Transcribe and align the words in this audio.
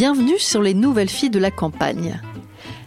Bienvenue 0.00 0.38
sur 0.38 0.62
les 0.62 0.74
nouvelles 0.74 1.08
filles 1.08 1.28
de 1.28 1.40
la 1.40 1.50
campagne. 1.50 2.20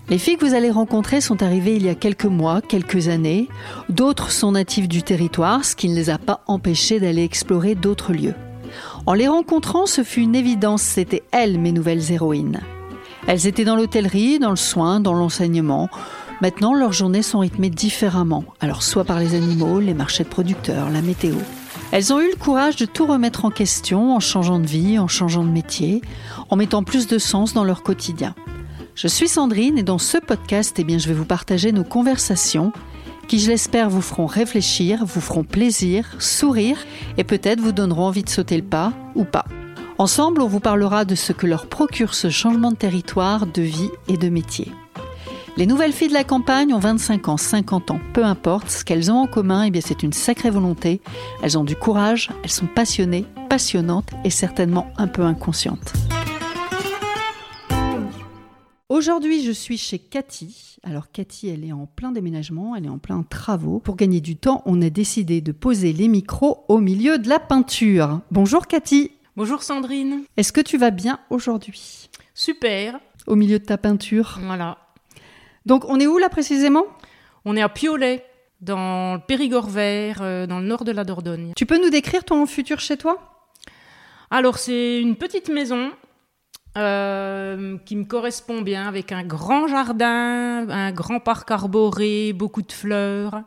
Les 0.07 0.17
filles 0.17 0.37
que 0.37 0.45
vous 0.45 0.53
allez 0.53 0.71
rencontrer 0.71 1.19
sont 1.19 1.43
arrivées 1.43 1.75
il 1.75 1.83
y 1.83 1.89
a 1.89 1.93
quelques 1.93 2.23
mois, 2.23 2.61
quelques 2.61 3.09
années. 3.09 3.49
D'autres 3.89 4.31
sont 4.31 4.53
natives 4.53 4.87
du 4.87 5.03
territoire, 5.03 5.65
ce 5.65 5.75
qui 5.75 5.89
ne 5.89 5.95
les 5.95 6.09
a 6.09 6.17
pas 6.17 6.39
empêchées 6.47 7.01
d'aller 7.01 7.25
explorer 7.25 7.75
d'autres 7.75 8.13
lieux. 8.13 8.35
En 9.05 9.11
les 9.11 9.27
rencontrant, 9.27 9.87
ce 9.87 10.05
fut 10.05 10.21
une 10.21 10.35
évidence, 10.35 10.83
c'étaient 10.83 11.23
elles 11.33 11.59
mes 11.59 11.73
nouvelles 11.73 12.13
héroïnes. 12.13 12.61
Elles 13.27 13.45
étaient 13.45 13.65
dans 13.65 13.75
l'hôtellerie, 13.75 14.39
dans 14.39 14.49
le 14.49 14.55
soin, 14.55 15.01
dans 15.01 15.13
l'enseignement. 15.13 15.89
Maintenant, 16.39 16.73
leurs 16.73 16.93
journées 16.93 17.23
sont 17.23 17.39
rythmées 17.39 17.69
différemment, 17.69 18.45
alors 18.61 18.83
soit 18.83 19.03
par 19.03 19.19
les 19.19 19.35
animaux, 19.35 19.81
les 19.81 19.93
marchés 19.93 20.23
de 20.23 20.29
producteurs, 20.29 20.89
la 20.89 21.01
météo. 21.01 21.35
Elles 21.91 22.13
ont 22.13 22.21
eu 22.21 22.29
le 22.29 22.37
courage 22.37 22.77
de 22.77 22.85
tout 22.85 23.05
remettre 23.05 23.43
en 23.43 23.49
question 23.49 24.15
en 24.15 24.21
changeant 24.21 24.59
de 24.59 24.67
vie, 24.67 24.97
en 24.97 25.09
changeant 25.09 25.43
de 25.43 25.49
métier, 25.49 26.01
en 26.49 26.55
mettant 26.55 26.83
plus 26.83 27.05
de 27.05 27.17
sens 27.17 27.53
dans 27.53 27.65
leur 27.65 27.83
quotidien. 27.83 28.33
Je 28.95 29.07
suis 29.07 29.27
Sandrine 29.27 29.77
et 29.77 29.83
dans 29.83 29.97
ce 29.97 30.17
podcast, 30.17 30.77
eh 30.79 30.85
bien, 30.85 30.97
je 30.97 31.09
vais 31.09 31.13
vous 31.13 31.25
partager 31.25 31.73
nos 31.73 31.83
conversations 31.83 32.71
qui, 33.27 33.39
je 33.39 33.49
l'espère, 33.49 33.89
vous 33.89 34.01
feront 34.01 34.25
réfléchir, 34.25 35.03
vous 35.05 35.19
feront 35.19 35.43
plaisir, 35.43 36.05
sourire 36.19 36.77
et 37.17 37.25
peut-être 37.25 37.59
vous 37.59 37.73
donneront 37.73 38.07
envie 38.07 38.23
de 38.23 38.29
sauter 38.29 38.55
le 38.55 38.63
pas 38.63 38.93
ou 39.15 39.25
pas. 39.25 39.45
Ensemble, 39.97 40.41
on 40.41 40.47
vous 40.47 40.61
parlera 40.61 41.03
de 41.03 41.15
ce 41.15 41.33
que 41.33 41.45
leur 41.45 41.67
procure 41.67 42.13
ce 42.13 42.29
changement 42.29 42.71
de 42.71 42.77
territoire, 42.77 43.47
de 43.47 43.61
vie 43.61 43.89
et 44.07 44.17
de 44.17 44.29
métier. 44.29 44.71
Les 45.57 45.65
nouvelles 45.65 45.91
filles 45.91 46.07
de 46.07 46.13
la 46.13 46.23
campagne 46.23 46.73
ont 46.73 46.79
25 46.79 47.27
ans, 47.27 47.37
50 47.37 47.91
ans, 47.91 47.99
peu 48.13 48.23
importe. 48.23 48.69
Ce 48.69 48.85
qu'elles 48.85 49.11
ont 49.11 49.17
en 49.17 49.27
commun, 49.27 49.63
eh 49.63 49.71
bien, 49.71 49.81
c'est 49.83 50.01
une 50.01 50.13
sacrée 50.13 50.49
volonté. 50.49 51.01
Elles 51.43 51.57
ont 51.57 51.65
du 51.65 51.75
courage, 51.75 52.29
elles 52.43 52.49
sont 52.49 52.67
passionnées, 52.67 53.25
passionnantes 53.49 54.09
et 54.23 54.29
certainement 54.29 54.87
un 54.97 55.07
peu 55.07 55.23
inconscientes. 55.23 55.93
Aujourd'hui, 58.87 59.43
je 59.43 59.51
suis 59.51 59.77
chez 59.77 59.99
Cathy. 59.99 60.77
Alors 60.83 61.11
Cathy, 61.11 61.49
elle 61.49 61.65
est 61.65 61.73
en 61.73 61.85
plein 61.85 62.11
déménagement, 62.11 62.75
elle 62.75 62.85
est 62.85 62.89
en 62.89 62.97
plein 62.97 63.23
travaux. 63.23 63.79
Pour 63.79 63.97
gagner 63.97 64.21
du 64.21 64.37
temps, 64.37 64.61
on 64.65 64.81
a 64.81 64.89
décidé 64.89 65.41
de 65.41 65.51
poser 65.51 65.91
les 65.91 66.07
micros 66.07 66.65
au 66.69 66.79
milieu 66.79 67.17
de 67.19 67.27
la 67.27 67.39
peinture. 67.39 68.21
Bonjour 68.31 68.67
Cathy. 68.67 69.11
Bonjour 69.35 69.63
Sandrine. 69.63 70.23
Est-ce 70.37 70.51
que 70.51 70.61
tu 70.61 70.77
vas 70.77 70.91
bien 70.91 71.19
aujourd'hui? 71.29 72.09
Super. 72.33 72.99
Au 73.27 73.35
milieu 73.35 73.59
de 73.59 73.65
ta 73.65 73.77
peinture? 73.77 74.39
Voilà. 74.45 74.77
Donc 75.65 75.85
on 75.87 75.99
est 75.99 76.07
où 76.07 76.17
là 76.17 76.29
précisément? 76.29 76.85
On 77.45 77.55
est 77.55 77.61
à 77.61 77.69
Piolet, 77.69 78.25
dans 78.61 79.15
le 79.15 79.19
Périgord 79.19 79.69
vert, 79.69 80.19
euh, 80.21 80.47
dans 80.47 80.59
le 80.59 80.65
nord 80.65 80.83
de 80.83 80.91
la 80.91 81.03
Dordogne. 81.03 81.53
Tu 81.55 81.65
peux 81.65 81.81
nous 81.81 81.89
décrire 81.89 82.23
ton 82.23 82.45
futur 82.45 82.79
chez 82.79 82.97
toi? 82.97 83.45
Alors 84.29 84.57
c'est 84.57 85.01
une 85.01 85.15
petite 85.15 85.49
maison 85.49 85.91
euh, 86.77 87.77
qui 87.85 87.95
me 87.95 88.05
correspond 88.05 88.61
bien, 88.61 88.87
avec 88.87 89.11
un 89.11 89.23
grand 89.23 89.67
jardin, 89.67 90.69
un 90.69 90.91
grand 90.91 91.19
parc 91.19 91.51
arboré, 91.51 92.31
beaucoup 92.33 92.61
de 92.61 92.71
fleurs. 92.71 93.41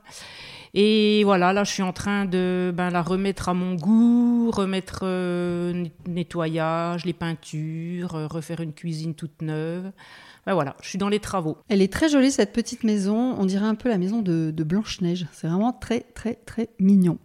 Et 0.75 1.23
voilà, 1.25 1.53
là, 1.53 1.63
je 1.63 1.71
suis 1.71 1.85
en 1.85 1.93
train 1.93 2.25
de 2.25 2.73
ben, 2.75 2.91
la 2.91 3.01
remettre 3.01 3.49
à 3.49 3.55
mon 3.55 3.77
goût, 3.77 4.51
remettre 4.51 5.01
euh, 5.05 5.85
nettoyage, 6.07 7.05
les 7.05 7.13
peintures, 7.13 8.17
euh, 8.17 8.27
refaire 8.27 8.61
une 8.61 8.73
cuisine 8.73 9.15
toute 9.15 9.41
neuve. 9.41 9.93
Ben 10.47 10.55
voilà, 10.55 10.77
je 10.83 10.89
suis 10.89 10.99
dans 10.99 11.09
les 11.09 11.21
travaux. 11.21 11.57
Elle 11.69 11.81
est 11.83 11.93
très 11.93 12.09
jolie, 12.09 12.31
cette 12.31 12.53
petite 12.53 12.85
maison. 12.85 13.35
On 13.39 13.47
dirait 13.47 13.65
un 13.67 13.75
peu 13.75 13.89
la 13.89 13.97
maison 13.99 14.21
de, 14.21 14.51
de 14.51 14.65
Blanche-Neige. 14.65 15.27
C'est 15.33 15.47
vraiment 15.47 15.73
très, 15.73 16.01
très, 16.01 16.35
très 16.35 16.69
mignon. 16.79 17.19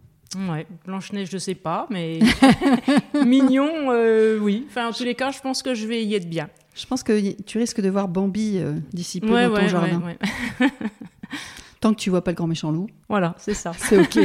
Ouais, 0.48 0.66
Blanche-Neige, 0.86 1.28
je 1.30 1.38
sais 1.38 1.54
pas, 1.56 1.86
mais 1.90 2.20
mignon, 3.26 3.68
euh, 3.90 4.38
oui. 4.38 4.64
Enfin, 4.68 4.88
en 4.88 4.92
tous 4.92 5.04
les 5.04 5.14
cas, 5.14 5.30
je 5.32 5.40
pense 5.40 5.62
que 5.62 5.74
je 5.74 5.86
vais 5.86 6.04
y 6.04 6.14
être 6.14 6.28
bien. 6.28 6.48
Je 6.74 6.86
pense 6.86 7.02
que 7.02 7.32
tu 7.42 7.58
risques 7.58 7.80
de 7.80 7.90
voir 7.90 8.08
Bambi 8.08 8.58
euh, 8.58 8.74
d'ici 8.92 9.20
peu 9.20 9.32
Ouais, 9.34 9.48
dans 9.48 9.54
ton 9.56 9.62
ouais, 9.62 9.68
jardin. 9.68 10.00
ouais. 10.02 10.68
Tant 11.80 11.94
que 11.94 11.98
tu 12.00 12.10
vois 12.10 12.22
pas 12.22 12.30
le 12.30 12.36
grand 12.36 12.46
méchant 12.46 12.70
loup, 12.70 12.88
Voilà, 13.08 13.34
c'est 13.38 13.54
ça. 13.54 13.72
c'est 13.76 13.98
OK. 13.98 14.18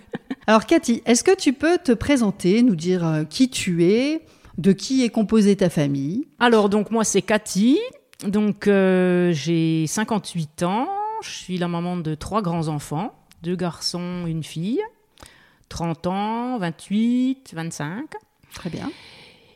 Alors 0.46 0.66
Cathy, 0.66 1.02
est-ce 1.06 1.22
que 1.22 1.34
tu 1.36 1.52
peux 1.52 1.78
te 1.78 1.92
présenter, 1.92 2.62
nous 2.62 2.74
dire 2.74 3.06
euh, 3.06 3.24
qui 3.24 3.48
tu 3.50 3.84
es, 3.84 4.22
de 4.58 4.72
qui 4.72 5.04
est 5.04 5.10
composée 5.10 5.54
ta 5.56 5.70
famille? 5.70 6.26
Alors, 6.40 6.68
donc, 6.68 6.90
moi, 6.90 7.04
c'est 7.04 7.22
Cathy. 7.22 7.78
Donc, 8.24 8.68
euh, 8.68 9.32
j'ai 9.32 9.86
58 9.86 10.62
ans. 10.62 10.88
Je 11.22 11.30
suis 11.30 11.58
la 11.58 11.68
maman 11.68 11.96
de 11.96 12.14
trois 12.14 12.42
grands-enfants, 12.42 13.14
deux 13.42 13.56
garçons, 13.56 14.24
une 14.26 14.42
fille. 14.42 14.80
30 15.68 16.06
ans, 16.06 16.58
28, 16.58 17.52
25. 17.54 18.04
Très 18.54 18.70
bien. 18.70 18.90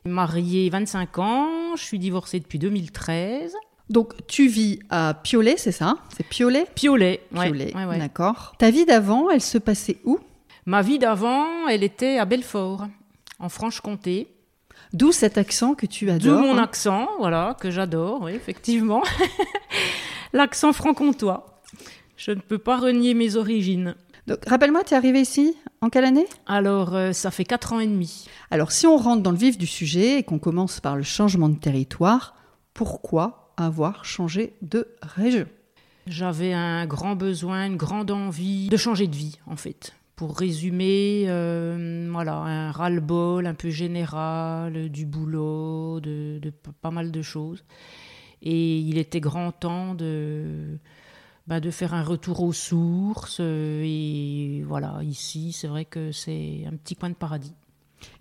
Mariée 0.05 0.71
25 0.71 1.19
ans. 1.19 1.77
Je 1.77 1.83
suis 1.83 1.99
divorcée 1.99 2.41
depuis 2.41 2.59
2013. 2.59 3.55
Donc 3.89 4.15
tu 4.27 4.49
vis 4.49 4.81
à 4.91 5.15
Piolet, 5.15 5.57
c'est 5.57 5.73
ça? 5.73 5.97
C'est 6.17 6.27
Piolet 6.27 6.67
Piolet. 6.75 7.21
ouais, 7.33 7.47
Piolet, 7.47 7.77
ouais, 7.77 7.85
ouais. 7.85 7.99
d'accord. 7.99 8.55
Ta 8.59 8.71
vie 8.71 8.85
d'avant, 8.85 9.31
elle 9.31 9.41
se 9.41 9.59
passait 9.59 9.99
où? 10.05 10.19
Ma 10.65 10.83
vie 10.83 10.99
d'avant, 10.99 11.69
elle 11.69 11.85
était 11.85 12.19
à 12.19 12.25
Belfort, 12.25 12.89
en 13.39 13.49
Franche-Comté. 13.49 14.27
D'où 14.93 15.13
cet 15.13 15.39
accent 15.39 15.75
que 15.75 15.87
tu 15.87 16.07
D'où 16.07 16.13
adores. 16.13 16.41
mon 16.41 16.59
hein 16.59 16.63
accent, 16.63 17.09
voilà, 17.19 17.57
que 17.61 17.71
j'adore, 17.71 18.23
oui, 18.23 18.33
effectivement. 18.33 19.03
L'accent 20.33 20.73
franc-comtois. 20.73 21.63
Je 22.17 22.31
ne 22.31 22.41
peux 22.41 22.59
pas 22.59 22.79
renier 22.79 23.15
mes 23.15 23.37
origines. 23.37 23.95
Donc 24.27 24.39
rappelle-moi, 24.47 24.83
tu 24.85 24.95
es 24.95 24.97
arrivé 24.97 25.21
ici 25.21 25.55
en 25.81 25.89
quelle 25.91 26.05
année? 26.05 26.27
Alors, 26.47 26.95
euh, 26.95 27.13
ça 27.13 27.31
fait 27.31 27.45
quatre 27.45 27.73
ans 27.73 27.81
et 27.81 27.87
demi. 27.87 28.27
Alors 28.51 28.73
si 28.73 28.87
on 28.87 28.97
rentre 28.97 29.23
dans 29.23 29.31
le 29.31 29.37
vif 29.37 29.59
du 29.59 29.67
sujet 29.67 30.19
et 30.19 30.23
qu'on 30.23 30.39
commence 30.39 30.81
par 30.81 30.97
le 30.97 31.03
changement 31.03 31.49
de 31.49 31.59
territoire, 31.59 32.35
pourquoi 32.75 33.53
avoir 33.57 34.05
changé 34.05 34.55
de 34.63 34.89
région? 35.03 35.47
J'avais 36.07 36.53
un 36.53 36.87
grand 36.87 37.17
besoin, 37.17 37.67
une 37.67 37.77
grande 37.77 38.11
envie 38.11 38.69
de 38.69 38.77
changer 38.77 39.07
de 39.09 39.17
vie, 39.17 39.39
en 39.47 39.57
fait. 39.57 39.93
Pour 40.17 40.39
résumer, 40.39 41.25
euh, 41.29 42.09
voilà, 42.11 42.37
un 42.37 42.71
ras-le-bol 42.73 43.47
un 43.47 43.53
peu 43.53 43.69
général, 43.69 44.89
du 44.89 45.05
boulot, 45.05 46.01
de, 46.01 46.41
pas 46.81 46.91
mal 46.91 47.13
de 47.13 47.21
choses. 47.21 47.63
Et 48.43 48.79
il 48.79 48.97
était 48.97 49.21
grand 49.21 49.53
temps 49.53 49.95
de, 49.95 50.79
bah, 51.47 51.61
de 51.61 51.71
faire 51.71 51.93
un 51.93 52.03
retour 52.03 52.43
aux 52.43 52.55
sources. 52.55 53.39
euh, 53.41 53.83
Et 53.85 54.63
voilà, 54.67 55.01
ici, 55.03 55.53
c'est 55.53 55.69
vrai 55.69 55.85
que 55.85 56.13
c'est 56.13 56.65
un 56.67 56.75
petit 56.77 56.97
coin 56.97 57.11
de 57.11 57.15
paradis. 57.15 57.53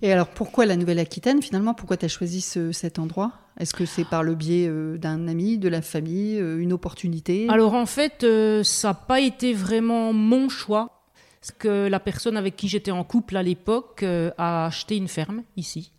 Et 0.01 0.11
alors 0.11 0.27
pourquoi 0.27 0.65
la 0.65 0.75
Nouvelle-Aquitaine 0.75 1.41
finalement? 1.41 1.73
Pourquoi 1.73 1.95
tu 1.97 2.05
as 2.05 2.09
choisi 2.09 2.41
ce- 2.41 2.71
cet 2.71 2.97
endroit? 2.99 3.33
Est-ce 3.59 3.73
que 3.73 3.85
c'est 3.85 4.03
par 4.05 4.23
le 4.23 4.35
biais 4.35 4.67
euh, 4.67 4.97
d'un 4.97 5.27
ami, 5.27 5.57
de 5.57 5.69
la 5.69 5.81
famille, 5.81 6.39
euh, 6.39 6.59
une 6.59 6.73
opportunité? 6.73 7.47
Alors 7.49 7.73
en 7.73 7.85
fait, 7.85 8.23
euh, 8.23 8.63
ça 8.63 8.89
n'a 8.89 8.93
pas 8.95 9.19
été 9.21 9.53
vraiment 9.53 10.11
mon 10.11 10.49
choix. 10.49 10.94
Parce 11.45 11.59
que 11.59 11.87
la 11.87 11.99
personne 11.99 12.37
avec 12.37 12.55
qui 12.55 12.67
j'étais 12.67 12.89
en 12.89 13.03
couple 13.03 13.37
à 13.37 13.43
l'époque 13.43 14.01
euh, 14.01 14.31
a 14.39 14.65
acheté 14.65 14.97
une 14.97 15.07
ferme 15.07 15.43
ici. 15.57 15.91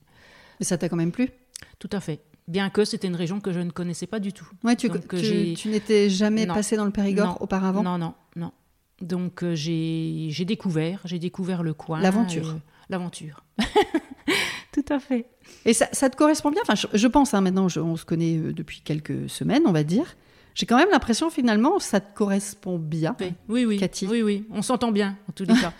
Mais 0.59 0.67
ça 0.67 0.77
t'a 0.77 0.89
quand 0.89 0.97
même 0.97 1.13
plu? 1.13 1.31
Tout 1.79 1.89
à 1.93 2.01
fait. 2.01 2.19
Bien 2.49 2.69
que 2.69 2.85
c'était 2.85 3.07
une 3.07 3.15
région 3.15 3.39
que 3.39 3.53
je 3.53 3.61
ne 3.61 3.71
connaissais 3.71 4.09
pas 4.09 4.19
du 4.19 4.33
tout. 4.33 4.49
Ouais, 4.65 4.75
tu, 4.75 4.89
Donc, 4.89 5.07
tu- 5.09 5.19
j'ai- 5.19 5.55
tu 5.55 5.69
n'étais 5.69 6.11
jamais 6.11 6.47
Non. 6.47 6.55
passé 6.55 6.77
dans 6.77 6.85
le 6.85 6.91
Périgord 6.91 7.27
Non. 7.29 7.37
auparavant? 7.43 7.85
Non, 7.85 7.97
non, 7.97 8.15
non. 8.35 8.51
Donc 9.01 9.45
euh, 9.45 9.55
j'ai 9.55 10.33
découvert, 10.45 11.01
j'ai 11.05 11.21
découvert 11.21 11.63
le 11.63 11.75
coin. 11.75 12.01
L'aventure. 12.01 12.49
euh, 12.49 12.59
L'aventure. 12.89 13.45
Tout 14.73 14.85
à 14.89 14.99
fait. 14.99 15.27
Et 15.65 15.75
ça, 15.75 15.87
ça 15.93 16.11
te 16.11 16.17
correspond 16.17 16.51
bien? 16.51 16.63
Enfin, 16.69 16.75
je, 16.75 16.87
je 16.93 17.07
pense, 17.07 17.35
hein, 17.35 17.41
maintenant, 17.41 17.69
je- 17.69 17.79
on 17.81 17.97
se 17.97 18.05
connaît 18.05 18.37
euh, 18.37 18.53
depuis 18.53 18.81
quelques 18.81 19.31
semaines, 19.31 19.63
on 19.67 19.73
va 19.73 19.85
dire. 19.85 20.17
J'ai 20.59 20.65
quand 20.65 20.79
même 20.79 20.89
l'impression, 20.91 21.29
finalement, 21.29 21.79
ça 21.79 22.01
te 22.01 22.17
correspond 22.17 22.79
bien. 22.79 23.15
Oui, 23.21 23.35
oui, 23.51 23.65
oui. 23.67 23.77
Cathy. 23.79 24.07
Oui, 24.11 24.23
oui. 24.23 24.47
On 24.51 24.63
s'entend 24.63 24.91
bien, 24.91 25.19
en 25.29 25.33
tous 25.33 25.45
les 25.45 25.53
cas. 25.53 25.75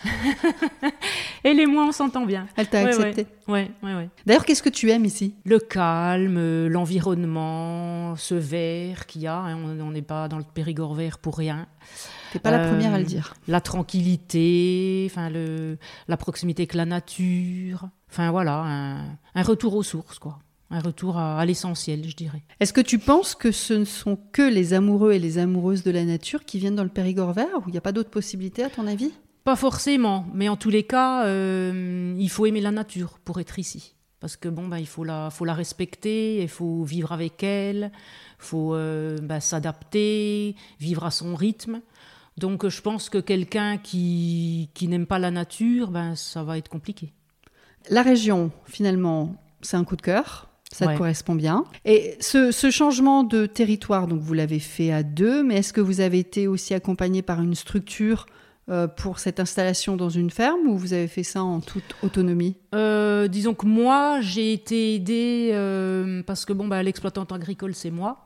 Elle 1.45 1.59
et 1.61 1.65
moi, 1.67 1.85
on 1.89 1.93
s'entend 1.93 2.27
bien. 2.27 2.47
Elle 2.57 2.69
t'a 2.69 2.83
Ouais, 2.85 2.89
accepté. 2.91 3.27
Ouais, 3.49 3.71
ouais, 3.83 3.95
ouais. 3.95 4.11
D'ailleurs, 4.27 4.45
qu'est-ce 4.45 4.63
que 4.63 4.69
tu 4.69 4.91
aimes 4.91 5.07
ici? 5.07 5.35
Le 5.47 5.59
calme, 5.59 6.67
l'environnement, 6.67 8.17
ce 8.17 8.35
vert 8.35 9.07
qu'il 9.07 9.23
y 9.23 9.27
a. 9.27 9.37
hein, 9.39 9.57
on 9.81 9.91
n'est 9.93 10.03
pas 10.03 10.29
dans 10.29 10.37
le 10.39 10.45
Périgord 10.45 10.95
vert 10.95 11.19
pour 11.19 11.39
rien. 11.39 11.67
T'es 12.33 12.39
pas 12.39 12.51
la 12.51 12.59
Euh, 12.65 12.69
première 12.71 12.93
à 12.93 12.99
le 12.99 13.05
dire. 13.05 13.33
La 13.49 13.63
tranquillité, 13.63 15.07
enfin 15.11 15.31
le, 15.31 15.79
la 16.09 16.17
proximité 16.17 16.63
avec 16.63 16.75
la 16.75 16.85
nature. 16.85 17.89
Enfin 18.11 18.31
voilà, 18.31 18.59
un, 18.59 19.05
un 19.35 19.43
retour 19.43 19.75
aux 19.75 19.83
sources, 19.83 20.19
quoi. 20.19 20.39
Un 20.71 20.81
retour 20.81 21.17
à, 21.17 21.39
à 21.39 21.45
l'essentiel, 21.45 22.09
je 22.09 22.17
dirais. 22.17 22.43
Est-ce 22.59 22.73
que 22.73 22.81
tu 22.81 22.99
penses 22.99 23.35
que 23.35 23.53
ce 23.53 23.75
ne 23.75 23.85
sont 23.85 24.19
que 24.33 24.43
les 24.43 24.75
amoureux 24.75 25.13
et 25.13 25.19
les 25.19 25.39
amoureuses 25.39 25.85
de 25.85 25.91
la 25.91 26.05
nature 26.05 26.45
qui 26.45 26.59
viennent 26.59 26.75
dans 26.75 26.83
le 26.83 26.89
Périgord 26.89 27.33
vert 27.33 27.59
ou 27.59 27.69
il 27.69 27.73
n'y 27.73 27.79
a 27.79 27.83
pas 27.83 27.93
d'autres 27.93 28.11
possibilités 28.11 28.65
à 28.65 28.71
ton 28.71 28.87
avis? 28.87 29.13
Pas 29.45 29.55
forcément, 29.55 30.27
mais 30.35 30.49
en 30.49 30.57
tous 30.57 30.71
les 30.71 30.83
cas, 30.83 31.25
euh, 31.25 32.17
il 32.19 32.29
faut 32.29 32.47
aimer 32.47 32.61
la 32.61 32.73
nature 32.73 33.21
pour 33.25 33.39
être 33.39 33.61
ici. 33.61 33.95
Parce 34.19 34.37
que 34.37 34.49
bon, 34.49 34.67
bah, 34.67 34.81
il 34.81 34.89
faut 34.89 35.05
la, 35.05 35.31
faut 35.31 35.45
la 35.45 35.55
respecter, 35.55 36.43
il 36.43 36.49
faut 36.49 36.83
vivre 36.83 37.13
avec 37.13 37.45
elle, 37.45 37.93
il 38.41 38.45
faut 38.45 38.75
euh, 38.75 39.19
bah, 39.23 39.39
s'adapter, 39.41 40.57
vivre 40.81 41.05
à 41.05 41.13
son 41.13 41.37
rythme. 41.37 41.81
Donc 42.39 42.67
je 42.67 42.83
pense 42.83 43.09
que 43.09 43.19
quelqu'un 43.19 43.79
qui, 43.79 44.71
qui 44.75 44.89
n'aime 44.89 45.07
pas 45.07 45.21
la 45.21 45.31
nature, 45.31 45.93
ben, 45.93 46.17
ça 46.17 46.43
va 46.43 46.59
être 46.59 46.69
compliqué. 46.69 47.13
La 47.89 48.03
région, 48.03 48.51
finalement, 48.65 49.37
c'est 49.61 49.77
un 49.77 49.85
coup 49.85 49.97
de 49.97 50.03
cœur. 50.03 50.46
Ça 50.73 50.89
te 50.89 50.99
correspond 50.99 51.35
bien. 51.35 51.65
Et 51.85 52.17
ce, 52.21 52.51
ce, 52.51 52.71
changement 52.71 53.23
de 53.23 53.47
territoire, 53.47 54.07
donc 54.07 54.21
vous 54.21 54.35
l'avez 54.35 54.59
fait 54.59 54.93
à 54.93 55.03
deux, 55.03 55.43
mais 55.43 55.57
est-ce 55.59 55.73
que 55.73 55.81
vous 55.81 56.01
avez 56.01 56.19
été 56.19 56.49
aussi 56.49 56.75
accompagné 56.75 57.23
par 57.23 57.41
une 57.41 57.55
structure 57.55 58.27
euh, 58.69 58.89
pour 58.89 59.21
cette 59.21 59.39
installation 59.39 59.97
dans 59.97 60.09
une 60.09 60.29
ferme 60.29 60.67
ou 60.67 60.77
vous 60.77 60.93
avez 60.93 61.07
fait 61.07 61.23
ça 61.23 61.45
en 61.45 61.61
toute 61.61 61.95
autonomie? 62.03 62.57
Euh, 62.75 63.29
Disons 63.29 63.55
que 63.55 63.65
moi, 63.65 64.21
j'ai 64.21 64.53
été 64.53 64.97
aidée 64.97 65.51
euh, 65.53 66.25
parce 66.25 66.45
que 66.45 66.53
bon, 66.53 66.67
bah, 66.67 66.83
l'exploitante 66.83 67.31
agricole, 67.31 67.75
c'est 67.75 67.93
moi. 67.93 68.25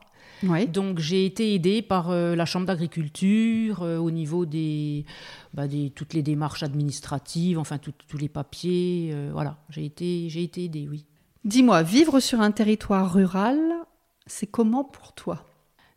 Donc 0.73 0.97
j'ai 0.97 1.27
été 1.27 1.53
aidée 1.53 1.83
par 1.83 2.09
la 2.09 2.45
chambre 2.45 2.65
d'agriculture 2.65 3.81
au 3.81 4.09
niveau 4.09 4.47
des, 4.47 5.05
bah, 5.53 5.67
des, 5.67 5.91
toutes 5.91 6.15
les 6.15 6.23
démarches 6.23 6.63
administratives, 6.63 7.59
enfin 7.59 7.77
tous 7.77 8.17
les 8.17 8.27
papiers. 8.27 9.15
voilà, 9.31 9.57
j'ai 9.69 9.85
été, 9.85 10.29
j'ai 10.29 10.41
été 10.41 10.63
aidée, 10.63 10.87
oui. 10.89 11.05
Dis-moi, 11.43 11.81
vivre 11.81 12.19
sur 12.19 12.39
un 12.41 12.51
territoire 12.51 13.11
rural, 13.13 13.59
c'est 14.27 14.45
comment 14.45 14.83
pour 14.83 15.13
toi? 15.13 15.43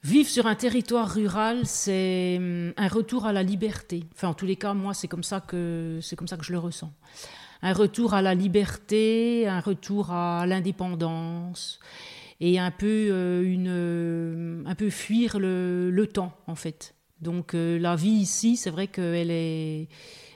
Vivre 0.02 0.28
sur 0.28 0.46
un 0.46 0.54
territoire 0.54 1.10
rural, 1.12 1.66
c'est 1.66 2.36
hum, 2.38 2.72
un 2.76 2.88
retour 2.88 3.26
à 3.26 3.32
la 3.32 3.42
liberté. 3.42 4.04
Enfin, 4.14 4.28
en 4.28 4.34
tous 4.34 4.46
les 4.46 4.56
cas, 4.56 4.72
moi, 4.72 4.94
c'est 4.94 5.08
comme 5.08 5.22
ça 5.22 5.40
que 5.40 5.98
c'est 6.02 6.16
comme 6.16 6.28
ça 6.28 6.38
que 6.38 6.44
je 6.44 6.52
le 6.52 6.58
ressens. 6.58 6.92
Un 7.60 7.72
retour 7.74 8.14
à 8.14 8.22
la 8.22 8.34
liberté, 8.34 9.46
un 9.46 9.60
retour 9.60 10.10
à 10.12 10.46
l'indépendance 10.46 11.78
et 12.40 12.58
un 12.58 12.70
peu 12.70 13.08
euh, 13.10 13.42
une, 13.42 13.68
euh, 13.68 14.62
un 14.66 14.74
peu 14.74 14.90
fuir 14.90 15.38
le, 15.38 16.06
temps 16.12 16.32
en 16.46 16.54
fait. 16.54 16.94
Donc 17.20 17.54
euh, 17.54 17.78
la 17.78 17.96
vie 17.96 18.10
ici, 18.10 18.56
c'est 18.56 18.70
vrai 18.70 18.86
qu'elle 18.86 19.30
est 19.30 19.88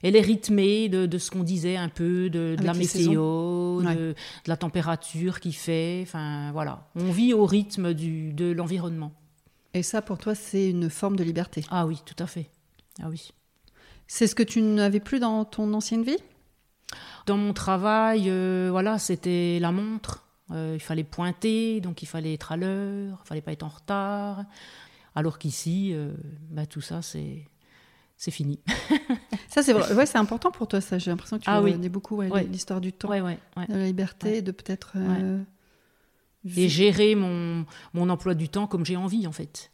elle 0.03 0.17
est 0.17 0.21
rythmée 0.21 0.89
de, 0.89 1.19
ce 1.19 1.31
qu'on 1.31 1.43
disait 1.43 1.77
un 1.77 1.89
peu, 1.89 2.31
de, 2.31 2.57
la 2.63 2.75
météo, 2.75 3.83
de, 3.83 4.15
la 4.47 4.57
température 4.57 5.41
qui 5.41 5.53
fait. 5.53 6.01
Enfin, 6.03 6.51
voilà. 6.53 6.89
On 6.95 7.11
vit 7.11 7.35
au 7.35 7.47
rythme 7.47 7.95
du, 7.95 8.33
de 8.33 8.51
l'environnement. 8.51 9.13
Et 9.75 9.83
ça, 9.83 10.03
pour 10.03 10.19
toi, 10.19 10.35
c'est 10.35 10.71
une 10.71 10.91
forme 10.91 11.17
de 11.17 11.25
liberté 11.25 11.65
Ah 11.71 11.87
oui, 11.87 12.03
tout 12.05 12.23
à 12.23 12.27
fait. 12.27 12.51
Ah 13.03 13.09
oui. 13.09 13.33
C'est 14.07 14.27
ce 14.27 14.35
que 14.35 14.43
tu 14.43 14.63
n'avais 14.63 15.01
plus 15.01 15.21
dans 15.21 15.45
ton 15.45 15.73
ancienne 15.75 16.03
vie? 16.03 16.17
Dans 17.27 17.37
mon 17.37 17.53
travail, 17.53 18.31
euh, 18.31 18.69
voilà, 18.71 18.99
c'était 18.99 19.59
la 19.61 19.71
montre. 19.71 20.25
Euh, 20.51 20.73
il 20.75 20.81
fallait 20.81 21.05
pointer, 21.05 21.81
donc 21.83 22.03
il 22.03 22.07
fallait 22.07 22.33
être 22.33 22.53
à 22.53 22.57
l'heure, 22.57 23.21
il 23.23 23.29
fallait 23.29 23.43
pas 23.43 23.53
être 23.53 23.65
en 23.65 23.69
retard. 23.69 24.45
Alors 25.15 25.39
qu'ici, 25.39 25.91
euh, 25.93 26.15
bah, 26.51 26.65
tout 26.65 26.81
ça, 26.81 27.03
c'est 27.03 27.45
c'est 28.19 28.31
fini. 28.33 28.61
ça, 29.49 29.63
c'est 29.63 29.73
vrai. 29.73 29.95
Ouais, 29.95 30.05
c'est 30.05 30.19
important 30.19 30.51
pour 30.51 30.69
toi, 30.69 30.83
ça. 30.83 30.99
J'ai 30.99 31.11
l'impression 31.11 31.39
que 31.39 31.45
tu 31.45 31.51
ah, 31.51 31.63
oui. 31.63 31.77
beaucoup 31.89 32.21
l'histoire 32.21 32.83
du 32.83 32.93
temps, 32.93 33.09
de 33.09 33.37
la 33.69 33.87
liberté, 33.87 34.43
de 34.43 34.51
peut-être 34.51 34.97
et 36.57 36.69
gérer 36.69 37.15
mon, 37.15 37.65
mon 37.95 38.09
emploi 38.09 38.35
du 38.35 38.49
temps 38.49 38.67
comme 38.67 38.85
j'ai 38.85 38.97
envie, 38.97 39.27
en 39.27 39.33
fait. 39.33 39.71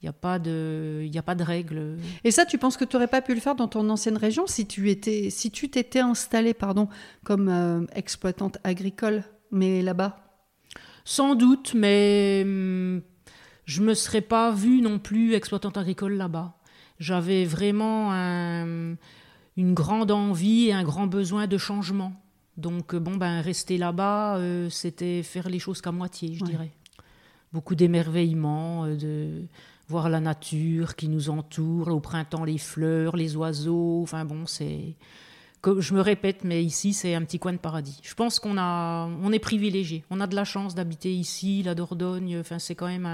Il 0.00 0.04
n'y 0.04 0.08
a 0.10 0.12
pas 0.12 0.38
de, 0.38 1.02
il 1.04 1.18
a 1.18 1.22
pas 1.22 1.34
de 1.34 1.42
règles. 1.42 1.96
Et 2.22 2.30
ça, 2.30 2.46
tu 2.46 2.56
penses 2.56 2.76
que 2.76 2.84
tu 2.84 2.94
n'aurais 2.94 3.08
pas 3.08 3.20
pu 3.20 3.34
le 3.34 3.40
faire 3.40 3.56
dans 3.56 3.66
ton 3.66 3.88
ancienne 3.90 4.16
région 4.16 4.46
si 4.46 4.66
tu 4.66 4.90
étais, 4.90 5.28
si 5.30 5.50
tu 5.50 5.68
t'étais 5.70 5.98
installée, 5.98 6.54
pardon, 6.54 6.88
comme 7.24 7.48
euh, 7.48 7.84
exploitante 7.94 8.58
agricole, 8.62 9.24
mais 9.50 9.82
là-bas? 9.82 10.24
Sans 11.04 11.34
doute, 11.34 11.74
mais 11.74 12.42
hum, 12.44 13.02
je 13.64 13.82
me 13.82 13.94
serais 13.94 14.20
pas 14.20 14.52
vue 14.52 14.82
non 14.82 15.00
plus 15.00 15.34
exploitante 15.34 15.76
agricole 15.76 16.12
là-bas. 16.12 16.57
J'avais 16.98 17.44
vraiment 17.44 18.12
une 18.12 19.74
grande 19.74 20.10
envie 20.10 20.66
et 20.66 20.72
un 20.72 20.84
grand 20.84 21.06
besoin 21.06 21.46
de 21.46 21.58
changement. 21.58 22.12
Donc, 22.58 22.92
euh, 22.92 22.98
bon, 22.98 23.16
ben, 23.16 23.40
rester 23.40 23.78
là-bas, 23.78 24.36
euh, 24.36 24.68
c'était 24.68 25.22
faire 25.22 25.48
les 25.48 25.60
choses 25.60 25.80
qu'à 25.80 25.92
moitié, 25.92 26.34
je 26.34 26.44
dirais. 26.44 26.72
Beaucoup 27.52 27.76
d'émerveillement, 27.76 28.84
euh, 28.84 28.96
de 28.96 29.44
voir 29.88 30.08
la 30.08 30.18
nature 30.18 30.96
qui 30.96 31.08
nous 31.08 31.30
entoure, 31.30 31.88
au 31.88 32.00
printemps 32.00 32.44
les 32.44 32.58
fleurs, 32.58 33.16
les 33.16 33.36
oiseaux, 33.36 34.00
enfin 34.02 34.24
bon, 34.24 34.44
c'est... 34.46 34.96
Je 35.64 35.92
me 35.92 36.00
répète, 36.00 36.44
mais 36.44 36.64
ici, 36.64 36.92
c'est 36.92 37.14
un 37.14 37.22
petit 37.22 37.40
coin 37.40 37.52
de 37.52 37.58
paradis. 37.58 37.98
Je 38.02 38.14
pense 38.14 38.38
qu'on 38.38 38.58
a, 38.58 39.08
on 39.22 39.32
est 39.32 39.40
privilégié. 39.40 40.04
On 40.08 40.20
a 40.20 40.28
de 40.28 40.36
la 40.36 40.44
chance 40.44 40.76
d'habiter 40.76 41.12
ici, 41.12 41.64
la 41.64 41.74
Dordogne. 41.74 42.38
Enfin, 42.38 42.60
c'est 42.60 42.76
quand 42.76 42.86
même 42.86 43.06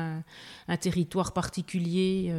un, 0.68 0.76
territoire 0.76 1.32
particulier. 1.32 2.30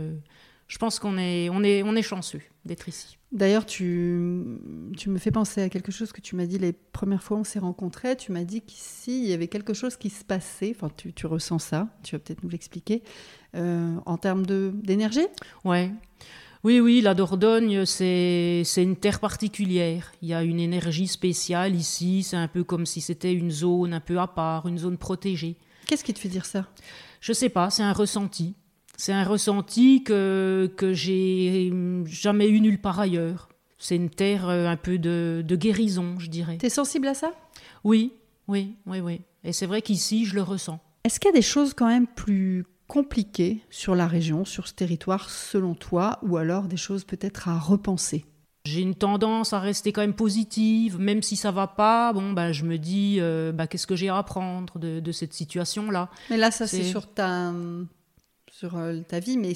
Je 0.68 0.78
pense 0.78 1.00
qu'on 1.00 1.18
est, 1.18 1.50
on 1.50 1.64
est, 1.64 1.84
on 1.84 1.96
est 1.96 2.02
chanceux 2.02 2.42
d'être 2.66 2.90
ici. 2.90 3.18
D'ailleurs, 3.32 3.66
tu, 3.66 4.44
tu, 4.98 5.10
me 5.10 5.18
fais 5.18 5.32
penser 5.32 5.62
à 5.62 5.70
quelque 5.70 5.92
chose 5.92 6.12
que 6.12 6.22
tu 6.22 6.36
m'as 6.36 6.46
dit 6.46 6.58
les 6.58 6.74
premières 6.74 7.22
fois 7.22 7.38
où 7.38 7.42
on 7.42 7.44
s'est 7.44 7.60
rencontrés. 7.60 8.16
Tu 8.16 8.32
m'as 8.32 8.44
dit 8.46 8.62
qu'ici, 8.62 9.24
il 9.24 9.30
y 9.30 9.34
avait 9.34 9.48
quelque 9.48 9.74
chose 9.74 9.98
qui 9.98 10.10
se 10.10 10.24
passait. 10.24 10.74
Enfin, 10.76 10.90
tu, 10.96 11.14
tu 11.14 11.28
ressens 11.28 11.60
ça. 11.60 11.90
Tu 12.02 12.16
vas 12.16 12.20
peut-être 12.20 12.44
nous 12.44 12.50
l'expliquer. 12.50 13.04
Euh, 13.56 13.96
en 14.06 14.18
termes 14.18 14.46
d'énergie? 14.46 15.28
Ouais. 15.64 15.92
Oui, 16.64 16.80
oui, 16.80 17.02
la 17.02 17.14
Dordogne, 17.14 17.86
c'est 17.86 18.64
une 18.78 18.96
terre 18.96 19.20
particulière. 19.20 20.12
Il 20.24 20.30
y 20.30 20.34
a 20.34 20.42
une 20.42 20.60
énergie 20.60 21.08
spéciale 21.08 21.76
ici. 21.76 22.24
C'est 22.24 22.38
un 22.38 22.48
peu 22.48 22.64
comme 22.64 22.88
si 22.88 23.02
c'était 23.02 23.34
une 23.34 23.52
zone 23.52 23.94
un 23.94 24.00
peu 24.00 24.18
à 24.18 24.28
part, 24.28 24.68
une 24.68 24.80
zone 24.80 24.98
protégée. 24.98 25.58
Qu'est-ce 25.86 26.04
qui 26.04 26.14
te 26.14 26.20
fait 26.20 26.30
dire 26.30 26.46
ça? 26.46 26.66
Je 27.22 27.34
sais 27.34 27.50
pas, 27.50 27.70
c'est 27.70 27.84
un 27.84 27.94
ressenti. 27.94 28.56
C'est 28.98 29.14
un 29.14 29.24
ressenti 29.24 30.04
que, 30.04 30.72
que 30.78 30.94
j'ai 30.94 31.72
jamais 32.06 32.48
eu 32.48 32.62
nulle 32.62 32.80
part 32.80 33.00
ailleurs. 33.00 33.50
C'est 33.78 33.96
une 33.96 34.10
terre 34.10 34.48
euh, 34.48 34.68
un 34.68 34.78
peu 34.78 34.98
de, 34.98 35.44
de 35.46 35.56
guérison, 35.56 36.16
je 36.18 36.30
dirais. 36.30 36.58
T'es 36.58 36.70
sensible 36.70 37.08
à 37.08 37.14
ça? 37.14 37.34
Oui, 37.84 38.14
oui, 38.48 38.76
oui, 38.86 39.00
oui. 39.02 39.22
Et 39.44 39.54
c'est 39.54 39.66
vrai 39.66 39.82
qu'ici, 39.82 40.26
je 40.26 40.36
le 40.36 40.42
ressens. 40.42 40.80
Est-ce 41.04 41.20
qu'il 41.20 41.30
y 41.30 41.34
a 41.34 41.36
des 41.36 41.42
choses 41.42 41.74
quand 41.74 41.88
même 41.88 42.08
plus 42.08 42.66
compliquées 42.88 43.62
sur 43.70 43.96
la 43.96 44.08
région, 44.08 44.46
sur 44.46 44.68
ce 44.68 44.74
territoire, 44.74 45.30
selon 45.30 45.76
toi, 45.76 46.20
ou 46.24 46.38
alors 46.38 46.64
des 46.64 46.78
choses 46.78 47.04
peut-être 47.04 47.50
à 47.50 47.60
repenser? 47.60 48.26
J'ai 48.66 48.82
une 48.82 48.96
tendance 48.96 49.54
à 49.54 49.60
rester 49.60 49.92
quand 49.92 50.02
même 50.02 50.16
positive, 50.16 50.98
même 50.98 51.22
si 51.22 51.36
ça 51.36 51.52
va 51.52 51.68
pas. 51.68 52.12
Bon, 52.14 52.34
ben, 52.34 52.52
je 52.52 52.64
me 52.64 52.80
dis, 52.80 53.18
euh, 53.20 53.52
bah, 53.52 53.68
qu'est-ce 53.68 53.86
que 53.86 53.96
j'ai 53.96 54.10
à 54.10 54.18
apprendre 54.18 54.80
de, 54.80 55.00
de 55.00 55.12
cette 55.12 55.34
situation-là? 55.34 56.10
Mais 56.32 56.38
là, 56.38 56.50
ça, 56.50 56.66
c'est 56.66 56.82
sur 56.82 57.06
ta, 57.06 57.54
sur 58.58 58.78
euh, 58.78 59.02
ta 59.06 59.20
vie, 59.20 59.38
mais, 59.38 59.52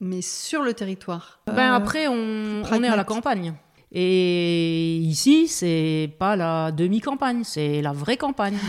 mais 0.00 0.20
sur 0.20 0.62
le 0.62 0.74
territoire. 0.74 1.40
Ben 1.46 1.72
euh, 1.72 1.74
après, 1.74 2.06
on, 2.06 2.62
on 2.70 2.82
est 2.84 2.88
à 2.88 2.96
la 2.96 3.04
campagne. 3.04 3.54
Et 3.90 4.96
ici, 4.98 5.48
c'est 5.48 6.14
pas 6.18 6.36
la 6.36 6.70
demi-campagne, 6.70 7.44
c'est 7.44 7.80
la 7.80 7.92
vraie 7.92 8.18
campagne. 8.18 8.58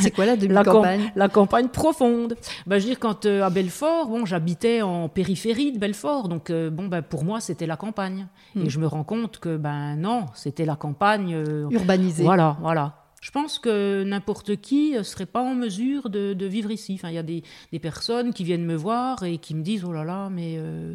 C'est 0.00 0.10
quoi 0.10 0.24
la 0.24 0.36
demi-campagne? 0.36 1.12
la, 1.14 1.28
campagne 1.28 1.68
profonde. 1.68 2.34
Ben, 2.66 2.78
je 2.78 2.84
veux 2.84 2.90
dire, 2.90 2.98
quand 2.98 3.26
euh, 3.26 3.42
à 3.42 3.50
Belfort, 3.50 4.08
bon, 4.08 4.24
j'habitais 4.24 4.80
en 4.80 5.10
périphérie 5.10 5.72
de 5.72 5.78
Belfort, 5.78 6.28
donc 6.28 6.50
bon, 6.50 6.86
ben, 6.86 7.02
pour 7.02 7.24
moi, 7.24 7.40
c'était 7.40 7.66
la 7.66 7.76
campagne. 7.76 8.26
Et 8.54 8.60
hmm. 8.60 8.70
je 8.70 8.78
me 8.78 8.86
rends 8.86 9.04
compte 9.04 9.38
que 9.38 9.58
ben 9.58 9.96
non, 9.96 10.26
c'était 10.34 10.64
la 10.64 10.76
campagne 10.76 11.44
urbanisée. 11.70 12.24
Voilà, 12.24 12.56
voilà. 12.62 13.05
Je 13.20 13.30
pense 13.30 13.58
que 13.58 14.04
n'importe 14.04 14.56
qui 14.56 14.92
ne 14.92 15.02
serait 15.02 15.26
pas 15.26 15.42
en 15.42 15.54
mesure 15.54 16.10
de, 16.10 16.46
vivre 16.46 16.70
ici. 16.70 16.94
Enfin, 16.94 17.08
il 17.08 17.14
y 17.14 17.18
a 17.18 17.22
des, 17.22 17.42
personnes 17.80 18.32
qui 18.32 18.44
viennent 18.44 18.64
me 18.64 18.76
voir 18.76 19.22
et 19.22 19.38
qui 19.38 19.54
me 19.54 19.62
disent 19.62 19.84
Oh 19.84 19.92
là 19.92 20.04
là, 20.04 20.28
mais, 20.30 20.56
euh, 20.58 20.94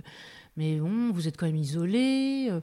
mais 0.56 0.78
bon, 0.78 1.12
vous 1.12 1.28
êtes 1.28 1.38
quand 1.38 1.48
même 1.48 1.56
isolé. 1.56 2.48
Euh. 2.50 2.62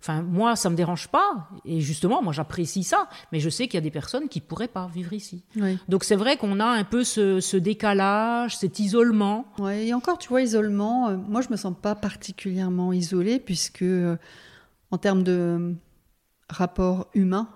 Enfin, 0.00 0.22
moi, 0.22 0.54
ça 0.54 0.68
ne 0.68 0.72
me 0.72 0.76
dérange 0.76 1.08
pas. 1.08 1.48
Et 1.64 1.80
justement, 1.80 2.22
moi, 2.22 2.32
j'apprécie 2.32 2.82
ça. 2.84 3.08
Mais 3.32 3.40
je 3.40 3.48
sais 3.48 3.66
qu'il 3.66 3.74
y 3.74 3.78
a 3.78 3.80
des 3.80 3.90
personnes 3.90 4.28
qui 4.28 4.40
ne 4.40 4.44
pourraient 4.44 4.68
pas 4.68 4.86
vivre 4.92 5.12
ici. 5.12 5.44
Donc, 5.88 6.04
c'est 6.04 6.14
vrai 6.14 6.36
qu'on 6.36 6.60
a 6.60 6.66
un 6.66 6.84
peu 6.84 7.02
ce, 7.02 7.56
décalage, 7.56 8.56
cet 8.56 8.78
isolement. 8.78 9.46
Ouais, 9.58 9.86
et 9.86 9.94
encore, 9.94 10.18
tu 10.18 10.28
vois, 10.28 10.42
isolement, 10.42 11.08
euh, 11.08 11.16
moi, 11.16 11.40
je 11.40 11.48
ne 11.48 11.52
me 11.52 11.56
sens 11.56 11.74
pas 11.80 11.94
particulièrement 11.94 12.92
isolée, 12.92 13.40
puisque 13.40 13.84
en 14.90 14.98
termes 14.98 15.22
de 15.22 15.74
rapport 16.48 17.08
humain, 17.14 17.48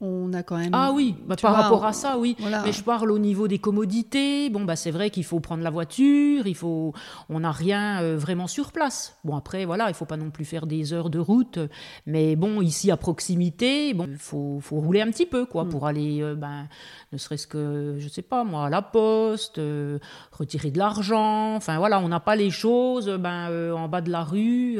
on 0.00 0.32
a 0.34 0.42
quand 0.42 0.58
même. 0.58 0.72
Ah 0.74 0.92
oui, 0.92 1.14
bah, 1.26 1.36
par 1.40 1.54
rapport 1.54 1.86
à 1.86 1.92
ça, 1.94 2.18
oui. 2.18 2.36
Mais 2.64 2.72
je 2.72 2.82
parle 2.82 3.10
au 3.10 3.18
niveau 3.18 3.48
des 3.48 3.58
commodités. 3.58 4.50
Bon, 4.50 4.64
bah 4.64 4.76
c'est 4.76 4.90
vrai 4.90 5.08
qu'il 5.10 5.24
faut 5.24 5.40
prendre 5.40 5.62
la 5.62 5.70
voiture, 5.70 6.46
il 6.46 6.54
faut, 6.54 6.92
on 7.30 7.40
n'a 7.40 7.52
rien 7.52 8.02
euh, 8.02 8.16
vraiment 8.16 8.46
sur 8.46 8.72
place. 8.72 9.16
Bon 9.24 9.36
après, 9.36 9.64
voilà, 9.64 9.88
il 9.88 9.94
faut 9.94 10.04
pas 10.04 10.18
non 10.18 10.30
plus 10.30 10.44
faire 10.44 10.66
des 10.66 10.92
heures 10.92 11.08
de 11.08 11.18
route, 11.18 11.58
mais 12.04 12.36
bon 12.36 12.60
ici 12.60 12.90
à 12.90 12.96
proximité, 12.96 13.94
bon, 13.94 14.06
il 14.08 14.18
faut, 14.18 14.58
faut, 14.60 14.76
rouler 14.76 15.00
un 15.00 15.10
petit 15.10 15.26
peu 15.26 15.46
quoi 15.46 15.64
mm. 15.64 15.68
pour 15.70 15.86
aller, 15.86 16.22
euh, 16.22 16.34
ben, 16.34 16.68
ne 17.12 17.18
serait-ce 17.18 17.46
que, 17.46 17.96
je 17.98 18.08
sais 18.08 18.22
pas 18.22 18.44
moi, 18.44 18.66
à 18.66 18.70
la 18.70 18.82
poste, 18.82 19.58
euh, 19.58 19.98
retirer 20.32 20.70
de 20.70 20.78
l'argent. 20.78 21.56
Enfin 21.56 21.78
voilà, 21.78 22.00
on 22.00 22.08
n'a 22.08 22.20
pas 22.20 22.36
les 22.36 22.50
choses, 22.50 23.08
ben 23.08 23.72
en 23.72 23.88
bas 23.88 24.02
de 24.02 24.10
la 24.10 24.24
rue, 24.24 24.78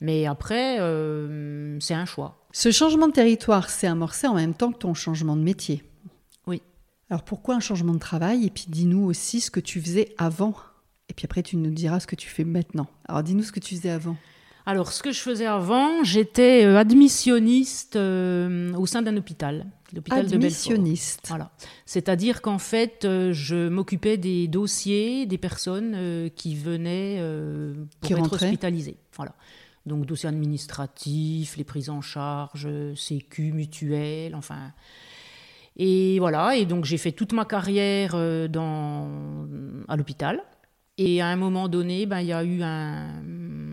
mais 0.00 0.26
après, 0.26 0.78
c'est 1.80 1.94
un 1.94 2.04
choix. 2.04 2.38
Ce 2.52 2.70
changement 2.70 3.08
de 3.08 3.12
territoire 3.12 3.70
s'est 3.70 3.86
amorcé 3.86 4.26
en 4.26 4.34
même 4.34 4.54
temps 4.54 4.72
que 4.72 4.78
ton 4.78 4.94
changement 4.94 5.36
de 5.36 5.42
métier. 5.42 5.82
Oui. 6.46 6.62
Alors 7.10 7.22
pourquoi 7.22 7.54
un 7.54 7.60
changement 7.60 7.94
de 7.94 7.98
travail 7.98 8.46
Et 8.46 8.50
puis 8.50 8.66
dis-nous 8.68 9.04
aussi 9.04 9.40
ce 9.40 9.50
que 9.50 9.60
tu 9.60 9.80
faisais 9.80 10.14
avant. 10.18 10.54
Et 11.10 11.14
puis 11.14 11.24
après, 11.24 11.42
tu 11.42 11.56
nous 11.56 11.70
diras 11.70 12.00
ce 12.00 12.06
que 12.06 12.16
tu 12.16 12.28
fais 12.28 12.44
maintenant. 12.44 12.86
Alors 13.08 13.22
dis-nous 13.22 13.42
ce 13.42 13.52
que 13.52 13.60
tu 13.60 13.74
faisais 13.76 13.90
avant. 13.90 14.16
Alors, 14.66 14.92
ce 14.92 15.02
que 15.02 15.12
je 15.12 15.20
faisais 15.20 15.46
avant, 15.46 16.04
j'étais 16.04 16.66
euh, 16.66 16.76
admissionniste 16.76 17.96
euh, 17.96 18.74
au 18.74 18.84
sein 18.84 19.00
d'un 19.00 19.16
hôpital, 19.16 19.64
l'hôpital 19.94 20.26
de. 20.26 20.34
Admissionniste. 20.34 21.24
Voilà. 21.28 21.50
C'est-à-dire 21.86 22.42
qu'en 22.42 22.58
fait, 22.58 23.06
euh, 23.06 23.32
je 23.32 23.70
m'occupais 23.70 24.18
des 24.18 24.46
dossiers 24.46 25.24
des 25.24 25.38
personnes 25.38 25.94
euh, 25.96 26.28
qui 26.28 26.54
venaient 26.54 27.16
pour 28.00 28.08
Qui 28.08 28.12
être 28.12 28.20
rentraient. 28.20 28.44
hospitalisées. 28.48 28.98
Voilà. 29.16 29.32
Donc, 29.88 30.06
dossiers 30.06 30.28
administratifs, 30.28 31.56
les 31.56 31.64
prises 31.64 31.90
en 31.90 32.00
charge, 32.00 32.68
sécu, 32.94 33.52
mutuelle, 33.52 34.34
enfin. 34.36 34.72
Et 35.76 36.18
voilà. 36.18 36.56
Et 36.56 36.66
donc, 36.66 36.84
j'ai 36.84 36.98
fait 36.98 37.12
toute 37.12 37.32
ma 37.32 37.44
carrière 37.44 38.12
euh, 38.14 38.48
dans, 38.48 39.08
à 39.88 39.96
l'hôpital. 39.96 40.42
Et 41.00 41.20
à 41.22 41.28
un 41.28 41.36
moment 41.36 41.68
donné, 41.68 42.06
ben, 42.06 42.20
il 42.20 42.26
y 42.26 42.32
a 42.32 42.42
eu 42.42 42.60
un, 42.62 43.06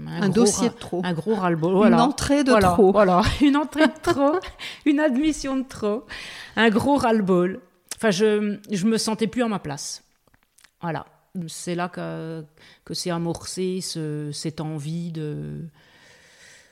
Un 0.07 0.29
gros 0.29 0.33
dossier 0.43 0.69
de 0.69 0.75
trop. 0.75 1.01
Un 1.03 1.13
gros 1.13 1.33
ras-le-bol. 1.33 1.87
Une 1.87 1.95
entrée 1.95 2.43
de 2.43 2.51
Voilà, 2.51 2.67
trop. 2.69 2.91
Voilà, 2.91 3.21
une 3.41 3.57
entrée 3.57 3.87
de 3.87 3.99
trop, 4.01 4.33
une 4.85 4.99
admission 4.99 5.57
de 5.57 5.63
trop, 5.67 6.05
un 6.55 6.69
gros 6.69 6.97
ras-le-bol. 6.97 7.61
Enfin, 7.95 8.11
je, 8.11 8.57
je 8.71 8.85
me 8.85 8.97
sentais 8.99 9.25
plus 9.25 9.41
à 9.41 9.47
ma 9.47 9.57
place. 9.57 10.03
Voilà. 10.81 11.07
C'est 11.47 11.73
là 11.75 11.89
que, 11.89 12.45
que 12.85 12.93
s'est 12.93 13.09
amorcé 13.09 13.81
ce- 13.81 14.29
cette 14.31 14.61
envie 14.61 15.11
de, 15.11 15.65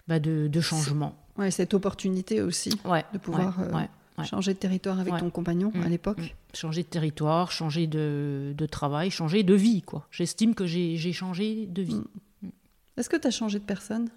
bah, 0.08 0.20
de, 0.20 0.48
de 0.48 0.62
changement. 0.62 1.16
Ouais, 1.38 1.50
cette 1.52 1.74
opportunité 1.74 2.42
aussi 2.42 2.72
Ouais, 2.86 3.04
de 3.14 3.18
pouvoir 3.18 3.58
ouais, 3.74 3.90
euh, 4.20 4.24
changer 4.24 4.54
de 4.54 4.60
territoire 4.60 5.00
avec 5.00 5.18
ton 5.18 5.30
compagnon 5.30 5.72
à 5.76 5.88
Mm, 5.88 5.90
l'époque. 5.90 6.20
mm. 6.20 6.56
Changer 6.56 6.84
de 6.84 6.88
territoire, 6.88 7.52
changer 7.52 7.88
de, 7.88 8.54
de 8.56 8.66
travail, 8.68 9.10
changer 9.10 9.42
de 9.44 9.54
vie. 9.56 9.82
quoi. 9.82 10.08
J'estime 10.12 10.54
que 10.54 10.66
j'ai 10.68 10.98
j'ai 10.98 11.14
changé 11.14 11.66
de 11.66 11.82
vie. 11.82 12.02
Mm. 12.44 12.50
Est-ce 12.98 13.10
que 13.10 13.18
tu 13.18 13.28
as 13.28 13.32
changé 13.32 13.58
de 13.60 13.64
personne? 13.66 14.10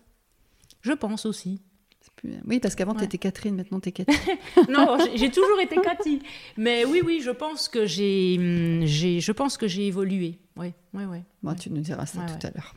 Je 0.83 0.93
pense 0.93 1.25
aussi. 1.25 1.61
Plus- 2.17 2.35
Oui, 2.47 2.61
parce 2.61 2.75
qu'avant, 2.75 2.95
tu 2.95 3.05
étais 3.05 3.19
Catherine, 3.19 3.57
maintenant, 3.57 3.81
tu 3.81 3.89
es 3.89 3.93
Cathy. 3.93 4.13
non, 4.71 4.97
j'ai- 5.17 5.31
toujours 5.31 5.59
été 5.61 5.77
Cathy. 5.81 6.21
Mais 6.57 6.85
oui, 6.85 7.03
oui, 7.05 7.21
je 7.23 7.31
pense 7.31 7.69
que 7.69 7.85
j'ai, 7.87 8.87
j'ai, 8.87 9.21
je 9.21 9.33
pense 9.33 9.57
que 9.57 9.67
j'ai 9.67 9.87
évolué. 9.89 10.39
Ouais, 10.57 10.73
ouais, 10.95 11.05
ouais. 11.07 11.25
Bon, 11.43 11.55
tu 11.55 11.71
nous 11.71 11.81
diras 11.81 12.07
ça 12.07 12.21
tout 12.25 12.47
à 12.47 12.51
l'heure. 12.51 12.75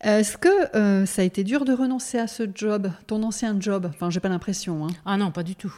Est-ce 0.00 0.38
que 0.38 0.76
euh, 0.76 1.06
ça 1.06 1.22
a 1.22 1.24
été 1.24 1.42
dur 1.42 1.64
de 1.64 1.72
renoncer 1.72 2.18
à 2.18 2.28
ce 2.28 2.44
job, 2.54 2.90
ton 3.06 3.22
ancien 3.22 3.60
job? 3.60 3.86
Enfin, 3.92 4.10
j'ai 4.10 4.20
pas 4.20 4.28
l'impression. 4.28 4.86
Hein. 4.86 4.90
Ah 5.04 5.16
non, 5.16 5.32
pas 5.32 5.42
du 5.42 5.56
tout. 5.56 5.74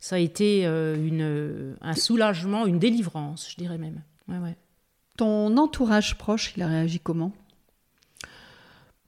Ça 0.00 0.16
a 0.16 0.18
été 0.18 0.66
euh, 0.66 0.96
une, 0.96 1.76
un 1.80 1.94
soulagement, 1.94 2.66
une 2.66 2.78
délivrance, 2.78 3.50
je 3.50 3.56
dirais 3.56 3.78
même. 3.78 4.02
Ouais, 4.28 4.38
ouais. 4.38 4.56
Ton 5.16 5.56
entourage 5.56 6.16
proche, 6.16 6.54
il 6.56 6.62
a 6.62 6.66
réagi 6.66 6.98
comment? 6.98 7.32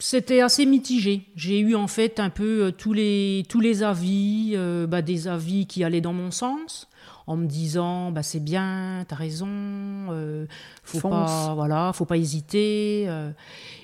C'était 0.04 0.40
assez 0.40 0.66
mitigé. 0.66 1.28
J'ai 1.36 1.60
eu 1.60 1.76
en 1.76 1.86
fait 1.86 2.18
un 2.18 2.28
peu 2.28 2.64
euh, 2.64 2.70
tous 2.72 2.92
les, 2.92 3.44
tous 3.48 3.60
les 3.60 3.84
avis, 3.84 4.54
euh, 4.56 4.84
bah, 4.88 5.00
des 5.00 5.28
avis 5.28 5.68
qui 5.68 5.84
allaient 5.84 6.00
dans 6.00 6.12
mon 6.12 6.32
sens, 6.32 6.88
en 7.28 7.36
me 7.36 7.46
disant 7.46 8.10
bah, 8.10 8.24
c'est 8.24 8.40
bien, 8.42 9.04
t'as 9.06 9.14
raison, 9.14 9.46
euh, 9.48 10.46
faut 10.82 10.98
Fonce. 10.98 11.12
pas, 11.30 11.54
voilà, 11.54 11.92
faut 11.94 12.04
pas 12.04 12.16
hésiter. 12.16 13.04
euh. 13.06 13.30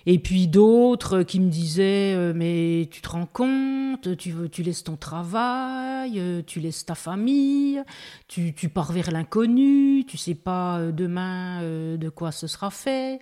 Et 0.06 0.18
puis 0.18 0.48
d'autres 0.48 1.22
qui 1.22 1.38
me 1.38 1.50
disaient 1.50 2.32
mais 2.34 2.88
tu 2.90 3.00
te 3.00 3.10
rends 3.10 3.26
compte, 3.32 4.16
tu, 4.16 4.32
veux, 4.32 4.48
tu 4.48 4.64
laisses 4.64 4.82
ton 4.82 4.96
travail, 4.96 6.20
tu 6.48 6.58
laisses 6.58 6.84
ta 6.84 6.96
famille, 6.96 7.80
tu, 8.26 8.54
tu 8.54 8.68
pars 8.68 8.90
vers 8.90 9.12
l'inconnu, 9.12 10.04
tu 10.04 10.16
sais 10.16 10.34
pas 10.34 10.80
demain 10.90 11.62
de 11.62 12.08
quoi 12.08 12.32
ce 12.32 12.48
sera 12.48 12.70
fait. 12.70 13.20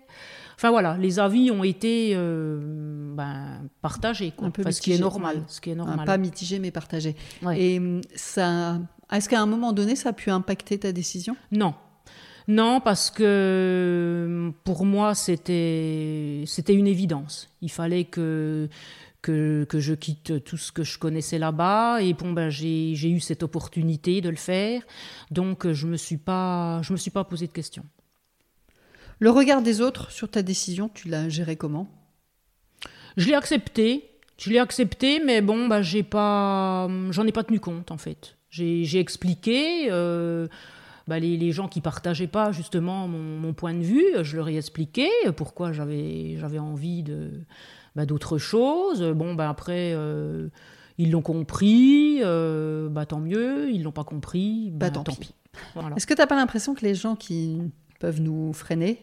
Enfin 0.56 0.70
voilà, 0.70 0.96
les 0.96 1.18
avis 1.18 1.50
ont 1.50 1.62
été 1.64 2.12
euh, 2.14 3.14
ben, 3.14 3.68
partagés, 3.82 4.32
quoi. 4.34 4.46
Un 4.48 4.50
peu 4.50 4.62
Enfin, 4.62 4.72
ce 4.72 4.80
qui 4.80 4.92
est 4.92 4.98
normal, 4.98 5.36
ouais. 5.36 5.42
ce 5.48 5.60
qui 5.60 5.70
est 5.70 5.74
normal. 5.74 6.06
Pas 6.06 6.16
mitigé, 6.16 6.58
mais 6.58 6.70
partagé. 6.70 7.14
Ouais. 7.42 7.60
Et 7.60 7.78
hum, 7.78 8.00
ça, 8.14 8.78
est-ce 9.12 9.28
qu'à 9.28 9.40
un 9.40 9.46
moment 9.46 9.72
donné, 9.72 9.96
ça 9.96 10.10
a 10.10 10.12
pu 10.14 10.30
impacter 10.30 10.78
ta 10.78 10.92
décision? 10.92 11.36
Non. 11.52 11.74
Non, 12.48 12.80
parce 12.80 13.10
que 13.10 14.52
pour 14.64 14.86
moi, 14.86 15.14
c'était 15.14 16.44
c'était 16.46 16.74
une 16.74 16.86
évidence. 16.86 17.48
Il 17.60 17.70
fallait 17.70 18.04
que, 18.04 18.68
que, 19.20 19.64
que 19.68 19.80
je 19.80 19.94
quitte 19.94 20.44
tout 20.44 20.56
ce 20.56 20.70
que 20.72 20.84
je 20.84 20.98
connaissais 20.98 21.38
là-bas. 21.38 22.00
Et 22.02 22.14
bon, 22.14 22.32
ben, 22.32 22.48
j'ai 22.48 22.94
j'ai 22.94 23.10
eu 23.10 23.20
cette 23.20 23.42
opportunité 23.42 24.20
de 24.20 24.28
le 24.30 24.36
faire. 24.36 24.82
Donc, 25.30 25.70
je 25.70 25.86
ne 25.86 25.92
me, 25.92 25.96
suis 25.96 26.16
pas- 26.18 26.80
je 26.82 26.92
me 26.92 26.96
suis 26.96 27.10
pas 27.10 27.24
posé 27.24 27.46
de 27.48 27.52
questions. 27.52 27.84
Le 29.18 29.30
regard 29.30 29.62
des 29.62 29.80
autres 29.80 30.10
sur 30.10 30.28
ta 30.30 30.42
décision, 30.42 30.90
tu 30.92 31.08
l'as 31.08 31.28
géré 31.28 31.56
comment? 31.56 31.88
Je 33.16 33.26
l'ai 33.28 33.34
accepté. 33.34 34.10
Je 34.38 34.50
l'ai 34.50 34.58
accepté, 34.58 35.20
mais 35.24 35.40
bon, 35.40 35.66
bah, 35.66 35.80
j'ai 35.80 36.02
pas, 36.02 36.88
j'en 37.10 37.26
ai 37.26 37.32
pas 37.32 37.42
tenu 37.42 37.58
compte 37.58 37.90
en 37.90 37.96
fait. 37.96 38.36
J'ai 38.50 38.98
expliqué. 38.98 39.88
euh, 39.90 40.46
bah, 41.08 41.18
les, 41.18 41.36
les 41.36 41.52
gens 41.52 41.68
qui 41.68 41.80
partageaient 41.80 42.26
pas 42.26 42.52
justement 42.52 43.06
mon, 43.08 43.18
mon 43.38 43.54
point 43.54 43.72
de 43.74 43.82
vue, 43.82 44.04
je 44.22 44.36
leur 44.36 44.48
ai 44.48 44.56
expliqué 44.56 45.08
pourquoi 45.36 45.72
j'avais 45.72 46.36
j'avais 46.38 46.58
envie 46.58 47.02
de 47.02 47.30
bah, 47.94 48.04
d'autres 48.04 48.36
choses. 48.38 49.02
Bon, 49.14 49.34
bah, 49.34 49.48
après, 49.48 49.92
euh, 49.94 50.48
ils 50.98 51.10
l'ont 51.10 51.22
compris, 51.22 52.18
euh, 52.22 52.88
bah, 52.90 53.06
tant 53.06 53.20
mieux. 53.20 53.70
Ils 53.70 53.82
l'ont 53.82 53.92
pas 53.92 54.04
compris, 54.04 54.70
Bah, 54.72 54.90
bah, 54.90 55.02
tant 55.02 55.04
pis. 55.04 55.32
Voilà. 55.74 55.96
Est-ce 55.96 56.06
que 56.06 56.12
tu 56.12 56.20
n'as 56.20 56.26
pas 56.26 56.36
l'impression 56.36 56.74
que 56.74 56.84
les 56.84 56.94
gens 56.94 57.16
qui 57.16 57.58
peuvent 57.98 58.20
nous 58.20 58.52
freiner 58.52 59.02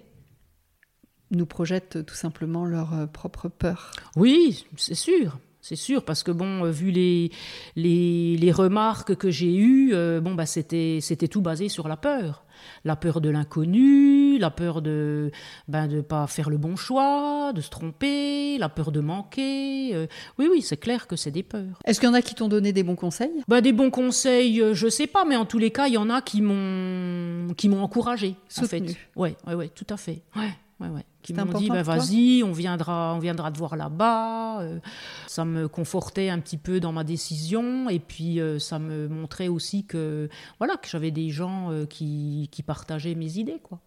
nous 1.36 1.46
projettent 1.46 2.06
tout 2.06 2.16
simplement 2.16 2.66
leur 2.66 2.94
euh, 2.94 3.06
propre 3.08 3.50
peur 3.50 3.92
Oui, 4.16 4.66
c'est 4.78 4.96
sûr. 4.96 5.40
C'est 5.62 5.78
sûr, 5.78 6.04
parce 6.04 6.24
que 6.24 6.32
bon, 6.32 6.66
euh, 6.66 6.72
vu 6.72 6.92
les, 6.92 7.32
les, 7.76 8.36
les 8.36 8.52
remarques 8.52 9.16
que 9.16 9.32
j'ai 9.32 9.56
eues, 9.56 9.92
euh, 9.94 10.20
bon, 10.20 10.36
bah, 10.36 10.46
c'était, 10.46 11.00
c'était 11.02 11.30
tout 11.30 11.42
basé 11.42 11.70
sur 11.70 11.88
la 11.88 11.96
peur. 11.96 12.43
La 12.84 12.96
peur 12.96 13.22
de 13.22 13.30
l'inconnu, 13.30 14.38
la 14.38 14.50
peur 14.52 14.82
de 14.82 15.32
ben, 15.68 15.88
de 15.88 16.02
pas 16.02 16.28
faire 16.28 16.50
le 16.50 16.58
bon 16.58 16.76
choix, 16.76 17.52
de 17.54 17.62
se 17.62 17.70
tromper, 17.70 18.58
la 18.58 18.70
peur 18.70 18.92
de 18.92 19.00
manquer. 19.00 19.92
euh, 19.94 20.08
oui, 20.38 20.48
oui, 20.52 20.62
c'est 20.62 20.78
clair 20.78 21.08
que 21.08 21.16
c'est 21.16 21.32
des 21.32 21.44
peurs. 21.44 21.80
Est-ce 21.86 22.00
qu'il 22.00 22.10
y 22.10 22.12
en 22.12 22.16
a 22.16 22.22
qui 22.22 22.36
t'ont 22.36 22.48
donné 22.48 22.74
des 22.74 22.84
bons 22.84 22.96
conseils? 22.96 23.44
Bah, 23.48 23.62
des 23.62 23.74
bons 23.74 23.92
conseils, 23.92 24.62
euh, 24.62 24.74
je 24.74 24.88
sais 24.88 25.08
pas, 25.08 25.26
mais 25.26 25.36
en 25.36 25.46
tous 25.46 25.60
les 25.60 25.72
cas, 25.72 25.88
il 25.88 25.94
y 25.94 25.98
en 25.98 26.10
a 26.10 26.22
qui 26.22 26.42
m'ont 26.42 27.54
qui 27.56 27.70
m'ont 27.70 27.82
encouragé, 27.82 28.36
en 28.58 28.62
fait. 28.64 28.80
Soutenu. 28.80 29.10
Ouais, 29.16 29.36
ouais, 29.48 29.54
ouais, 29.56 29.70
tout 29.70 29.88
à 29.90 29.98
fait. 29.98 30.22
Ouais, 30.36 30.52
ouais, 30.84 30.90
ouais. 30.90 31.06
Qui 31.22 31.34
m'ont 31.34 31.46
dit, 31.46 31.70
bah, 31.70 31.84
toi 31.84 31.96
vas-y, 31.98 32.44
on 32.44 32.52
viendra, 32.52 33.14
on 33.16 33.20
viendra 33.20 33.52
te 33.52 33.58
voir 33.58 33.76
là-bas. 33.76 34.62
Euh, 34.62 34.80
ça 35.28 35.46
me 35.46 35.68
confortait 35.68 36.30
un 36.30 36.40
petit 36.40 36.58
peu 36.58 36.80
dans 36.80 36.92
ma 36.92 37.04
décision, 37.04 37.90
et 37.90 38.00
puis 38.00 38.40
euh, 38.40 38.60
ça 38.60 38.78
me 38.78 39.08
montrait 39.08 39.48
aussi 39.48 39.86
que 39.86 40.30
voilà 40.60 40.76
que 40.76 40.88
j'avais 40.90 41.12
des 41.12 41.30
gens 41.30 41.72
euh, 41.72 41.86
qui, 41.86 42.50
qui 42.52 42.62
partageaient 42.62 43.16
mes 43.16 43.38
idées, 43.38 43.60
quoi. 43.64 43.80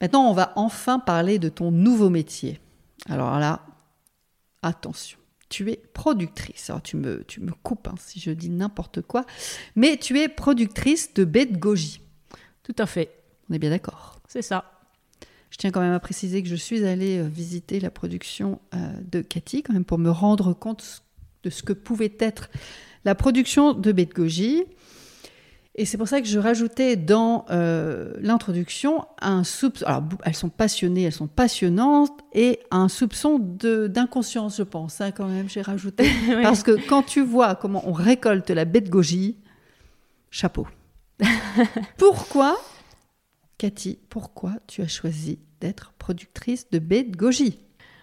Maintenant, 0.00 0.28
on 0.28 0.32
va 0.32 0.52
enfin 0.56 0.98
parler 0.98 1.38
de 1.38 1.48
ton 1.48 1.70
nouveau 1.70 2.10
métier. 2.10 2.60
Alors 3.08 3.38
là, 3.38 3.60
attention, 4.62 5.18
tu 5.48 5.70
es 5.70 5.76
productrice. 5.76 6.70
Alors 6.70 6.82
tu 6.82 6.96
me, 6.96 7.22
tu 7.24 7.40
me 7.40 7.52
coupes 7.52 7.86
hein, 7.86 7.94
si 7.98 8.18
je 8.18 8.32
dis 8.32 8.50
n'importe 8.50 9.02
quoi, 9.02 9.24
mais 9.76 9.96
tu 9.96 10.18
es 10.18 10.28
productrice 10.28 11.14
de 11.14 11.24
baie 11.24 11.46
de 11.46 11.56
goji. 11.56 12.00
Tout 12.64 12.74
à 12.78 12.86
fait, 12.86 13.10
On 13.48 13.54
est 13.54 13.58
bien 13.58 13.70
d'accord. 13.70 14.20
c'est 14.28 14.42
ça. 14.42 14.81
Je 15.52 15.58
tiens 15.58 15.70
quand 15.70 15.82
même 15.82 15.92
à 15.92 16.00
préciser 16.00 16.42
que 16.42 16.48
je 16.48 16.56
suis 16.56 16.82
allée 16.86 17.18
euh, 17.18 17.28
visiter 17.28 17.78
la 17.78 17.90
production 17.90 18.58
euh, 18.74 18.78
de 19.10 19.20
Cathy, 19.20 19.62
quand 19.62 19.74
même 19.74 19.84
pour 19.84 19.98
me 19.98 20.08
rendre 20.08 20.54
compte 20.54 21.02
de 21.42 21.50
ce 21.50 21.62
que 21.62 21.74
pouvait 21.74 22.16
être 22.18 22.48
la 23.04 23.14
production 23.14 23.74
de 23.74 23.92
de 23.92 24.02
goji. 24.04 24.64
Et 25.74 25.84
c'est 25.84 25.98
pour 25.98 26.08
ça 26.08 26.22
que 26.22 26.26
je 26.26 26.38
rajoutais 26.38 26.96
dans 26.96 27.44
euh, 27.50 28.14
l'introduction 28.18 29.04
un 29.20 29.44
soupçon. 29.44 29.84
Alors, 29.84 30.04
elles 30.24 30.34
sont 30.34 30.48
passionnées, 30.48 31.02
elles 31.02 31.12
sont 31.12 31.26
passionnantes, 31.26 32.18
et 32.32 32.60
un 32.70 32.88
soupçon 32.88 33.38
d'inconscience, 33.38 34.56
je 34.56 34.62
pense, 34.62 35.02
hein, 35.02 35.10
quand 35.10 35.28
même, 35.28 35.50
j'ai 35.50 35.60
rajouté. 35.62 36.10
Parce 36.42 36.62
que 36.62 36.78
quand 36.88 37.02
tu 37.02 37.22
vois 37.22 37.56
comment 37.56 37.86
on 37.86 37.92
récolte 37.92 38.48
la 38.48 38.64
de 38.64 38.88
goji, 38.88 39.36
chapeau. 40.30 40.66
pourquoi, 41.98 42.58
Cathy, 43.62 44.00
pourquoi 44.08 44.54
tu 44.66 44.82
as 44.82 44.88
choisi 44.88 45.38
d'être 45.60 45.92
productrice 45.96 46.68
de 46.70 46.80
baie 46.80 47.04
de 47.04 47.16
goji? 47.16 47.60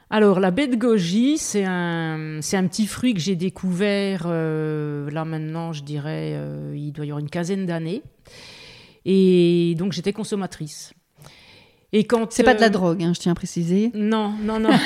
Alors, 0.09 0.39
la 0.39 0.51
baie 0.51 0.67
de 0.67 0.77
goji, 0.77 1.37
c'est 1.37 1.65
un, 1.65 2.39
c'est 2.41 2.55
un 2.55 2.65
petit 2.65 2.87
fruit 2.87 3.13
que 3.13 3.19
j'ai 3.19 3.35
découvert 3.35 4.23
euh, 4.27 5.11
là 5.11 5.25
maintenant, 5.25 5.73
je 5.73 5.83
dirais, 5.83 6.31
euh, 6.35 6.73
il 6.77 6.93
doit 6.93 7.05
y 7.05 7.09
avoir 7.09 7.19
une 7.19 7.29
quinzaine 7.29 7.65
d'années. 7.65 8.03
Et 9.03 9.75
donc, 9.77 9.91
j'étais 9.91 10.13
consommatrice. 10.13 10.93
Et 11.91 12.05
quand 12.05 12.31
C'est 12.31 12.43
pas 12.43 12.55
de 12.55 12.61
la 12.61 12.67
euh, 12.67 12.69
drogue, 12.69 13.03
hein, 13.03 13.11
je 13.13 13.19
tiens 13.19 13.33
à 13.33 13.35
préciser. 13.35 13.91
Non, 13.93 14.31
non, 14.41 14.61
non. 14.61 14.69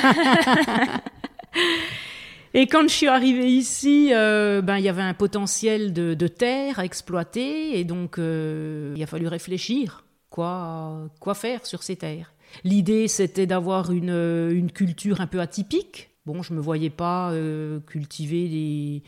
Et 2.56 2.68
quand 2.68 2.82
je 2.82 2.94
suis 2.94 3.08
arrivée 3.08 3.48
ici, 3.48 4.10
euh, 4.12 4.60
ben, 4.60 4.78
il 4.78 4.84
y 4.84 4.88
avait 4.88 5.02
un 5.02 5.14
potentiel 5.14 5.92
de, 5.92 6.14
de 6.14 6.28
terre 6.28 6.78
à 6.78 6.84
exploiter, 6.84 7.78
et 7.78 7.84
donc 7.84 8.18
euh, 8.18 8.94
il 8.96 9.02
a 9.02 9.06
fallu 9.06 9.26
réfléchir 9.26 10.03
quoi, 10.34 11.08
quoi 11.20 11.34
faire 11.34 11.64
sur 11.64 11.82
ces 11.84 11.96
terres. 11.96 12.32
L'idée, 12.64 13.06
c'était 13.08 13.46
d'avoir 13.46 13.90
une, 13.92 14.50
une 14.52 14.70
culture 14.72 15.20
un 15.20 15.26
peu 15.26 15.40
atypique, 15.40 16.10
Bon, 16.26 16.42
je 16.42 16.54
me 16.54 16.60
voyais 16.60 16.88
pas 16.88 17.32
euh, 17.32 17.80
cultiver 17.80 18.48
des, 18.48 19.02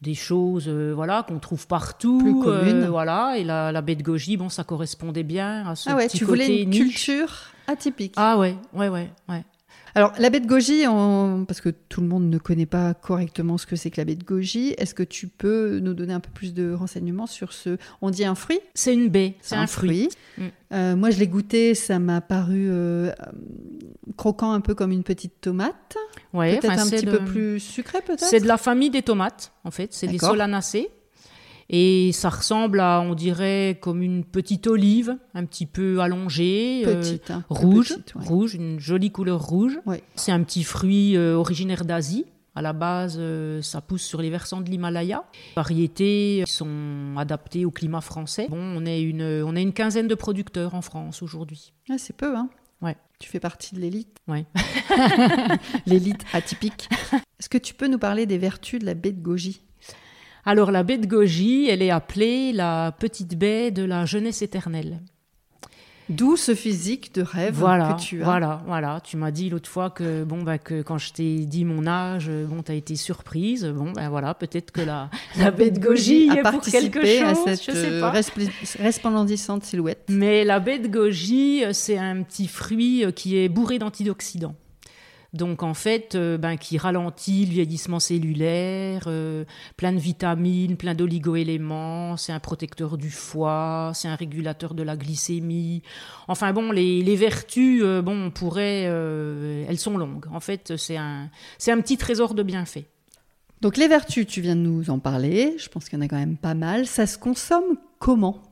des 0.00 0.14
choses 0.14 0.64
euh, 0.68 0.92
voilà 0.94 1.22
qu'on 1.28 1.38
trouve 1.38 1.66
partout 1.66 2.18
Plus 2.18 2.32
communes. 2.40 2.84
euh, 2.84 2.90
voilà 2.90 3.34
et 3.36 3.44
la, 3.44 3.70
la 3.72 3.82
baie 3.82 3.94
de 3.94 4.02
goji 4.02 4.38
bon 4.38 4.48
ça 4.48 4.64
correspondait 4.64 5.22
bien 5.22 5.66
à 5.68 5.74
ce 5.76 5.90
Ah 5.90 5.96
ouais, 5.96 6.06
petit 6.06 6.16
tu 6.16 6.24
côté 6.24 6.44
voulais 6.44 6.62
une 6.62 6.70
niche. 6.70 6.80
culture 6.94 7.30
atypique. 7.66 8.14
ah 8.16 8.38
ouais 8.38 8.56
ouais 8.72 8.88
ouais 8.88 9.10
ouais 9.28 9.44
Alors, 9.94 10.12
la 10.18 10.30
baie 10.30 10.40
de 10.40 10.46
goji, 10.46 10.86
on- 10.88 11.44
parce 11.46 11.60
que 11.60 11.68
tout 11.68 12.00
le 12.00 12.06
monde 12.06 12.30
ne 12.30 12.38
connaît 12.38 12.66
pas 12.66 12.94
correctement 12.94 13.58
ce 13.58 13.66
que 13.66 13.76
c'est 13.76 13.90
que 13.90 14.00
la 14.00 14.04
baie 14.04 14.14
de 14.14 14.24
goji, 14.24 14.74
est-ce 14.78 14.94
que 14.94 15.02
tu 15.02 15.28
peux 15.28 15.78
nous 15.80 15.92
donner 15.94 16.14
un 16.14 16.20
peu 16.20 16.30
plus 16.32 16.54
de 16.54 16.72
renseignements 16.72 17.26
sur 17.26 17.52
ce... 17.52 17.76
On 18.00 18.10
dit 18.10 18.24
un 18.24 18.34
fruit? 18.34 18.60
C'est 18.74 18.94
une 18.94 19.08
baie 19.08 19.34
c'est 19.42 19.56
un, 19.56 19.66
fruit, 19.66 20.08
Mm. 20.38 20.42
Euh, 20.72 20.96
moi, 20.96 21.10
je 21.10 21.18
l'ai 21.18 21.26
goûté, 21.26 21.74
ça 21.74 21.98
m'a 21.98 22.22
paru 22.22 22.66
euh, 22.70 23.10
euh, 23.10 23.12
croquant 24.16 24.52
un 24.52 24.60
peu 24.62 24.74
comme 24.74 24.90
une 24.92 25.02
petite 25.04 25.40
tomate. 25.42 25.96
ouais 26.32 26.56
peut-être 26.58 26.78
un 26.80 26.88
petit 26.88 27.04
de- 27.04 27.10
peu 27.18 27.24
plus 27.24 27.60
sucré, 27.60 27.98
peut-être? 28.00 28.24
C'est 28.24 28.40
de 28.40 28.46
la 28.46 28.56
famille 28.56 28.88
des 28.90 29.02
tomates 29.02 29.52
en 29.64 29.70
fait. 29.70 29.92
C'est 29.92 30.06
des 30.06 30.18
solanacées 30.18 30.88
et 31.72 32.12
ça 32.12 32.28
ressemble 32.28 32.80
à 32.80 33.00
on 33.00 33.14
dirait 33.14 33.78
comme 33.80 34.02
une 34.02 34.24
petite 34.24 34.66
olive 34.66 35.16
un 35.32 35.46
petit 35.46 35.64
peu 35.64 36.00
allongée 36.00 36.82
euh, 36.86 37.00
Petite, 37.00 37.30
hein, 37.30 37.44
rouge, 37.48 37.88
petite, 37.88 38.14
ouais. 38.14 38.24
rouge, 38.26 38.54
une 38.54 38.78
jolie 38.78 39.10
couleur 39.10 39.40
rouge. 39.42 39.80
Ouais. 39.86 40.02
C'est 40.14 40.32
un 40.32 40.42
petit 40.42 40.64
fruit 40.64 41.16
euh, 41.16 41.34
originaire 41.34 41.84
d'Asie. 41.86 42.26
À 42.54 42.60
la 42.60 42.74
base, 42.74 43.16
euh, 43.18 43.62
ça 43.62 43.80
pousse 43.80 44.02
sur 44.02 44.20
les 44.20 44.28
versants 44.28 44.60
de 44.60 44.68
l'Himalaya. 44.68 45.24
Variétés 45.56 46.44
sont 46.46 47.14
adaptées 47.16 47.64
au 47.64 47.70
climat 47.70 48.02
français. 48.02 48.46
Bon, 48.50 48.58
on 48.58 48.84
est 48.84 49.00
une, 49.00 49.22
on 49.22 49.56
est 49.56 49.62
une 49.62 49.72
quinzaine 49.72 50.06
de 50.06 50.14
producteurs 50.14 50.74
en 50.74 50.82
France 50.82 51.22
aujourd'hui. 51.22 51.72
Ah, 51.88 51.94
c'est 51.96 52.14
peu, 52.14 52.36
hein 52.36 52.50
Ouais. 52.82 52.96
Tu 53.18 53.30
fais 53.30 53.40
partie 53.40 53.74
de 53.74 53.80
l'élite 53.80 54.18
Ouais. 54.28 54.44
L'élite 55.86 56.24
atypique. 56.34 56.90
Est-ce 57.40 57.48
que 57.48 57.56
tu 57.56 57.72
peux 57.72 57.88
nous 57.88 57.98
parler 57.98 58.26
des 58.26 58.36
vertus 58.36 58.80
de 58.80 58.84
la 58.84 58.94
baie 58.94 59.12
de 59.12 59.20
goji? 59.20 59.62
Alors, 60.44 60.70
la 60.72 60.82
baie 60.82 60.98
de 60.98 61.06
Goji, 61.06 61.68
elle 61.68 61.82
est 61.82 61.90
appelée 61.90 62.52
la 62.52 62.92
petite 62.98 63.38
baie 63.38 63.70
de 63.70 63.84
la 63.84 64.04
jeunesse 64.06 64.42
éternelle. 64.42 65.00
D'où 66.08 66.36
ce 66.36 66.54
physique 66.54 67.14
de 67.14 67.22
rêve 67.22 67.54
Voilà, 67.54 67.94
que 67.94 68.02
tu 68.02 68.20
as. 68.20 68.24
voilà, 68.24 68.60
voilà. 68.66 69.00
Tu 69.02 69.16
m'as 69.16 69.30
dit 69.30 69.48
l'autre 69.48 69.68
fois 69.70 69.88
que 69.88 70.24
bon 70.24 70.42
bah 70.42 70.58
que 70.58 70.82
quand 70.82 70.98
je 70.98 71.12
t'ai 71.12 71.46
dit 71.46 71.64
mon 71.64 71.86
âge, 71.86 72.28
bon 72.28 72.60
t'as 72.62 72.74
été 72.74 72.96
surprise. 72.96 73.64
Bon 73.64 73.92
ben 73.92 74.10
voilà, 74.10 74.34
peut-être 74.34 74.72
que 74.72 74.80
la 74.80 75.08
la 75.38 75.52
baie 75.52 75.70
de 75.70 75.78
Goji 75.78 76.28
a 76.28 76.34
est 76.34 76.42
pour 76.42 76.60
quelque 76.60 76.98
participé 76.98 77.18
chose. 77.20 77.28
à 77.28 77.34
cette 77.34 77.64
je 77.64 77.70
sais 77.70 77.92
euh, 77.92 78.00
pas. 78.00 78.12
resplendissante 78.82 79.64
silhouette. 79.64 80.04
Mais 80.10 80.44
la 80.44 80.58
baie 80.58 80.80
de 80.80 80.88
goji, 80.88 81.64
euh, 81.64 81.72
c'est 81.72 81.96
un 81.96 82.22
petit 82.24 82.48
fruit 82.48 83.04
euh, 83.04 83.12
qui 83.12 83.38
est 83.38 83.48
bourré 83.48 83.78
d'antioxydants. 83.78 84.56
Donc 85.32 85.62
en 85.62 85.72
fait, 85.72 86.14
euh, 86.14 86.36
ben, 86.36 86.56
qui 86.56 86.76
ralentit 86.76 87.46
le 87.46 87.52
vieillissement 87.52 88.00
cellulaire, 88.00 89.04
euh, 89.06 89.44
plein 89.78 89.92
de 89.92 89.98
vitamines, 89.98 90.76
plein 90.76 90.94
d'oligo-éléments, 90.94 92.18
c'est 92.18 92.32
un 92.32 92.38
protecteur 92.38 92.98
du 92.98 93.10
foie, 93.10 93.92
c'est 93.94 94.08
un 94.08 94.14
régulateur 94.14 94.74
de 94.74 94.82
la 94.82 94.94
glycémie. 94.94 95.82
Enfin 96.28 96.52
bon, 96.52 96.70
les, 96.70 97.02
les 97.02 97.16
vertus, 97.16 97.80
euh, 97.82 98.02
bon, 98.02 98.26
on 98.26 98.30
pourrait, 98.30 98.82
elles 98.82 99.78
sont 99.78 99.96
longues. 99.96 100.26
En 100.30 100.40
fait, 100.40 100.76
c'est 100.76 100.98
un, 100.98 101.30
c'est 101.56 101.72
un 101.72 101.80
petit 101.80 101.96
trésor 101.96 102.34
de 102.34 102.42
bienfaits. 102.42 102.84
Donc 103.62 103.78
les 103.78 103.88
vertus, 103.88 104.26
tu 104.26 104.42
viens 104.42 104.56
de 104.56 104.60
nous 104.60 104.90
en 104.90 104.98
parler. 104.98 105.54
Je 105.56 105.68
pense 105.68 105.88
qu'il 105.88 105.98
y 105.98 106.02
en 106.02 106.04
a 106.04 106.08
quand 106.08 106.18
même 106.18 106.36
pas 106.36 106.54
mal. 106.54 106.86
Ça 106.86 107.06
se 107.06 107.16
consomme 107.16 107.78
comment? 107.98 108.42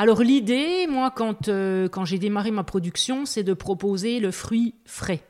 Alors 0.00 0.22
l'idée, 0.22 0.86
moi, 0.88 1.10
quand, 1.10 1.48
euh, 1.48 1.88
quand 1.88 2.04
j'ai 2.04 2.20
démarré 2.20 2.52
ma 2.52 2.62
production, 2.62 3.26
c'est 3.26 3.42
de 3.42 3.52
proposer 3.52 4.20
le 4.20 4.30
fruit 4.30 4.76
frais. 4.84 5.24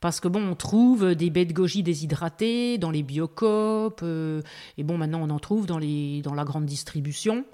Parce 0.00 0.20
que 0.20 0.28
bon, 0.28 0.46
on 0.46 0.54
trouve 0.54 1.14
des 1.14 1.30
baies 1.30 1.46
de 1.46 1.54
goji 1.54 1.82
déshydratées 1.82 2.76
dans 2.76 2.90
les 2.90 3.02
biocopes, 3.02 4.00
euh, 4.02 4.42
et 4.76 4.84
bon, 4.84 4.98
maintenant 4.98 5.20
on 5.22 5.30
en 5.30 5.38
trouve 5.38 5.66
dans, 5.66 5.78
les, 5.78 6.20
dans 6.22 6.34
la 6.34 6.44
grande 6.44 6.66
distribution. 6.66 7.46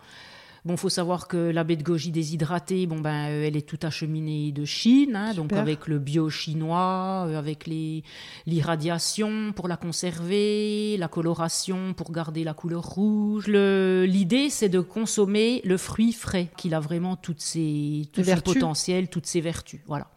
Bon, 0.64 0.78
faut 0.78 0.88
savoir 0.88 1.28
que 1.28 1.36
la 1.36 1.62
baie 1.62 1.76
de 1.76 1.82
goji 1.82 2.10
déshydratée, 2.10 2.86
bon 2.86 2.98
ben, 2.98 3.28
euh, 3.28 3.46
elle 3.46 3.54
est 3.54 3.68
toute 3.68 3.84
acheminée 3.84 4.50
de 4.50 4.64
Chine, 4.64 5.14
hein, 5.14 5.34
donc 5.34 5.50
avec 5.58 5.86
le 5.88 5.98
bio 5.98 6.30
chinois, 6.30 7.26
euh, 7.28 7.38
avec 7.38 7.66
les 7.66 8.02
l'irradiation 8.46 9.52
pour 9.54 9.68
la 9.68 9.76
conserver, 9.76 10.96
la 10.98 11.08
coloration 11.08 11.92
pour 11.92 12.12
garder 12.12 12.44
la 12.44 12.54
couleur 12.54 12.82
rouge. 12.82 13.46
Le- 13.46 14.06
L'idée, 14.08 14.48
c'est 14.48 14.70
de 14.70 14.80
consommer 14.80 15.60
le 15.64 15.76
fruit 15.76 16.12
frais, 16.12 16.48
qu'il 16.56 16.72
a 16.74 16.80
vraiment 16.80 17.16
toutes 17.16 17.40
ses, 17.42 18.08
tout 18.12 18.20
Les 18.20 18.24
son 18.24 18.30
vertus. 18.30 18.54
potentiel, 18.54 19.08
toutes 19.08 19.26
ses 19.26 19.42
vertus. 19.42 19.80
Voilà. 19.86 20.08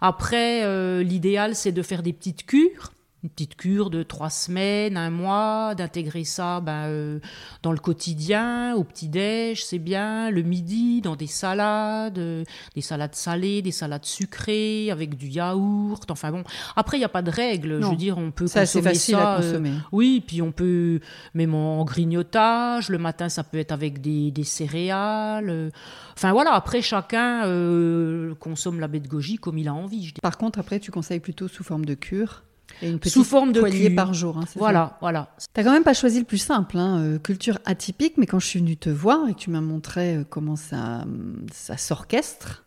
Après, 0.00 0.64
euh, 0.64 1.02
l'idéal, 1.04 1.54
c'est 1.54 1.72
de 1.72 1.82
faire 1.82 2.02
des 2.02 2.12
petites 2.12 2.44
cures. 2.46 2.92
Une 3.24 3.30
petite 3.30 3.56
cure 3.56 3.88
de 3.88 4.02
trois 4.02 4.28
semaines, 4.28 4.98
un 4.98 5.08
mois, 5.08 5.74
d'intégrer 5.74 6.24
ça 6.24 6.60
ben, 6.60 6.84
euh, 6.88 7.20
dans 7.62 7.72
le 7.72 7.78
quotidien, 7.78 8.74
au 8.76 8.84
petit-déj, 8.84 9.64
c'est 9.64 9.78
bien, 9.78 10.30
le 10.30 10.42
midi, 10.42 11.00
dans 11.00 11.16
des 11.16 11.26
salades, 11.26 12.18
euh, 12.18 12.44
des 12.74 12.82
salades 12.82 13.14
salées, 13.14 13.62
des 13.62 13.70
salades 13.72 14.04
sucrées, 14.04 14.90
avec 14.90 15.16
du 15.16 15.28
yaourt. 15.28 16.10
Enfin 16.10 16.32
bon, 16.32 16.44
après, 16.76 16.98
il 16.98 17.00
n'y 17.00 17.06
a 17.06 17.08
pas 17.08 17.22
de 17.22 17.30
règle. 17.30 17.76
Je 17.76 17.80
Non. 17.80 17.90
veux 17.92 17.96
dire, 17.96 18.18
on 18.18 18.30
peut 18.30 18.44
assez 18.44 18.60
consommer 18.60 18.82
facile 18.90 19.14
ça, 19.14 19.32
à 19.32 19.38
euh, 19.38 19.40
consommer. 19.52 19.72
oui, 19.90 20.22
puis 20.26 20.42
on 20.42 20.52
peut 20.52 21.00
même 21.32 21.54
en 21.54 21.82
grignotage. 21.86 22.90
Le 22.90 22.98
matin, 22.98 23.30
ça 23.30 23.42
peut 23.42 23.56
être 23.58 23.72
avec 23.72 24.02
des, 24.02 24.32
des 24.32 24.44
céréales. 24.44 25.48
euh. 25.48 25.70
Enfin 26.14 26.32
voilà, 26.32 26.52
après 26.52 26.82
chacun 26.82 27.46
euh, 27.46 28.34
consomme 28.34 28.80
la 28.80 28.86
baie 28.88 29.00
de 29.00 29.08
goji 29.08 29.36
comme 29.38 29.56
il 29.56 29.68
a 29.68 29.72
envie. 29.72 30.04
je. 30.08 30.14
Par 30.20 30.36
contre, 30.36 30.58
après, 30.58 30.78
tu 30.78 30.90
conseilles 30.90 31.20
plutôt 31.20 31.48
sous 31.48 31.64
forme 31.64 31.86
de 31.86 31.94
cure. 31.94 32.42
Et 32.82 32.90
une 32.90 32.98
petite 32.98 33.12
Sous 33.14 33.24
forme 33.24 33.52
de 33.52 33.60
poignée 33.60 33.90
par 33.90 34.14
jour. 34.14 34.36
hein, 34.38 34.44
c'est 34.46 34.54
ça 34.54 34.58
Voilà, 34.58 34.96
voilà. 35.00 35.28
T'as 35.52 35.62
quand 35.62 35.72
même 35.72 35.84
pas 35.84 35.94
choisi 35.94 36.18
le 36.18 36.24
plus 36.24 36.38
simple, 36.38 36.76
hein, 36.78 36.98
euh, 37.00 37.18
culture 37.18 37.58
atypique, 37.64 38.14
mais 38.16 38.26
quand 38.26 38.38
je 38.40 38.46
suis 38.46 38.58
venue 38.58 38.76
te 38.76 38.90
voir 38.90 39.28
et 39.28 39.34
que 39.34 39.38
tu 39.38 39.50
m'as 39.50 39.60
montré 39.60 40.16
euh, 40.16 40.24
comment 40.28 40.56
ça, 40.56 41.02
hum, 41.02 41.46
ça 41.52 41.76
s'orchestre, 41.76 42.64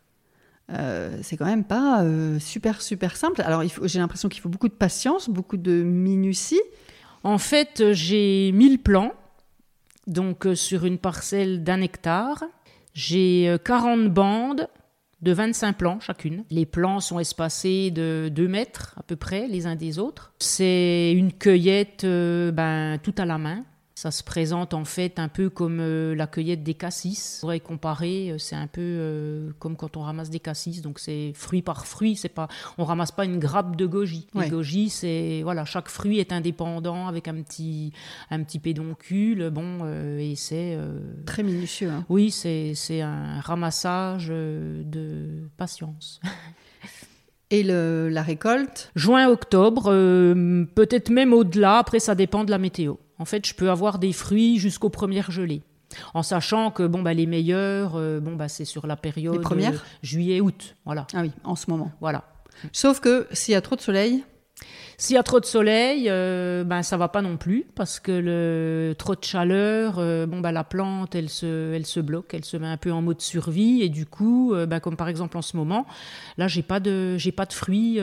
euh, 0.71 1.17
c'est 1.21 1.37
quand 1.37 1.45
même 1.45 1.63
pas 1.63 2.03
euh, 2.03 2.39
super 2.39 2.81
super 2.81 3.15
simple. 3.15 3.41
Alors 3.41 3.63
j'ai 3.83 3.99
l'impression 3.99 4.27
qu'il 4.29 4.41
faut 4.41 4.49
beaucoup 4.49 4.67
de 4.67 4.73
patience, 4.73 5.29
beaucoup 5.29 5.57
de 5.57 5.83
minutie. 5.83 6.61
En 7.23 7.37
fait, 7.37 7.91
j'ai 7.93 8.51
1000 8.53 8.79
plants, 8.79 9.13
donc 10.07 10.47
sur 10.55 10.85
une 10.85 10.97
parcelle 10.97 11.63
d'un 11.63 11.81
hectare. 11.81 12.43
J'ai 12.93 13.47
euh, 13.47 13.57
40 13.57 14.09
bandes 14.13 14.67
de 15.21 15.31
25 15.31 15.77
plants 15.77 15.99
chacune. 15.99 16.43
Les 16.49 16.65
plants 16.65 16.99
sont 16.99 17.19
espacés 17.19 17.91
de 17.91 18.29
2 18.33 18.47
mètres 18.47 18.93
à 18.97 19.03
peu 19.03 19.15
près 19.15 19.47
les 19.47 19.65
uns 19.65 19.75
des 19.75 19.99
autres. 19.99 20.33
C'est 20.39 21.13
une 21.13 21.33
cueillette 21.33 22.03
euh, 22.03 22.51
ben, 22.51 22.99
tout 23.01 23.15
à 23.17 23.25
la 23.25 23.37
main. 23.37 23.63
Ça 23.99 24.11
se 24.11 24.23
présente 24.23 24.75
en 24.75 24.85
fait 24.85 25.17
un 25.17 25.27
peu 25.27 25.49
comme 25.49 25.79
euh, 25.79 26.13
la 26.13 26.27
cueillette 26.27 26.61
des 26.61 26.75
cassis. 26.75 27.39
On 27.39 27.47
pourrait 27.47 27.59
comparer, 27.59 28.29
euh, 28.29 28.37
c'est 28.37 28.55
un 28.55 28.67
peu 28.67 28.79
euh, 28.83 29.49
comme 29.57 29.75
quand 29.75 29.97
on 29.97 30.01
ramasse 30.01 30.29
des 30.29 30.39
cassis, 30.39 30.83
donc 30.83 30.99
c'est 30.99 31.31
fruit 31.33 31.63
par 31.63 31.87
fruit. 31.87 32.15
C'est 32.15 32.29
pas, 32.29 32.47
on 32.77 32.83
ramasse 32.85 33.11
pas 33.11 33.25
une 33.25 33.39
grappe 33.39 33.75
de 33.75 33.87
goji. 33.87 34.27
Ouais. 34.35 34.43
Les 34.43 34.49
goji, 34.51 34.91
c'est 34.91 35.41
voilà, 35.41 35.65
chaque 35.65 35.89
fruit 35.89 36.19
est 36.19 36.31
indépendant 36.31 37.07
avec 37.07 37.27
un 37.27 37.41
petit, 37.41 37.91
un 38.29 38.43
petit 38.43 38.59
pédoncule. 38.59 39.49
Bon, 39.49 39.79
euh, 39.81 40.19
et 40.19 40.35
c'est 40.35 40.77
Très 41.25 41.41
minutieux. 41.41 41.89
hein. 41.89 42.05
oui, 42.07 42.29
c'est 42.29 42.73
c'est 42.75 43.01
un 43.01 43.39
ramassage 43.41 44.27
de 44.27 45.49
patience. 45.57 46.19
Et 47.49 47.63
le- 47.63 48.09
la 48.09 48.21
récolte, 48.21 48.91
Juin-octobre, 48.95 49.85
euh, 49.87 50.65
peut-être 50.75 51.09
même 51.09 51.33
au-delà, 51.33 51.77
après 51.77 51.99
ça 51.99 52.13
dépend 52.13 52.43
de 52.43 52.51
la 52.51 52.57
météo. 52.59 52.95
En 53.19 53.25
fait, 53.25 53.45
je 53.47 53.53
peux 53.53 53.69
avoir 53.69 53.99
des 53.99 54.13
fruits 54.13 54.59
jusqu'aux 54.59 54.89
premières 54.89 55.31
gelées. 55.31 55.63
En 56.13 56.21
sachant 56.21 56.69
que 56.69 56.83
bon, 56.85 57.01
bah, 57.01 57.13
les 57.13 57.25
meilleurs, 57.25 57.95
euh, 57.95 58.19
bon, 58.19 58.35
bah, 58.35 58.49
c'est 58.49 58.65
sur 58.65 58.87
la 58.87 58.97
période 58.97 59.35
Les 59.35 59.41
premières 59.41 59.73
euh, 59.73 59.97
juillet-août. 60.03 60.75
Voilà, 60.85 61.07
ah 61.13 61.21
oui, 61.21 61.31
en 61.43 61.55
ce 61.55 61.69
moment. 61.69 61.91
voilà. 62.01 62.25
Sauf 62.73 62.99
que 62.99 63.27
s'il 63.31 63.53
y 63.53 63.55
a 63.55 63.61
trop 63.61 63.75
de 63.75 63.81
soleil, 63.81 64.23
S'il 64.97 65.13
y 65.15 65.19
a 65.19 65.23
trop 65.23 65.39
de 65.39 65.45
soleil, 65.45 66.07
euh, 66.09 66.63
ben 66.63 66.81
ça 66.81 66.97
va 66.97 67.07
pas 67.07 67.21
non 67.21 67.37
plus 67.37 67.67
parce 67.75 67.99
que 67.99 68.11
le 68.11 68.95
trop 68.97 69.13
de 69.13 69.23
chaleur, 69.23 69.99
euh, 69.99 70.25
bon 70.25 70.39
bah 70.41 70.51
la 70.51 70.63
plante, 70.63 71.13
elle 71.13 71.29
se, 71.29 71.73
elle 71.73 71.85
se 71.85 71.99
bloque, 71.99 72.33
elle 72.33 72.43
se 72.43 72.57
met 72.57 72.65
un 72.67 72.77
peu 72.77 72.91
en 72.91 73.03
mode 73.03 73.21
survie 73.21 73.83
et 73.83 73.89
du 73.89 74.07
coup, 74.07 74.55
euh, 74.55 74.65
ben, 74.65 74.79
comme 74.79 74.97
par 74.97 75.07
exemple 75.07 75.37
en 75.37 75.43
ce 75.43 75.55
moment, 75.55 75.85
là 76.37 76.47
j'ai 76.47 76.63
pas 76.63 76.79
de, 76.79 77.15
j'ai 77.17 77.31
pas 77.31 77.45
de 77.45 77.53
fruits 77.53 77.99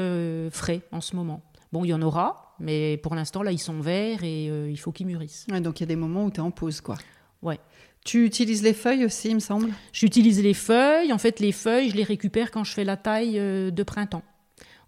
frais 0.53 0.83
en 0.92 1.00
ce 1.00 1.16
moment. 1.16 1.42
Bon, 1.72 1.85
il 1.85 1.88
y 1.88 1.94
en 1.94 2.03
aura, 2.03 2.43
mais 2.61 2.97
pour 2.99 3.14
l'instant 3.14 3.43
là 3.43 3.53
ils 3.53 3.59
sont 3.59 3.81
verts 3.81 4.25
et 4.25 4.49
euh, 4.51 4.71
il 4.71 4.77
faut 4.79 4.93
qu'ils 4.93 5.07
mûrissent. 5.07 5.47
ouais, 5.51 5.61
donc 5.61 5.81
il 5.81 5.83
y 5.83 5.85
a 5.85 5.87
des 5.87 5.97
moments 5.97 6.25
où 6.25 6.31
tu 6.31 6.37
es 6.37 6.40
en 6.40 6.51
pause. 6.51 6.81
quoi. 6.81 6.97
Ouais. 7.43 7.59
Tu 8.05 8.27
utilises 8.27 8.62
les 8.62 8.75
feuilles 8.75 9.05
aussi, 9.07 9.31
il 9.31 9.37
me 9.37 9.40
semble? 9.40 9.71
J'utilise 9.93 10.43
les 10.43 10.53
feuilles. 10.53 11.11
En 11.12 11.19
fait, 11.19 11.40
les 11.40 11.53
feuilles, 11.53 11.88
je 11.88 11.97
les 11.97 12.03
récupère 12.05 12.51
quand 12.51 12.62
je 12.62 12.73
fais 12.73 12.85
la 12.85 12.99
taille 12.99 13.38
euh, 13.38 13.71
de 13.71 13.83
printemps. 13.83 14.23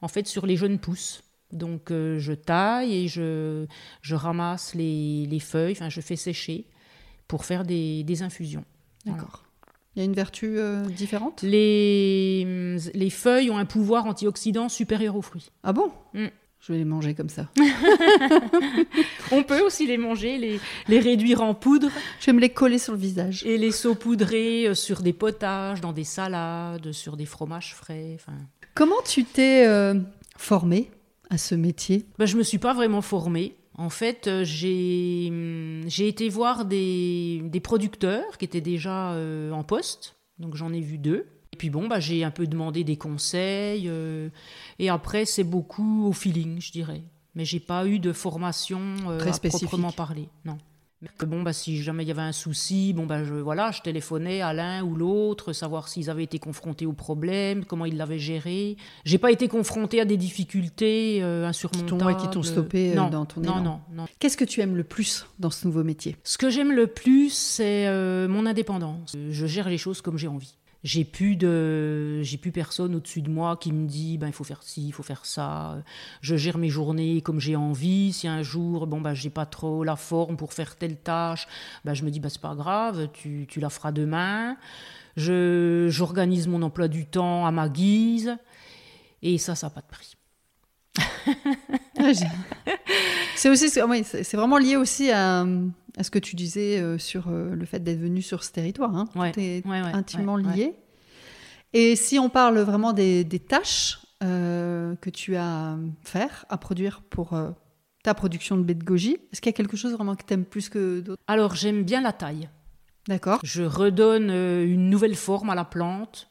En 0.02 0.09
fait, 0.09 0.26
sur 0.26 0.44
les 0.44 0.57
jeunes 0.57 0.79
pousses. 0.79 1.22
Donc, 1.50 1.90
euh, 1.90 2.18
je 2.18 2.35
taille 2.35 2.94
et 2.94 3.09
je, 3.09 3.66
je 4.02 4.14
ramasse 4.14 4.74
les, 4.74 5.26
les 5.26 5.40
feuilles, 5.40 5.72
enfin, 5.72 5.88
je 5.88 6.02
fais 6.02 6.16
sécher 6.16 6.66
pour 7.26 7.46
faire 7.46 7.64
des, 7.64 8.05
des 8.05 8.22
infusions. 8.22 8.64
Voilà. 9.07 9.22
D'accord. 9.22 9.44
Il 9.94 10.00
y 10.00 10.02
a 10.02 10.05
une 10.05 10.12
vertu 10.12 10.59
euh, 10.59 10.85
différente? 10.85 11.40
Les, 11.40 12.76
les 12.92 13.11
feuilles 13.11 13.48
ont 13.50 13.57
un 13.57 13.64
pouvoir 13.64 14.05
antioxydant 14.05 14.68
supérieur 14.68 15.16
aux 15.16 15.22
fruits. 15.22 15.50
Ah 15.62 15.72
bon? 15.72 15.90
Mm. 16.12 16.26
Je 16.66 16.72
vais 16.72 16.79
les 16.79 16.85
manger 16.85 17.14
comme 17.14 17.29
ça. 17.29 17.48
On 19.31 19.44
peut 19.44 19.61
aussi 19.61 19.87
les 19.87 19.98
manger, 19.98 20.37
les, 20.37 20.59
les 20.88 20.98
réduire 20.98 21.40
en 21.42 21.55
poudre. 21.55 21.88
Je 22.18 22.26
vais 22.26 22.33
me 22.33 22.40
les 22.40 22.48
coller 22.48 22.79
sur 22.79 22.92
le 22.92 22.98
visage. 22.98 23.44
Et 23.46 23.57
les 23.57 23.70
saupoudrer 23.70 24.66
euh, 24.66 24.74
sur 24.74 25.00
des 25.00 25.12
potages, 25.12 25.81
dans 25.81 25.92
des 25.92 26.02
salades, 26.02 26.90
sur 26.90 27.16
des 27.16 27.24
fromages 27.24 27.72
frais. 27.72 28.16
Enfin. 28.16 28.37
Comment 28.74 29.00
tu 29.07 29.22
t'es 29.24 29.64
euh, 29.68 29.94
formée 30.37 30.90
à 31.31 31.38
ce 31.38 31.55
métier? 31.55 32.05
Ben, 32.18 32.26
Je 32.26 32.35
ne 32.35 32.38
me 32.38 32.42
suis 32.42 32.59
pas 32.59 32.74
vraiment 32.74 33.00
formée. 33.00 33.55
En 33.79 33.90
fait, 33.90 34.26
euh, 34.26 34.42
j'ai 34.42 35.29
hum, 35.31 35.83
j'ai 35.87 36.09
été 36.09 36.29
voir 36.29 36.64
des, 36.64 37.42
des, 37.44 37.61
producteurs 37.61 38.38
qui 38.38 38.44
étaient 38.44 38.61
déjà 38.61 39.12
euh, 39.12 39.52
en 39.52 39.62
poste. 39.62 40.16
Donc 40.40 40.57
j'en 40.57 40.72
ai 40.72 40.81
vu 40.81 40.98
deux. 40.98 41.26
Et 41.56 41.58
puis 41.58 41.70
bon, 41.70 41.88
bah, 41.88 42.00
j'ai 42.00 42.22
un 42.22 42.30
peu 42.30 42.46
demandé 42.46 42.84
des 42.84 42.98
conseils. 42.98 43.90
et 44.78 44.88
après, 44.90 45.24
c'est 45.24 45.42
beaucoup 45.42 46.06
au 46.06 46.12
feeling, 46.12 46.60
je 46.60 46.70
dirais. 46.70 47.02
Mais 47.34 47.46
j'ai 47.46 47.60
pas 47.60 47.86
eu 47.86 47.98
de 47.98 48.12
formation 48.12 48.78
Très 49.18 49.30
à 49.30 49.48
proprement 49.50 49.90
parler. 49.90 50.28
Non. 50.44 50.58
Que 51.18 51.26
bon, 51.26 51.42
bah, 51.42 51.52
si 51.52 51.82
jamais 51.82 52.04
il 52.04 52.08
y 52.08 52.10
avait 52.10 52.22
un 52.22 52.32
souci, 52.32 52.94
bon, 52.94 53.04
bah, 53.04 53.22
je, 53.22 53.34
voilà, 53.34 53.70
je 53.70 53.82
téléphonais 53.82 54.40
à 54.40 54.54
l'un 54.54 54.82
ou 54.82 54.94
l'autre, 54.96 55.52
savoir 55.52 55.88
s'ils 55.88 56.08
avaient 56.08 56.24
été 56.24 56.38
confrontés 56.38 56.86
au 56.86 56.94
problème, 56.94 57.66
comment 57.66 57.84
ils 57.84 57.98
l'avaient 57.98 58.18
géré. 58.18 58.76
J'ai 59.04 59.18
pas 59.18 59.30
été 59.30 59.46
confrontée 59.46 60.00
à 60.00 60.06
des 60.06 60.16
difficultés 60.16 61.22
euh, 61.22 61.46
insurmontables. 61.46 62.16
Qui 62.16 62.30
t'ont 62.30 62.42
stoppé 62.42 62.96
euh, 62.96 63.08
dans 63.10 63.26
ton 63.26 63.42
élan. 63.42 63.56
Non, 63.56 63.62
non, 63.62 63.80
non. 63.92 64.04
Qu'est-ce 64.18 64.38
que 64.38 64.44
tu 64.44 64.62
aimes 64.62 64.76
le 64.76 64.84
plus 64.84 65.26
dans 65.38 65.50
ce 65.50 65.66
nouveau 65.66 65.84
métier? 65.84 66.16
Ce 66.24 66.38
que 66.38 66.48
j'aime 66.48 66.72
le 66.72 66.86
plus, 66.86 67.30
c'est 67.30 67.86
euh, 67.88 68.26
mon 68.26 68.46
indépendance. 68.46 69.14
Je 69.30 69.46
gère 69.46 69.68
les 69.68 69.78
choses 69.78 70.00
comme 70.00 70.16
j'ai 70.16 70.28
envie 70.28 70.56
j'ai 70.87 71.05
plus 71.05 71.35
de 71.35 72.22
j'ai 72.22 72.38
plus 72.38 72.53
personne 72.53 72.94
au-dessus 72.94 73.20
de 73.20 73.29
moi 73.29 73.57
qui 73.57 73.72
me 73.72 73.88
dit 73.88 74.18
ben 74.18 74.29
il 74.29 74.33
faut 74.33 74.44
faire 74.44 74.62
ci 74.62 74.87
il 74.87 74.92
faut 74.92 75.03
faire 75.03 75.27
ça 75.27 75.83
je 76.20 76.37
gère 76.37 76.59
mes 76.59 76.68
journées 76.68 77.22
comme 77.22 77.40
j'ai 77.40 77.57
envie. 77.57 78.12
Si 78.12 78.29
un 78.29 78.44
jour 78.44 78.87
bon 78.87 79.01
ben 79.01 79.12
j'ai 79.12 79.31
pas 79.31 79.46
trop 79.46 79.83
la 79.83 79.96
forme 79.96 80.37
pour 80.37 80.53
faire 80.53 80.77
telle 80.77 80.96
tâche 80.96 81.49
ben 81.85 81.92
je 81.92 82.05
me 82.05 82.11
dis 82.11 82.20
ben 82.20 82.29
c'est 82.29 82.40
pas 82.40 82.55
grave 82.55 83.09
tu, 83.12 83.46
tu 83.49 83.59
la 83.59 83.68
feras 83.68 83.90
demain. 83.90 84.57
Je 85.16 85.88
j'organise 85.90 86.46
mon 86.46 86.62
emploi 86.62 86.87
du 86.87 87.05
temps 87.05 87.46
à 87.46 87.51
ma 87.51 87.68
guise 87.68 88.37
et 89.22 89.38
ça 89.38 89.57
ça 89.57 89.66
n'a 89.66 89.70
pas 89.70 89.81
de 89.81 89.88
prix. 89.88 90.16
C'est 93.35 93.51
aussi 93.51 93.68
c'est 93.68 94.37
vraiment 94.37 94.59
lié 94.59 94.77
aussi 94.77 95.11
à, 95.11 95.44
à, 95.96 96.02
ce 96.02 96.11
que 96.11 96.18
tu 96.18 96.37
disais 96.37 96.80
euh, 96.80 96.98
sur 96.98 97.28
euh, 97.28 97.54
le 97.54 97.64
fait 97.64 97.80
d'être 97.80 98.00
venu 98.00 98.22
sur 98.22 98.44
ce 98.44 98.52
territoire. 98.52 98.94
Hein. 98.94 99.06
Tout 99.12 99.40
est 99.40 99.62
intimement 99.66 100.37
lié. 100.37 100.74
Et 101.72 101.96
si 101.96 102.18
on 102.18 102.28
parle 102.28 102.59
vraiment 102.61 102.92
des, 102.92 103.24
des 103.24 103.40
tâches 103.40 103.98
euh, 104.22 104.94
que 104.96 105.11
tu 105.11 105.37
as 105.37 105.72
à 105.72 105.76
faire, 106.02 106.46
à 106.48 106.59
produire 106.59 107.02
pour 107.11 107.38
ta 108.02 108.14
production 108.14 108.56
de 108.56 108.62
baie 108.62 108.74
de 108.74 108.85
goji, 108.85 109.18
est-ce 109.32 109.40
qu'il 109.40 109.50
y 109.50 109.54
a 109.54 109.56
quelque 109.56 109.76
chose 109.76 109.92
vraiment 109.92 110.14
que 110.14 110.24
tu 110.24 110.35
aimes 110.35 110.44
plus 110.44 110.68
que 110.68 111.00
d'autres? 111.00 111.22
Alors 111.26 111.54
j'aime 111.54 111.82
bien 111.82 112.00
la 112.00 112.12
taille. 112.12 112.48
D'accord. 113.09 113.40
Je 113.42 113.62
redonne 113.62 114.30
une 114.30 114.88
nouvelle 114.90 115.16
forme 115.16 115.50
à 115.50 115.54
la 115.54 115.64
plante. 115.64 116.28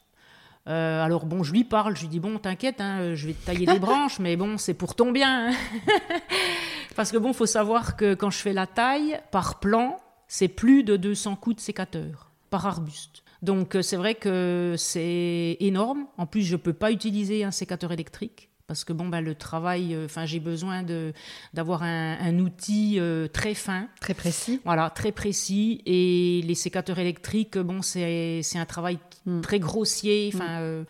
Euh, 0.68 1.04
alors 1.04 1.26
bon, 1.26 1.44
je 1.44 1.52
lui 1.52 1.64
parle, 1.64 1.96
je 1.96 2.02
lui 2.02 2.08
dis 2.08 2.20
bon, 2.20 2.40
t'inquiète, 2.40 2.82
hein, 2.82 3.14
je 3.14 3.28
vais 3.28 3.34
te 3.34 3.46
tailler 3.46 3.66
des 3.66 3.80
branches, 3.80 4.20
mais 4.20 4.36
bon, 4.36 4.58
c'est 4.58 4.74
pour 4.74 4.96
ton 4.96 5.12
bien. 5.12 5.50
Hein. 5.50 5.56
Parce 6.96 7.12
que 7.12 7.18
bon, 7.18 7.34
faut 7.34 7.46
savoir 7.46 7.98
que 7.98 8.14
quand 8.14 8.30
je 8.30 8.38
fais 8.38 8.54
la 8.54 8.68
taille 8.68 9.20
par 9.32 9.60
plan, 9.60 9.98
c'est 10.28 10.48
plus 10.48 10.84
de 10.84 10.96
200 10.98 11.36
coups 11.36 11.58
de 11.58 11.62
sécateur 11.62 12.32
par 12.50 12.66
arbuste. 12.66 13.24
Donc 13.42 13.76
euh, 13.76 13.82
c'est 13.82 13.98
vrai 13.98 14.16
que 14.16 14.76
c'est 14.78 15.58
énorme. 15.60 16.06
En 16.18 16.26
plus, 16.26 16.42
je 16.42 16.56
peux 16.56 16.74
pas 16.74 16.92
utiliser 16.92 17.44
un 17.44 17.52
sécateur 17.52 17.92
électrique 17.92 18.50
parce 18.68 18.84
que 18.84 18.94
bon 18.94 19.08
ben 19.08 19.22
le 19.22 19.36
travail 19.36 19.94
euh, 19.94 20.06
enfin 20.06 20.26
j'ai 20.26 20.40
besoin 20.40 20.82
de 20.82 21.14
d'avoir 21.54 21.84
un, 21.84 22.40
outil 22.40 22.96
euh, 23.00 23.28
très 23.28 23.54
fin 23.54 23.88
très 24.02 24.16
précis 24.16 24.60
voilà 24.66 24.90
très 24.90 25.12
précis 25.12 25.84
et 25.86 26.42
les 26.44 26.56
sécateurs 26.56 26.98
électriques 26.98 27.60
bon 27.60 27.84
c'est 27.84 28.42
c'est 28.42 28.58
un 28.58 28.66
travail 28.66 28.98
hmm. 29.26 29.42
très 29.42 29.60
grossier 29.60 30.32
hmm. 30.34 30.38
enfin 30.38 30.60
euh, 30.60 30.84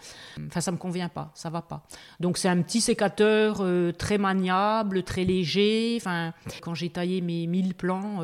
enfin 0.47 0.61
ça 0.61 0.71
me 0.71 0.77
convient 0.77 1.09
pas 1.09 1.31
ça 1.33 1.49
va 1.49 1.61
pas 1.61 1.83
donc 2.19 2.37
c'est 2.37 2.49
un 2.49 2.61
petit 2.61 2.81
sécateur 2.81 3.63
très 3.97 4.17
maniable 4.17 5.03
très 5.03 5.23
léger 5.23 5.97
enfin 5.99 6.33
quand 6.61 6.73
j'ai 6.73 6.89
taillé 6.89 7.21
mes 7.21 7.47
1000 7.47 7.75
plans 7.75 8.23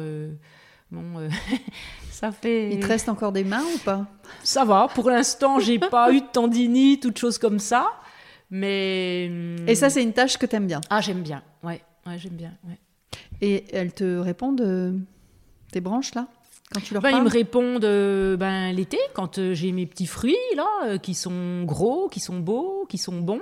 bon 0.91 1.29
ça 2.11 2.31
fait 2.31 2.73
il 2.73 2.79
te 2.79 2.87
reste 2.87 3.09
encore 3.09 3.31
des 3.31 3.43
mains 3.43 3.63
ou 3.63 3.77
pas? 3.79 4.05
Ça 4.43 4.65
va 4.65 4.87
pour 4.93 5.09
l'instant 5.09 5.59
j'ai 5.59 5.79
pas 5.91 6.11
eu 6.11 6.21
de 6.21 6.27
tendinite 6.27 7.01
toutes 7.01 7.17
choses 7.17 7.37
comme 7.37 7.59
ça 7.59 7.91
mais. 8.51 9.31
Et 9.65 9.75
ça, 9.75 9.89
c'est 9.89 10.03
une 10.03 10.13
tâche 10.13 10.37
que 10.37 10.45
tu 10.45 10.57
aimes 10.57 10.67
bien? 10.67 10.81
Ah, 10.89 10.99
j'aime 11.01 11.23
bien, 11.23 11.41
ouais, 11.63 11.81
ouais 12.05 12.19
j'aime 12.19 12.33
bien. 12.33 12.53
Ouais. 12.67 12.77
Et 13.39 13.65
elles 13.73 13.93
te 13.93 14.17
répondent, 14.17 14.61
euh, 14.61 14.93
tes 15.71 15.79
branches, 15.79 16.13
là? 16.13 16.27
Quand 16.73 16.81
tu 16.81 16.93
leur 16.93 17.03
ben, 17.03 17.11
Ils 17.11 17.23
me 17.23 17.29
répondent 17.29 17.85
euh, 17.85 18.37
ben, 18.37 18.71
l'été, 18.71 18.97
quand 19.13 19.37
euh, 19.37 19.53
j'ai 19.53 19.71
mes 19.71 19.85
petits 19.85 20.07
fruits, 20.07 20.35
là, 20.55 20.97
qui 20.97 21.13
sont 21.13 21.63
gros, 21.63 22.07
qui 22.09 22.19
sont 22.19 22.39
beaux, 22.39 22.85
qui 22.89 22.97
sont 22.97 23.19
bons. 23.19 23.41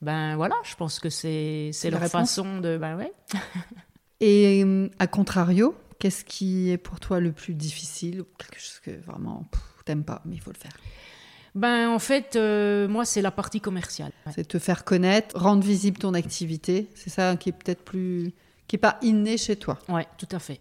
Ben 0.00 0.36
voilà, 0.36 0.54
je 0.62 0.74
pense 0.76 1.00
que 1.00 1.10
c'est 1.10 1.72
leur 1.84 2.04
façon 2.04 2.60
de. 2.60 2.76
Ben 2.78 2.96
ouais. 2.96 3.12
Et 4.20 4.64
à 4.98 5.06
contrario, 5.06 5.74
qu'est-ce 5.98 6.24
qui 6.24 6.70
est 6.70 6.78
pour 6.78 7.00
toi 7.00 7.20
le 7.20 7.32
plus 7.32 7.54
difficile 7.54 8.24
Quelque 8.36 8.60
chose 8.60 8.80
que 8.84 8.90
vraiment 9.06 9.44
t'aimes 9.88 10.04
pas, 10.04 10.20
mais 10.24 10.36
il 10.36 10.40
faut 10.40 10.52
le 10.52 10.58
faire? 10.58 10.72
Ben, 11.54 11.88
en 11.88 11.98
fait, 11.98 12.36
euh, 12.36 12.86
moi, 12.88 13.04
c'est 13.04 13.22
la 13.22 13.30
partie 13.30 13.60
commerciale. 13.60 14.12
C'est 14.34 14.46
te 14.46 14.58
faire 14.58 14.84
connaître, 14.84 15.36
rendre 15.36 15.64
visible 15.64 15.98
ton 15.98 16.14
activité. 16.14 16.88
C'est 16.94 17.10
ça 17.10 17.36
qui 17.36 17.48
est 17.48 17.52
peut-être 17.52 17.82
plus. 17.82 18.32
qui 18.68 18.76
n'est 18.76 18.80
pas 18.80 18.98
inné 19.02 19.36
chez 19.38 19.56
toi. 19.56 19.78
Oui, 19.88 20.02
tout 20.18 20.28
à 20.30 20.38
fait. 20.38 20.60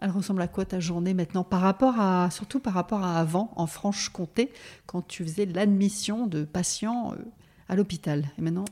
Elle 0.00 0.10
ressemble 0.10 0.40
à 0.40 0.48
quoi 0.48 0.64
ta 0.64 0.80
journée 0.80 1.12
maintenant 1.12 1.44
par 1.44 1.60
rapport 1.60 2.00
à. 2.00 2.30
surtout 2.30 2.58
par 2.58 2.72
rapport 2.72 3.04
à 3.04 3.18
avant, 3.18 3.52
en 3.56 3.66
Franche-Comté, 3.66 4.50
quand 4.86 5.06
tu 5.06 5.24
faisais 5.24 5.44
l'admission 5.44 6.26
de 6.26 6.44
patients 6.44 7.12
euh, 7.12 7.22
à 7.68 7.76
l'hôpital 7.76 8.24
Et 8.38 8.42
maintenant? 8.42 8.64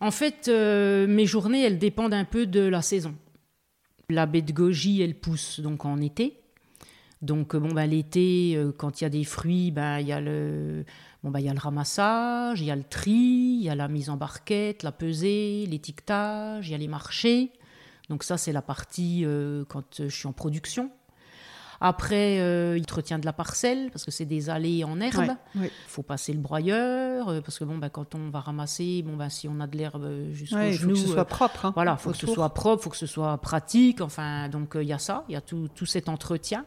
En 0.00 0.10
fait, 0.10 0.48
euh, 0.48 1.06
mes 1.06 1.26
journées, 1.26 1.62
elles 1.62 1.78
dépendent 1.78 2.14
un 2.14 2.24
peu 2.24 2.46
de 2.46 2.60
la 2.60 2.82
saison. 2.82 3.14
La 4.10 4.26
baie 4.26 4.42
de 4.42 4.52
goji, 4.52 5.00
elle 5.00 5.14
pousse 5.14 5.60
donc 5.60 5.84
en 5.86 6.00
été. 6.00 6.36
Donc 7.22 7.54
bon 7.54 7.72
bah 7.72 7.86
l'été, 7.86 8.54
euh, 8.56 8.72
quand 8.76 9.00
il 9.00 9.04
y 9.04 9.06
a 9.06 9.10
des 9.10 9.24
fruits, 9.24 9.70
bah 9.70 10.00
y 10.00 10.12
le 10.22 10.84
bon 11.22 11.30
bah 11.30 11.40
il 11.40 11.46
y 11.46 11.50
a 11.50 11.52
le 11.52 11.58
ramassage, 11.58 12.62
il 12.62 12.66
y 12.66 12.70
a 12.70 12.76
le 12.76 12.82
tri, 12.82 13.12
il 13.12 13.62
y 13.62 13.68
a 13.68 13.74
la 13.74 13.88
mise 13.88 14.08
en 14.08 14.16
barquette, 14.16 14.82
la 14.82 14.92
pesée, 14.92 15.66
l'étiquetage, 15.68 16.68
il 16.68 16.72
y 16.72 16.74
a 16.74 16.78
les 16.78 16.88
marchés. 16.88 17.52
Donc 18.10 18.22
ça 18.22 18.36
c'est 18.36 18.52
la 18.52 18.60
partie 18.60 19.24
euh, 19.24 19.64
quand 19.68 20.00
euh, 20.00 20.08
je 20.10 20.14
suis 20.14 20.26
en 20.26 20.32
production. 20.32 20.90
Après, 21.82 22.36
il 22.76 22.84
te 22.84 22.92
retient 22.92 23.18
de 23.18 23.24
la 23.24 23.32
parcelle 23.32 23.88
parce 23.90 24.04
que 24.04 24.10
c'est 24.10 24.26
des 24.26 24.50
allées 24.50 24.84
en 24.84 25.00
herbe. 25.00 25.34
Il 25.54 25.70
faut 25.86 26.02
passer 26.02 26.34
le 26.34 26.38
broyeur 26.38 27.42
parce 27.42 27.58
que 27.58 27.64
bon, 27.64 27.78
bah, 27.78 27.88
quand 27.88 28.14
on 28.14 28.28
va 28.28 28.40
ramasser, 28.40 29.00
bon, 29.00 29.16
bah, 29.16 29.30
si 29.30 29.48
on 29.48 29.60
a 29.60 29.66
de 29.66 29.78
l'herbe 29.78 30.30
jusqu'au 30.34 30.56
ouais, 30.56 30.74
genou, 30.74 30.94
faut 30.94 31.00
que 31.00 31.08
ce 31.08 31.14
soit 31.14 31.24
propre. 31.24 31.64
Hein, 31.64 31.72
voilà, 31.74 31.96
faut 31.96 32.10
que 32.10 32.18
ce 32.18 32.26
soit 32.26 32.52
propre, 32.52 32.82
faut 32.82 32.90
que 32.90 32.98
ce 32.98 33.06
soit 33.06 33.38
pratique. 33.38 34.02
Enfin, 34.02 34.50
donc 34.50 34.72
il 34.74 34.88
y 34.88 34.92
a 34.92 34.98
ça, 34.98 35.24
il 35.30 35.32
y 35.32 35.36
a 35.36 35.40
tout, 35.40 35.70
tout 35.74 35.86
cet 35.86 36.10
entretien. 36.10 36.66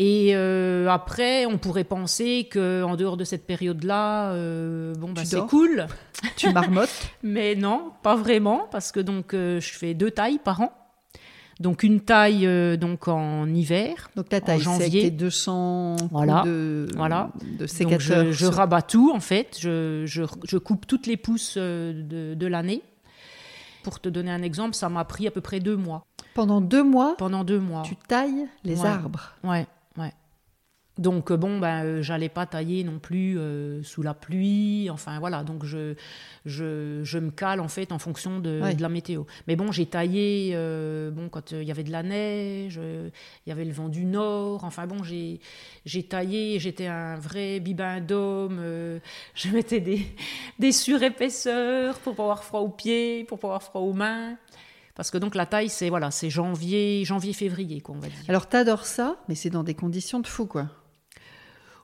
Et 0.00 0.30
euh, 0.32 0.88
après, 0.88 1.44
on 1.44 1.58
pourrait 1.58 1.82
penser 1.82 2.46
que 2.48 2.84
en 2.84 2.94
dehors 2.94 3.16
de 3.16 3.24
cette 3.24 3.44
période-là, 3.44 4.30
euh, 4.30 4.94
bon, 4.94 5.12
bah, 5.12 5.22
c'est 5.24 5.44
cool. 5.48 5.88
Tu 6.36 6.52
marmottes. 6.52 6.88
Mais 7.24 7.56
non, 7.56 7.90
pas 8.04 8.14
vraiment, 8.14 8.68
parce 8.70 8.92
que 8.92 9.00
donc 9.00 9.34
euh, 9.34 9.60
je 9.60 9.72
fais 9.72 9.94
deux 9.94 10.12
tailles 10.12 10.38
par 10.38 10.60
an. 10.60 10.72
Donc 11.58 11.82
une 11.82 11.98
taille 11.98 12.46
donc 12.78 13.08
en 13.08 13.52
hiver, 13.52 14.10
donc 14.14 14.28
ta 14.28 14.40
taille, 14.40 14.60
en 14.60 14.78
janvier, 14.78 15.06
c'est 15.06 15.10
200 15.10 15.96
voilà, 16.12 16.44
de, 16.46 16.86
voilà. 16.94 17.30
de 17.58 17.66
sécateurs. 17.66 18.26
Donc 18.26 18.32
je, 18.32 18.46
rabats 18.46 18.82
tout 18.82 19.10
en 19.12 19.18
fait, 19.18 19.58
je, 19.58 20.04
je, 20.06 20.22
je 20.46 20.56
coupe 20.56 20.86
toutes 20.86 21.08
les 21.08 21.16
pousses 21.16 21.58
de, 21.58 22.34
de 22.34 22.46
l'année. 22.46 22.82
Pour 23.82 23.98
te 23.98 24.08
donner 24.08 24.30
un 24.30 24.42
exemple, 24.42 24.76
ça 24.76 24.88
m'a 24.88 25.04
pris 25.04 25.26
à 25.26 25.32
peu 25.32 25.40
près 25.40 25.58
deux 25.58 25.76
mois. 25.76 26.04
Pendant 26.34 26.60
deux 26.60 26.84
mois 26.84 27.16
Pendant 27.18 27.42
deux 27.42 27.58
mois. 27.58 27.82
Tu 27.82 27.96
tailles 27.96 28.46
les 28.62 28.84
arbres 28.84 29.34
Ouais. 29.42 29.66
Donc 30.98 31.30
euh, 31.30 31.36
bon, 31.36 31.58
ben, 31.58 31.84
euh, 31.84 32.02
j'allais 32.02 32.28
pas 32.28 32.44
tailler 32.44 32.82
non 32.82 32.98
plus 32.98 33.38
euh, 33.38 33.82
sous 33.84 34.02
la 34.02 34.14
pluie. 34.14 34.88
Enfin 34.90 35.18
voilà, 35.20 35.44
donc 35.44 35.64
je, 35.64 35.94
je, 36.44 37.00
je, 37.04 37.18
me 37.18 37.30
cale 37.30 37.60
en 37.60 37.68
fait 37.68 37.92
en 37.92 37.98
fonction 37.98 38.40
de, 38.40 38.74
de 38.74 38.82
la 38.82 38.88
météo. 38.88 39.22
Mais 39.46 39.54
bon, 39.54 39.70
j'ai 39.70 39.86
taillé 39.86 40.54
bon 41.12 41.28
quand 41.28 41.52
il 41.52 41.62
y 41.62 41.70
avait 41.70 41.84
de 41.84 41.92
la 41.92 42.02
neige, 42.02 42.80
il 42.82 43.48
y 43.48 43.52
avait 43.52 43.64
le 43.64 43.72
vent 43.72 43.88
du 43.88 44.04
nord. 44.04 44.64
Enfin 44.64 44.86
bon, 44.86 45.02
j'ai 45.04 45.40
j'ai 45.86 46.02
taillé. 46.02 46.58
J'étais 46.58 46.86
un 46.86 47.16
vrai 47.16 47.60
bibin 47.60 48.00
d'homme. 48.00 48.60
je 49.34 49.48
mettais 49.50 49.80
des 49.80 50.04
des 50.58 50.72
surépaisseurs 50.72 51.98
pour 52.00 52.16
pas 52.16 52.24
avoir 52.24 52.44
froid 52.44 52.60
aux 52.60 52.68
pieds, 52.68 53.24
pour 53.24 53.38
pas 53.38 53.48
avoir 53.48 53.62
froid 53.62 53.82
aux 53.82 53.92
mains. 53.92 54.36
Parce 54.96 55.12
que 55.12 55.18
donc 55.18 55.36
la 55.36 55.46
taille, 55.46 55.68
c'est 55.68 55.90
voilà, 55.90 56.10
c'est 56.10 56.28
janvier, 56.28 57.04
janvier, 57.04 57.32
février, 57.32 57.80
quoi, 57.80 57.94
on 57.94 58.00
va 58.00 58.08
dire. 58.08 58.16
Alors 58.26 58.48
t'adores 58.48 58.84
ça, 58.84 59.16
mais 59.28 59.36
c'est 59.36 59.48
dans 59.48 59.62
des 59.62 59.74
conditions 59.74 60.18
de 60.18 60.26
fou, 60.26 60.46
quoi. 60.46 60.66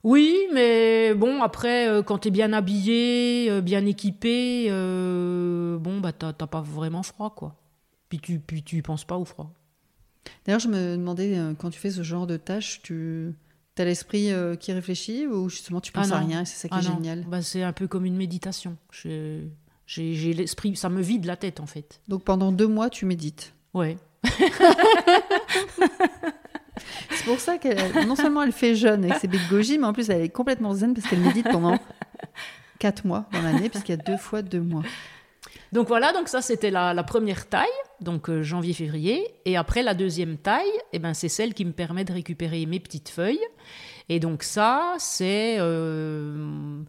Oui, 0.05 0.37
mais 0.53 1.15
bon, 1.15 1.43
après, 1.43 1.89
euh, 1.89 2.03
quand 2.03 2.19
tu 2.19 2.29
es 2.29 2.31
bien 2.31 2.53
habillé, 2.53 3.49
euh, 3.51 3.63
bien 3.63 3.87
équipé, 3.87 4.67
euh, 4.69 5.79
bon, 5.79 5.99
bah, 6.01 6.13
t'as 6.13 6.33
pas 6.35 6.61
vraiment 6.61 7.03
froid, 7.03 7.35
quoi. 7.35 7.57
Puis 8.11 8.21
tu, 8.21 8.39
puis 8.39 8.63
tu 8.63 8.83
penses 8.83 9.05
pas 9.05 9.17
au 9.17 9.25
froid. 9.25 9.51
D'ailleurs, 10.45 10.61
je 10.61 10.69
me 10.69 10.97
demandais, 10.97 11.39
quand 11.59 11.71
tu 11.71 11.81
fais 11.81 11.91
ce 11.91 12.03
genre 12.03 12.27
de 12.27 12.37
tâches, 12.37 12.83
tu 12.83 13.35
as 13.79 13.85
l'esprit 13.85 14.31
qui 14.61 14.73
réfléchit 14.73 15.27
ou 15.27 15.49
justement 15.49 15.81
tu 15.81 15.91
penses 15.91 16.13
Ah 16.13 16.17
à 16.17 16.21
rien 16.21 16.43
et 16.43 16.45
c'est 16.45 16.57
ça 16.57 16.69
qui 16.69 16.75
Ah 16.77 16.81
est 16.81 16.85
non, 16.85 16.97
génial? 16.97 17.25
Bah, 17.27 17.41
c'est 17.43 17.63
un 17.63 17.73
peu 17.73 17.89
comme 17.89 18.05
une 18.05 18.17
méditation. 18.17 18.77
J'ai 18.93 20.35
l'esprit, 20.35 20.77
ça 20.77 20.91
me 20.91 21.01
vide 21.01 21.25
la 21.25 21.37
tête, 21.37 21.61
en 21.61 21.67
fait. 21.67 22.01
Donc 22.09 22.25
pendant 22.25 22.53
deux 22.53 22.69
mois, 22.69 22.91
tu 22.91 23.07
médites? 23.07 23.55
Ouais. 23.73 23.97
C'est 27.11 27.25
pour 27.25 27.41
ça 27.41 27.59
qu'elle, 27.59 28.07
non 28.07 28.17
seulement 28.17 28.43
elle 28.43 28.53
fait 28.53 28.75
jeune 28.75 29.05
avec 29.05 29.19
ses 29.19 29.29
baies 29.29 29.39
mais 29.79 29.85
en 29.85 29.93
plus 29.93 30.09
elle 30.11 30.23
est 30.23 30.29
complètement 30.29 30.75
zen 30.75 30.95
parce 30.95 31.07
qu'elle 31.07 31.21
médite 31.21 31.49
pendant 31.51 31.79
quatre 32.79 33.07
mois 33.07 33.27
dans 33.33 33.43
l'année, 33.43 33.71
puisqu'il 33.71 33.93
y 33.93 33.99
a 33.99 34.03
deux 34.03 34.17
fois 34.17 34.43
deux 34.43 34.61
mois. 34.61 34.83
Donc 35.73 35.89
voilà, 35.89 36.13
donc 36.13 36.29
ça 36.29 36.43
c'était 36.43 36.71
la, 36.71 37.03
première 37.03 37.49
taille, 37.49 37.67
donc 38.01 38.29
euh, 38.29 38.43
janvier-février. 38.43 39.27
Et 39.45 39.57
après 39.57 39.83
la 39.83 39.95
deuxième 39.95 40.37
taille, 40.37 40.71
eh 40.93 40.99
ben, 40.99 41.15
c'est 41.15 41.29
celle 41.29 41.55
qui 41.55 41.65
me 41.65 41.73
permet 41.73 42.05
de 42.05 42.13
récupérer 42.13 42.67
mes 42.67 42.81
petites 42.81 43.09
feuilles. 43.09 43.45
Et 44.09 44.21
donc 44.21 44.43
ça, 44.43 44.95
c'est 44.99 45.57
euh, 45.59 46.83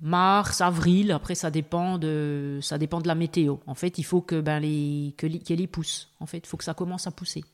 mars, 0.00 0.60
avril. 0.60 1.10
Après, 1.10 1.34
ça 1.34 1.50
dépend 1.50 1.98
de, 1.98 2.58
ça 2.62 2.78
dépend 2.78 3.00
de 3.00 3.08
la 3.08 3.14
météo. 3.14 3.56
En 3.66 3.74
fait, 3.74 3.98
il 3.98 4.04
faut 4.04 4.20
que 4.20 4.40
ben, 4.40 4.60
les, 4.60 5.14
que 5.16 5.26
qu'elle 5.26 5.60
y 5.60 5.66
pousse. 5.66 6.10
En 6.20 6.26
fait, 6.26 6.38
il 6.38 6.46
faut 6.46 6.56
que 6.56 6.64
ça 6.64 6.74
commence 6.74 7.06
à 7.06 7.10
pousser. 7.10 7.44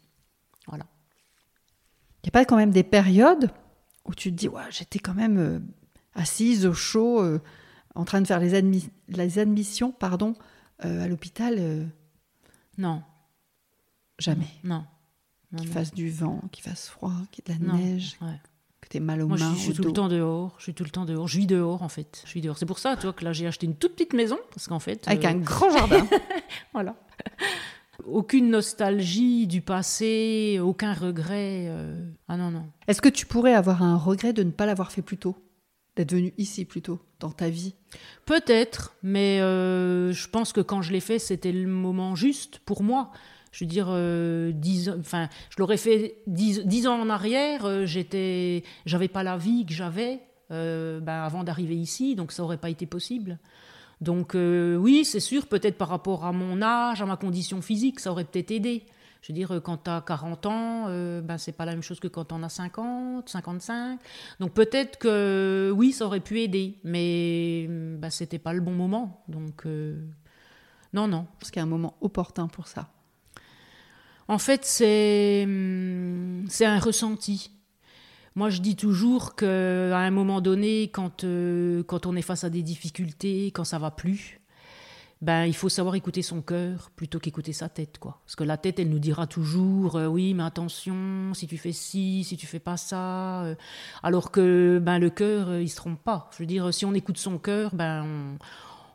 Voilà. 0.66 0.84
Il 2.22 2.26
n'y 2.26 2.30
a 2.30 2.33
pas 2.33 2.44
quand 2.44 2.56
même 2.56 2.70
des 2.70 2.83
périodes 2.83 3.50
où 4.04 4.14
tu 4.14 4.30
te 4.30 4.37
dis, 4.37 4.48
ouais, 4.48 4.62
j'étais 4.70 4.98
quand 4.98 5.14
même 5.14 5.38
euh, 5.38 5.59
assise 6.14 6.66
au 6.66 6.74
chaud, 6.74 7.22
euh, 7.22 7.40
en 7.94 8.04
train 8.04 8.20
de 8.20 8.26
faire 8.26 8.40
les, 8.40 8.54
admis- 8.61 8.90
les 9.09 9.38
admissions 9.38 9.90
pardon, 9.92 10.35
euh, 10.85 11.02
à 11.04 11.09
l'hôpital 11.09 11.88
Non, 12.78 13.02
Jamais. 14.18 14.46
non. 14.64 14.85
non, 15.52 15.59
Qu'il 15.61 15.68
fasse 15.70 15.92
du 15.94 16.11
vent, 16.11 16.42
qu'il 16.52 16.62
fasse 16.62 16.88
froid, 16.88 17.12
qu'il 17.30 17.44
y 17.48 17.52
ait 17.52 17.59
de 17.59 17.64
la 17.66 17.72
Non, 17.72 17.78
neige, 17.78 18.16
ouais. 18.20 18.38
que 18.83 18.88
tu 18.88 18.96
aies 18.98 19.00
mal 19.00 19.22
aux 19.22 19.28
Moi, 19.28 19.37
je 19.38 19.44
mains, 19.44 19.54
suis, 19.54 19.59
je 19.59 19.62
suis 19.64 19.72
au 19.72 19.74
tout 19.76 19.83
le 19.83 19.88
dos. 19.88 19.92
temps 20.02 20.09
dehors. 20.09 20.54
Je 20.59 20.62
suis 20.64 20.74
tout 20.74 20.85
le 20.85 20.90
temps 20.90 21.04
dehors. 21.06 21.26
Je 21.28 21.38
vis 21.38 21.46
dehors, 21.46 21.83
en 21.83 21.88
fait. 21.88 22.20
Je 22.24 22.28
suis 22.30 22.40
dehors. 22.42 22.59
C'est 22.59 22.66
pour 22.66 22.78
ça, 22.78 22.96
tu 22.96 23.02
vois, 23.02 23.12
que 23.14 23.24
là, 23.24 23.33
j'ai 23.33 23.46
acheté 23.46 23.66
une 23.66 23.76
toute 23.76 23.92
petite 23.94 24.12
maison. 24.12 24.38
Parce 24.54 24.68
qu'en 24.68 24.78
fait. 24.78 25.06
Avec 25.09 25.24
un 25.24 25.35
grand 25.37 25.70
jardin. 25.70 26.06
Voilà. 26.72 26.94
Aucune 28.06 28.50
nostalgie 28.50 29.46
du 29.46 29.60
passé, 29.60 30.58
aucun 30.62 30.92
regret. 30.94 31.66
euh, 31.68 32.10
Ah 32.28 32.36
non, 32.36 32.50
non. 32.50 32.64
Est-ce 32.88 33.02
que 33.02 33.08
tu 33.08 33.26
pourrais 33.26 33.54
avoir 33.54 33.82
un 33.82 33.96
regret 33.96 34.32
de 34.32 34.42
ne 34.42 34.50
pas 34.50 34.66
l'avoir 34.66 34.92
fait 34.92 35.02
plus 35.02 35.16
tôt? 35.18 35.36
D'être 35.96 36.12
venu 36.12 36.32
ici 36.38 36.64
plus 36.64 36.82
tôt, 36.82 37.00
dans 37.18 37.30
ta 37.32 37.48
vie? 37.50 37.74
Peut-être, 38.26 38.94
mais 39.02 39.40
euh, 39.40 40.12
je 40.12 40.28
pense 40.28 40.52
que 40.52 40.60
quand 40.60 40.82
je 40.82 40.92
l'ai 40.92 41.00
fait, 41.00 41.18
c'était 41.18 41.52
le 41.52 41.66
moment 41.66 42.14
juste 42.14 42.60
pour 42.60 42.82
moi. 42.82 43.10
Je 43.52 43.64
veux 43.64 43.68
dire, 43.68 43.88
euh, 43.90 44.52
dix 44.52 44.88
ans- 44.88 44.96
enfin, 45.00 45.28
je 45.50 45.56
l'aurais 45.58 45.76
fait 45.76 46.18
dix, 46.28 46.64
dix 46.64 46.86
ans 46.86 47.00
en 47.00 47.10
arrière, 47.10 47.64
euh, 47.64 47.84
j'étais, 47.86 48.62
j'avais 48.86 49.08
pas 49.08 49.24
la 49.24 49.36
vie 49.36 49.66
que 49.66 49.72
j'avais 49.72 50.20
euh, 50.52 51.00
ben, 51.00 51.22
avant 51.24 51.42
d'arriver 51.42 51.74
ici, 51.76 52.14
donc 52.14 52.30
ça 52.30 52.44
aurait 52.44 52.56
pas 52.58 52.70
été 52.70 52.86
possible. 52.86 53.38
Donc 54.00 54.34
euh, 54.34 54.76
oui, 54.76 55.04
c'est 55.04 55.20
sûr, 55.20 55.46
peut-être 55.46 55.76
par 55.76 55.88
rapport 55.88 56.24
à 56.24 56.32
mon 56.32 56.62
âge, 56.62 57.02
à 57.02 57.06
ma 57.06 57.16
condition 57.16 57.60
physique, 57.60 58.00
ça 58.00 58.10
aurait 58.10 58.24
peut-être 58.24 58.50
aidé. 58.50 58.86
Je 59.22 59.28
veux 59.28 59.34
dire, 59.34 59.52
euh, 59.52 59.60
quand 59.60 59.84
tu 59.84 59.90
as 59.90 60.02
40 60.06 60.46
ans, 60.46 60.84
euh, 60.88 61.20
ben, 61.20 61.36
c'est 61.36 61.52
pas 61.52 61.66
la 61.66 61.72
même 61.72 61.82
chose 61.82 62.00
que 62.00 62.08
quand 62.08 62.32
on 62.32 62.42
a 62.42 62.48
50, 62.48 63.28
55. 63.28 64.00
Donc 64.38 64.52
peut-être 64.52 64.98
que 64.98 65.72
oui, 65.74 65.92
ça 65.92 66.06
aurait 66.06 66.20
pu 66.20 66.40
aider, 66.40 66.78
mais 66.84 67.66
ben, 67.68 68.10
c'était 68.10 68.38
pas 68.38 68.52
le 68.52 68.60
bon 68.60 68.72
moment. 68.72 69.22
Donc 69.28 69.66
euh, 69.66 70.00
non, 70.94 71.06
non. 71.06 71.26
Parce 71.38 71.50
qu'il 71.50 71.60
y 71.60 71.62
a 71.62 71.64
un 71.64 71.68
moment 71.68 71.96
opportun 72.00 72.48
pour 72.48 72.66
ça. 72.66 72.88
En 74.28 74.38
fait, 74.38 74.64
c'est 74.64 75.46
c'est 76.48 76.64
un 76.64 76.78
ressenti. 76.78 77.50
Moi, 78.36 78.48
je 78.50 78.60
dis 78.60 78.76
toujours 78.76 79.34
qu'à 79.34 79.98
un 79.98 80.10
moment 80.10 80.40
donné, 80.40 80.84
quand, 80.84 81.24
euh, 81.24 81.82
quand 81.82 82.06
on 82.06 82.14
est 82.14 82.22
face 82.22 82.44
à 82.44 82.50
des 82.50 82.62
difficultés, 82.62 83.46
quand 83.46 83.64
ça 83.64 83.78
va 83.78 83.90
plus, 83.90 84.40
ben, 85.20 85.44
il 85.44 85.54
faut 85.54 85.68
savoir 85.68 85.96
écouter 85.96 86.22
son 86.22 86.40
cœur 86.40 86.90
plutôt 86.96 87.18
qu'écouter 87.18 87.52
sa 87.52 87.68
tête. 87.68 87.98
Quoi. 87.98 88.20
Parce 88.24 88.36
que 88.36 88.44
la 88.44 88.56
tête, 88.56 88.78
elle 88.78 88.88
nous 88.88 89.00
dira 89.00 89.26
toujours 89.26 89.96
euh, 89.96 90.06
oui, 90.06 90.32
mais 90.32 90.44
attention, 90.44 91.34
si 91.34 91.46
tu 91.46 91.58
fais 91.58 91.72
ci, 91.72 92.24
si 92.24 92.36
tu 92.36 92.46
fais 92.46 92.60
pas 92.60 92.76
ça. 92.76 93.42
euh, 93.42 93.54
alors 94.02 94.30
que 94.30 94.80
ben, 94.80 94.98
le 94.98 95.10
cœur, 95.10 95.58
il 95.58 95.68
se 95.68 95.76
trompe 95.76 96.02
pas. 96.02 96.30
Je 96.32 96.38
veux 96.38 96.46
dire, 96.46 96.72
si 96.72 96.86
on 96.86 96.94
écoute 96.94 97.18
son 97.18 97.38
cœur, 97.38 97.74
ben, 97.74 98.38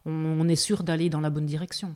on, 0.05 0.47
est 0.47 0.55
sûr 0.55 0.83
d'aller 0.83 1.09
dans 1.09 1.21
la 1.21 1.29
bonne 1.29 1.45
direction. 1.45 1.95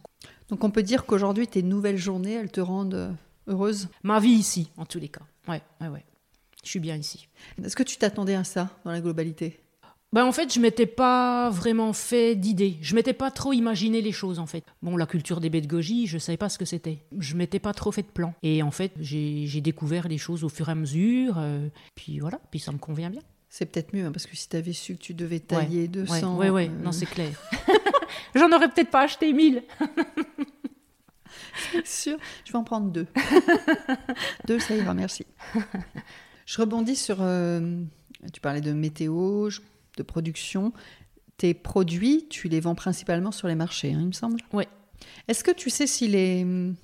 Donc 0.49 0.63
on 0.63 0.71
peut 0.71 0.84
dire 0.84 1.06
qu'aujourd'hui, 1.06 1.47
tes 1.47 1.63
nouvelles 1.63 1.97
journées, 1.97 2.34
elles 2.34 2.52
te 2.52 2.62
rendent 2.62 3.15
heureuse? 3.47 3.88
Ma 4.04 4.19
vie 4.19 4.30
ici, 4.30 4.71
en 4.78 4.86
tous 4.86 4.99
les 4.99 5.10
cas. 5.10 5.21
Ouais, 5.47 5.62
ouais, 5.82 5.88
ouais. 5.88 6.06
Je 6.63 6.69
suis 6.69 6.80
bien 6.80 6.95
ici. 6.98 7.28
Est-ce 7.63 7.76
que 7.76 7.84
tu 7.84 7.98
t'attendais 7.98 8.36
à 8.36 8.43
ça 8.43 8.69
dans 8.84 8.91
la 8.91 9.02
globalité? 9.02 9.60
Ben 10.12 10.26
en 10.26 10.32
fait, 10.32 10.52
je 10.52 10.60
m'étais 10.60 10.88
pas 10.88 11.52
vraiment 11.52 11.93
fait 11.93 12.36
d'idées. 12.36 12.78
Je 12.82 12.95
m'étais 12.95 13.13
pas 13.13 13.30
trop 13.30 13.54
imaginé 13.54 14.02
les 14.02 14.12
choses 14.12 14.39
en 14.39 14.48
fait. 14.48 14.63
Bon, 14.82 14.98
la 14.98 15.06
culture 15.06 15.39
des 15.39 15.52
baies 15.52 15.62
de 15.62 15.67
goji, 15.67 16.08
je 16.08 16.17
savais 16.17 16.38
pas 16.38 16.50
ce 16.50 16.58
que 16.58 16.65
c'était. 16.65 16.98
Je 17.19 17.36
m'étais 17.36 17.60
pas 17.60 17.74
trop 17.74 17.91
fait 17.91 18.02
de 18.02 18.08
plan. 18.08 18.34
Et 18.41 18.63
en 18.63 18.72
fait, 18.72 18.91
j'ai 19.00 19.62
découvert 19.62 20.08
les 20.08 20.17
choses 20.17 20.43
au 20.43 20.50
fur 20.50 20.67
et 20.67 20.72
à 20.72 20.76
mesure. 20.76 21.36
euh, 21.38 21.69
puis 21.93 22.17
voilà, 22.19 22.39
puis 22.50 22.60
ça 22.60 22.72
me 22.72 22.80
convient 22.80 23.12
bien. 23.12 23.22
C'est 23.50 23.67
peut-être 23.67 23.93
mieux, 23.95 24.06
hein, 24.06 24.12
parce 24.12 24.26
que 24.26 24.36
si 24.36 24.50
tu 24.50 24.56
avais 24.58 24.74
su 24.74 24.95
que 24.95 25.02
tu 25.02 25.13
devais 25.13 25.39
tailler 25.39 25.82
Ouais, 25.82 25.88
200... 25.88 26.38
ouais, 26.38 26.50
ouais, 26.50 26.69
euh, 26.69 26.84
non, 26.84 26.91
c'est 26.91 27.06
clair. 27.08 27.32
J'en 28.36 28.52
aurais 28.52 28.69
peut-être 28.69 28.89
pas 28.91 29.04
acheté 29.04 29.32
1000. 29.32 29.63
c'est 31.72 31.88
sûr. 31.88 32.17
Je 32.45 32.52
vais 32.52 32.58
en 32.58 32.63
prendre 32.63 32.91
deux. 32.91 33.08
deux, 34.48 34.60
ça 34.60 34.76
ira, 34.76 34.93
merci. 34.95 35.26
Je 36.50 36.60
rebondis 36.60 36.96
sur... 36.96 37.18
euh, 37.22 37.84
tu 38.34 38.42
parlais 38.42 38.60
de 38.60 38.74
météo, 38.74 39.50
de 39.98 40.04
production. 40.04 40.74
Tes 41.38 41.54
produits, 41.54 42.26
tu 42.28 42.50
les 42.50 42.60
vends 42.60 42.74
principalement 42.74 43.32
sur 43.32 43.48
les 43.48 43.54
marchés, 43.54 43.94
hein, 43.94 44.00
il 44.02 44.08
me 44.08 44.12
semble 44.14 44.42
Ouais. 44.52 44.68
Est-ce 45.28 45.44
que 45.44 45.52
tu 45.52 45.70
sais 45.70 45.86
si 45.86 46.08
les 46.08 46.42
hum, 46.42 46.76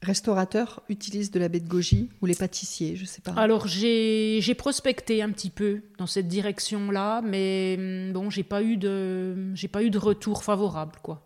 restaurateurs 0.00 0.82
utilisent 0.88 1.30
de 1.30 1.38
la 1.38 1.48
baie 1.50 1.60
de 1.60 1.68
goji 1.68 2.08
ou 2.22 2.26
les 2.26 2.34
pâtissiers? 2.34 2.96
Je 2.96 3.04
sais 3.04 3.20
pas. 3.20 3.32
Alors 3.32 3.66
j'ai 3.66 4.54
prospecté 4.56 5.20
un 5.20 5.32
petit 5.32 5.50
peu 5.50 5.82
dans 5.98 6.06
cette 6.06 6.26
direction-là, 6.26 7.20
mais 7.20 7.76
hum, 7.78 8.12
bon, 8.14 8.30
j'ai 8.30 8.42
pas 8.42 8.62
eu 8.62 8.78
de 8.78 9.52
pas 9.70 9.82
eu 9.82 9.90
de 9.90 9.98
retour 9.98 10.44
favorable 10.44 10.94
quoi. 11.02 11.20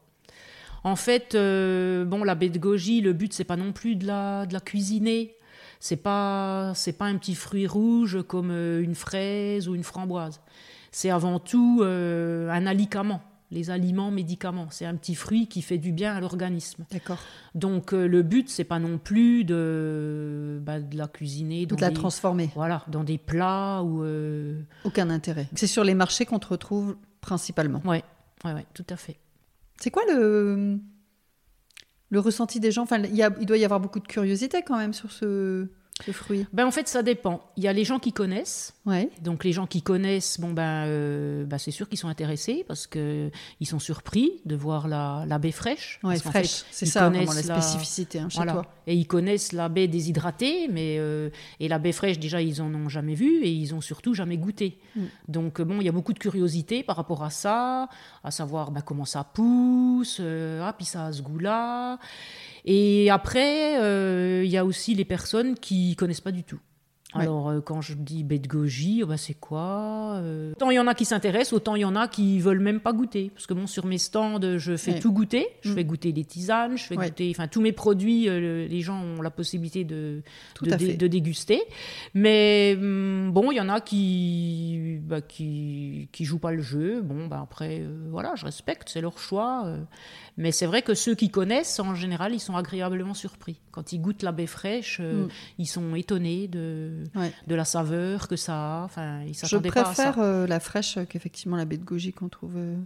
En 0.82 0.96
fait, 0.96 1.36
euh, 1.36 2.04
bon, 2.04 2.24
la 2.24 2.34
baie 2.34 2.48
de 2.48 2.58
goji, 2.58 3.02
le 3.02 3.12
but 3.12 3.32
c'est 3.32 3.44
pas 3.44 3.56
non 3.56 3.72
plus 3.72 3.94
de 3.94 4.04
la 4.04 4.46
de 4.46 4.52
la 4.52 4.60
cuisiner. 4.60 5.37
C'est 5.80 5.96
pas 5.96 6.72
c'est 6.74 6.92
pas 6.92 7.06
un 7.06 7.16
petit 7.16 7.34
fruit 7.34 7.66
rouge 7.66 8.18
comme 8.26 8.50
euh, 8.50 8.82
une 8.82 8.94
fraise 8.94 9.68
ou 9.68 9.74
une 9.74 9.84
framboise. 9.84 10.40
C'est 10.90 11.10
avant 11.10 11.38
tout 11.38 11.80
euh, 11.82 12.50
un 12.50 12.66
alicament. 12.66 13.22
Les 13.50 13.70
aliments 13.70 14.10
médicaments, 14.10 14.66
c'est 14.70 14.84
un 14.84 14.94
petit 14.94 15.14
fruit 15.14 15.46
qui 15.46 15.62
fait 15.62 15.78
du 15.78 15.90
bien 15.90 16.14
à 16.14 16.20
l'organisme. 16.20 16.84
D'accord. 16.90 17.18
Donc 17.54 17.94
euh, 17.94 18.06
le 18.06 18.22
but 18.22 18.50
c'est 18.50 18.64
pas 18.64 18.78
non 18.78 18.98
plus 18.98 19.44
de 19.44 20.60
bah, 20.62 20.80
de 20.80 20.96
la 20.98 21.08
cuisiner 21.08 21.64
dans 21.64 21.76
de 21.76 21.80
la 21.80 21.88
des- 21.88 21.94
transformer. 21.94 22.50
voilà, 22.54 22.82
dans 22.88 23.04
des 23.04 23.16
plats 23.18 23.82
ou. 23.82 24.02
euh, 24.02 24.60
Aucun 24.84 25.08
intérêt. 25.10 25.48
C'est 25.54 25.66
sur 25.66 25.84
les 25.84 25.94
marchés 25.94 26.26
qu'on 26.26 26.38
te 26.38 26.48
retrouve 26.48 26.96
principalement. 27.22 27.80
Ouais, 27.86 28.04
ouais, 28.44 28.52
ouais, 28.52 28.66
tout 28.74 28.84
à 28.90 28.96
fait. 28.96 29.16
C'est 29.80 29.90
quoi 29.90 30.02
le, 30.12 30.78
le 32.10 32.20
ressenti 32.20 32.60
des 32.60 32.70
gens 32.70 32.82
enfin, 32.82 33.02
il, 33.02 33.28
il 33.40 33.46
doit 33.46 33.58
y 33.58 33.64
avoir 33.64 33.80
beaucoup 33.80 34.00
de 34.00 34.06
curiosité 34.06 34.62
quand 34.62 34.76
même 34.76 34.92
sur 34.92 35.12
ce, 35.12 35.68
ce 36.04 36.12
fruit? 36.12 36.46
Ben, 36.52 36.66
en 36.66 36.70
fait, 36.70 36.88
ça 36.88 37.02
dépend. 37.02 37.42
Il 37.56 37.64
y 37.64 37.68
a 37.68 37.72
les 37.72 37.84
gens 37.84 37.98
qui 37.98 38.12
connaissent. 38.12 38.74
Ouais. 38.86 39.10
Donc, 39.22 39.44
les 39.44 39.52
gens 39.52 39.66
qui 39.66 39.82
connaissent, 39.82 40.40
bon, 40.40 40.52
ben, 40.52 40.84
euh, 40.86 41.44
ben, 41.44 41.58
c'est 41.58 41.70
sûr 41.70 41.88
qu'ils 41.88 41.98
sont 41.98 42.08
intéressés 42.08 42.64
parce 42.66 42.86
qu'ils 42.86 43.30
sont 43.64 43.78
surpris 43.78 44.40
de 44.44 44.56
voir 44.56 44.88
la, 44.88 45.24
la 45.26 45.38
baie 45.38 45.52
fraîche. 45.52 45.98
Qu'en 46.02 46.14
fraîche. 46.16 46.64
C'est 46.70 46.86
ça 46.86 47.08
vraiment 47.08 47.32
la 47.32 47.42
spécificité 47.42 48.18
hein, 48.20 48.28
chez 48.28 48.36
Voilà. 48.36 48.52
toi. 48.52 48.66
Et 48.86 48.94
ils 48.94 49.06
connaissent 49.06 49.52
la 49.52 49.68
baie 49.68 49.86
déshydratée, 49.86 50.68
mais 50.68 50.96
euh, 50.98 51.28
et 51.60 51.68
la 51.68 51.78
baie 51.78 51.92
fraîche 51.92 52.18
déjà 52.18 52.40
ils 52.40 52.62
en 52.62 52.72
ont 52.74 52.88
jamais 52.88 53.14
vu 53.14 53.42
et 53.42 53.50
ils 53.50 53.74
ont 53.74 53.82
surtout 53.82 54.14
jamais 54.14 54.38
goûté. 54.38 54.78
Mm. 54.96 55.00
Donc 55.28 55.60
euh, 55.60 55.64
bon, 55.64 55.80
il 55.80 55.84
y 55.84 55.88
a 55.88 55.92
beaucoup 55.92 56.14
de 56.14 56.18
curiosité 56.18 56.82
par 56.82 56.96
rapport 56.96 57.22
à 57.22 57.28
ça, 57.28 57.88
à 58.24 58.30
savoir 58.30 58.70
bah, 58.70 58.80
comment 58.80 59.04
ça 59.04 59.24
pousse, 59.24 60.18
euh, 60.20 60.62
ah 60.64 60.72
puis 60.72 60.86
ça 60.86 61.06
a 61.06 61.12
ce 61.12 61.20
goût-là. 61.20 61.98
Et 62.70 63.08
après, 63.08 63.80
euh, 63.80 64.42
il 64.44 64.50
y 64.50 64.58
a 64.58 64.64
aussi 64.66 64.94
les 64.94 65.06
personnes 65.06 65.54
qui 65.54 65.96
connaissent 65.96 66.20
pas 66.20 66.32
du 66.32 66.44
tout. 66.44 66.60
Alors, 67.14 67.48
euh, 67.48 67.60
quand 67.62 67.80
je 67.80 67.94
dis 67.94 68.22
baie 68.22 68.38
de 68.38 68.46
goji, 68.46 69.00
oh, 69.02 69.06
bah, 69.06 69.16
c'est 69.16 69.34
quoi 69.34 70.16
euh, 70.16 70.52
Autant 70.52 70.70
il 70.70 70.74
y 70.74 70.78
en 70.78 70.86
a 70.86 70.94
qui 70.94 71.06
s'intéressent, 71.06 71.54
autant 71.54 71.74
il 71.74 71.80
y 71.80 71.84
en 71.86 71.96
a 71.96 72.06
qui 72.06 72.38
veulent 72.38 72.60
même 72.60 72.80
pas 72.80 72.92
goûter. 72.92 73.30
Parce 73.34 73.46
que 73.46 73.54
bon, 73.54 73.66
sur 73.66 73.86
mes 73.86 73.96
stands, 73.96 74.58
je 74.58 74.76
fais 74.76 74.98
tout 74.98 75.12
goûter. 75.12 75.46
Je 75.62 75.70
mm. 75.70 75.74
fais 75.74 75.84
goûter 75.84 76.12
les 76.12 76.24
tisanes, 76.24 76.76
je 76.76 76.84
fais 76.84 76.96
goûter, 76.96 77.30
enfin, 77.34 77.48
tous 77.48 77.62
mes 77.62 77.72
produits, 77.72 78.28
euh, 78.28 78.68
les 78.68 78.80
gens 78.82 79.02
ont 79.02 79.22
la 79.22 79.30
possibilité 79.30 79.84
de, 79.84 80.22
de, 80.60 81.06
déguster. 81.06 81.62
Mais 82.12 82.76
mm, 82.78 83.30
bon, 83.30 83.52
il 83.52 83.56
y 83.56 83.60
en 83.60 83.70
a 83.70 83.80
qui, 83.80 84.98
bah, 85.02 85.22
qui, 85.22 86.10
qui 86.12 86.24
jouent 86.26 86.38
pas 86.38 86.52
le 86.52 86.60
jeu. 86.60 87.00
Bon, 87.00 87.26
bah, 87.26 87.40
après, 87.42 87.84
voilà, 88.10 88.34
je 88.36 88.44
respecte, 88.44 88.90
c'est 88.90 89.00
leur 89.00 89.18
choix. 89.18 89.78
Mais 90.38 90.52
c'est 90.52 90.66
vrai 90.66 90.82
que 90.82 90.94
ceux 90.94 91.16
qui 91.16 91.30
connaissent, 91.30 91.80
en 91.80 91.96
général, 91.96 92.32
ils 92.32 92.38
sont 92.38 92.54
agréablement 92.54 93.12
surpris. 93.12 93.60
Quand 93.72 93.92
ils 93.92 94.00
goûtent 94.00 94.22
la 94.22 94.30
baie 94.30 94.46
fraîche, 94.46 94.98
euh, 95.00 95.24
mm. 95.24 95.28
ils 95.58 95.66
sont 95.66 95.94
étonnés 95.96 96.46
de, 96.46 96.97
de 97.46 97.54
la 97.54 97.64
saveur 97.64 98.28
que 98.28 98.36
ça 98.36 98.80
a. 98.80 98.84
Enfin, 98.84 99.22
ils 99.22 99.34
Je 99.34 99.56
préfère 99.56 100.18
euh, 100.18 100.46
la 100.46 100.60
fraîche 100.60 100.98
qu'effectivement 101.08 101.56
la 101.56 101.64
baie 101.64 101.76
de 101.76 101.84
goji 101.84 102.12
qu'on 102.12 102.28
trouve 102.28 102.56
euh, 102.56 102.76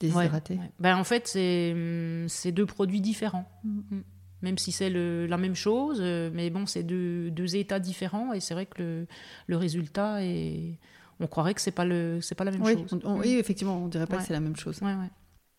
déshydratée. 0.00 0.58
Ben, 0.78 0.96
en 0.96 1.04
fait, 1.04 1.34
mm, 1.34 2.28
c'est 2.28 2.52
deux 2.52 2.66
produits 2.66 3.00
différents. 3.00 3.48
Mm. 3.64 4.00
Même 4.42 4.58
si 4.58 4.72
c'est 4.72 4.90
la 4.90 5.38
même 5.38 5.54
chose, 5.54 6.02
mais 6.02 6.50
bon, 6.50 6.66
c'est 6.66 6.82
deux, 6.82 7.30
deux, 7.30 7.56
états 7.56 7.78
différents. 7.78 8.34
Et 8.34 8.40
c'est 8.40 8.52
vrai 8.52 8.66
que 8.66 8.82
le, 8.82 9.06
le 9.46 9.56
résultat 9.56 10.22
est 10.22 10.78
on 11.20 11.26
croirait 11.26 11.54
que 11.54 11.60
c'est 11.60 11.70
pas 11.70 11.84
le 11.84 12.20
c'est 12.20 12.34
pas 12.34 12.44
la 12.44 12.50
même 12.50 12.64
chose. 12.64 13.00
oui, 13.04 13.34
effectivement, 13.34 13.76
on 13.76 13.88
dirait 13.88 14.06
pas 14.06 14.18
que 14.18 14.24
c'est 14.24 14.32
la 14.32 14.40
même 14.40 14.56
chose. 14.56 14.80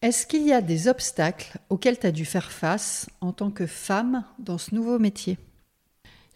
Est-ce 0.02 0.28
qu'il 0.28 0.46
y 0.46 0.54
a 0.54 0.62
des 0.62 0.88
obstacles 0.88 1.58
auxquels 1.70 1.98
tu 1.98 2.06
as 2.06 2.12
dû 2.12 2.26
faire 2.26 2.52
face 2.52 3.10
en 3.22 3.32
tant 3.32 3.50
que 3.50 3.66
femme 3.66 4.24
dans 4.38 4.58
ce 4.58 4.76
nouveau 4.76 5.00
métier? 5.00 5.38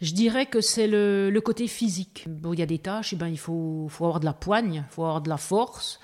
Je 0.00 0.14
dirais 0.14 0.46
que 0.46 0.60
c'est 0.60 0.86
le, 0.86 1.38
côté 1.44 1.66
physique. 1.66 2.24
Bon, 2.28 2.52
il 2.52 2.58
y 2.58 2.62
a 2.62 2.66
des 2.66 2.78
tâches, 2.78 3.12
et 3.12 3.16
eh 3.16 3.18
ben, 3.18 3.28
il 3.28 3.38
faut, 3.38 3.86
faut, 3.88 4.04
avoir 4.04 4.20
de 4.20 4.24
la 4.24 4.32
poigne, 4.32 4.84
il 4.86 4.92
faut 4.92 5.04
avoir 5.04 5.20
de 5.20 5.28
la 5.28 5.36
force. 5.36 6.00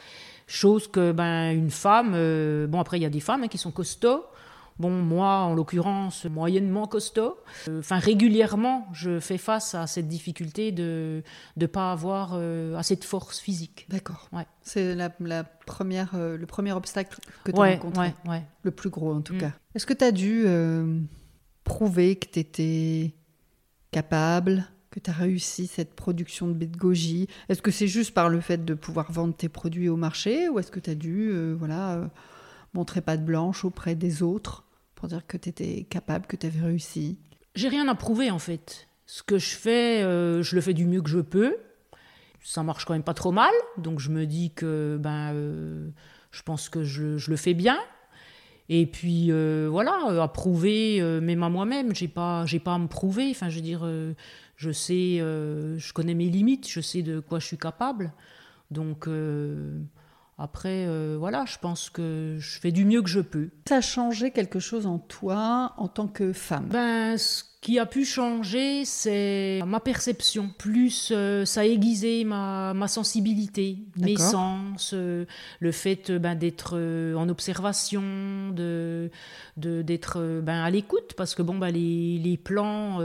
Chose 0.47 0.87
que 0.87 1.13
ben, 1.13 1.51
une 1.51 1.71
femme, 1.71 2.13
euh, 2.15 2.67
bon 2.69 2.79
après 2.79 2.99
il 2.99 3.03
y 3.03 3.07
a 3.07 3.11
des 3.11 3.21
femmes 3.21 3.43
hein, 3.43 3.49
qui 3.49 3.59
sont 3.59 3.73
costauds, 3.73 4.25
Bon, 4.79 4.91
moi, 4.91 5.39
en 5.39 5.55
l'occurrence, 5.55 6.27
moyennement 6.27 6.87
costaud. 6.87 7.39
Euh, 7.67 7.79
enfin, 7.79 7.99
régulièrement, 7.99 8.87
je 8.93 9.21
fais 9.21 9.39
face 9.39 9.75
à 9.75 9.87
cette 9.87 10.07
difficulté 10.07 10.71
de 10.71 11.23
ne 11.57 11.67
pas 11.67 11.93
avoir 11.93 12.33
euh, 12.35 12.77
assez 12.77 12.95
de 12.95 13.03
force 13.03 13.41
physique. 13.41 13.87
D'accord. 13.89 14.29
Ouais. 14.35 14.47
C'est 14.61 14.95
la, 14.95 15.09
première, 15.09 16.15
le 16.15 16.45
premier 16.45 16.73
obstacle 16.73 17.19
que 17.43 17.53
tu 17.53 17.59
as 17.59 17.71
rencontré. 17.71 18.13
Ouais, 18.29 18.43
le 18.65 18.71
plus 18.71 18.91
gros, 18.91 19.15
en 19.15 19.23
tout 19.23 19.33
mm. 19.33 19.39
cas. 19.39 19.53
Est-ce 19.75 19.87
que 19.87 19.95
tu 19.95 20.05
as 20.05 20.13
dû 20.13 20.45
prouver 21.65 22.17
que 22.17 22.29
tu 22.31 22.39
étais 22.39 23.15
capable 23.91 24.67
que 24.91 25.01
tu 25.01 25.11
as 25.11 25.15
réussi 25.15 25.67
cette 25.67 25.95
production 25.95 26.49
de 26.49 26.65
goji 26.65 27.29
Est-ce 27.49 27.63
que 27.63 27.71
c'est 27.71 27.89
juste 27.89 28.15
par 28.15 28.29
le 28.29 28.41
fait 28.41 28.65
de 28.65 28.75
pouvoir 28.75 29.13
vendre 29.13 29.35
tes 29.35 29.49
produits 29.49 29.89
au 29.89 29.97
marché 29.97 30.49
ou 30.49 30.59
est-ce 30.59 30.71
que 30.71 30.81
tu 30.81 30.91
as 30.91 30.95
dû 30.95 31.33
voilà, 31.59 32.11
montrer 32.75 33.01
pas 33.01 33.17
de 33.17 33.25
blanche 33.25 33.65
auprès 33.65 33.95
des 33.95 34.23
autres 34.23 34.65
pour 34.95 35.09
dire 35.09 35.27
que 35.27 35.37
tu 35.37 35.49
étais 35.49 35.87
capable, 35.89 36.27
que 36.27 36.37
tu 36.37 36.47
avais 36.47 36.61
réussi? 36.61 37.19
J'ai 37.55 37.69
rien 37.69 37.89
à 37.89 37.95
prouver 37.95 38.31
en 38.31 38.39
fait. 38.39 38.89
Ce 39.07 39.23
que 39.23 39.39
je 39.39 39.55
fais, 39.55 40.03
euh, 40.03 40.43
je 40.43 40.55
le 40.55 40.61
fais 40.61 40.75
du 40.75 40.85
mieux 40.85 41.01
que 41.01 41.09
je 41.09 41.21
peux. 41.21 41.57
Ça 42.43 42.63
marche 42.63 42.85
quand 42.85 42.93
même 42.93 43.03
pas 43.03 43.15
trop 43.15 43.33
mal, 43.33 43.53
donc 43.79 43.99
je 43.99 44.11
me 44.11 44.25
dis 44.27 44.53
que 44.53 44.99
ben, 45.01 45.33
euh, 45.35 45.89
je 46.31 46.43
pense 46.43 46.69
que 46.69 46.85
je, 46.85 47.19
le 47.29 47.37
fais 47.37 47.55
bien. 47.55 47.79
Et 48.69 48.87
puis 48.87 49.31
euh, 49.31 49.69
voilà, 49.71 50.23
à 50.23 50.29
prouver, 50.29 51.01
même 51.21 51.43
à 51.43 51.49
moi-même, 51.49 51.95
j'ai 51.95 52.09
pas, 52.09 52.47
j'ai 52.47 52.59
pas 52.59 52.75
à 52.75 52.79
me 52.79 52.89
prouver. 52.89 53.31
Enfin, 53.31 53.49
je 53.49 53.57
veux 53.57 53.63
dire, 53.63 53.89
je 54.57 54.71
sais, 54.71 55.19
je 55.19 55.93
connais 55.93 56.15
mes 56.15 56.29
limites, 56.29 56.69
je 56.69 56.81
sais 56.81 57.03
de 57.03 57.21
quoi 57.21 57.39
je 57.39 57.47
suis 57.47 57.59
capable. 57.59 58.13
Donc 58.71 59.07
après, 60.39 60.87
euh, 60.87 61.17
voilà, 61.19 61.47
je 61.47 61.57
pense 61.59 61.89
que 61.89 62.37
je 62.39 62.61
fais 62.61 62.71
du 62.71 62.85
mieux 62.85 63.01
que 63.01 63.09
je 63.09 63.21
peux. 63.21 63.49
Ça 63.69 63.77
a 63.77 63.81
changé 63.81 64.33
quelque 64.33 64.59
chose 64.59 64.87
en 64.87 64.99
toi 64.99 65.73
en 65.79 65.89
tant 65.89 66.09
que 66.09 66.35
femme? 66.35 66.67
Ben, 66.67 67.17
ce 67.17 67.43
qui 67.61 67.79
a 67.79 67.87
pu 67.87 68.05
changer, 68.05 68.85
c'est 68.85 69.61
ma 69.67 69.81
perception. 69.81 70.51
Plus 70.57 71.11
euh, 71.11 71.45
ça 71.45 71.61
a 71.61 71.65
aiguisé 71.65 72.25
ma, 72.25 72.75
ma 72.75 72.87
sensibilité, 72.87 73.79
mes 73.97 74.17
sens, 74.17 74.93
euh, 74.95 75.25
le 75.61 75.73
fait 75.73 76.13
ben, 76.13 76.35
d'être 76.35 76.77
en 77.17 77.29
observation, 77.29 78.03
de 78.51 79.11
d'être 79.57 80.41
ben, 80.43 80.63
à 80.63 80.71
l'écoute, 80.71 81.15
parce 81.17 81.35
que 81.35 81.43
bon, 81.43 81.59
ben, 81.59 81.71
les, 81.71 82.19
les 82.19 82.37
plans 82.37 83.01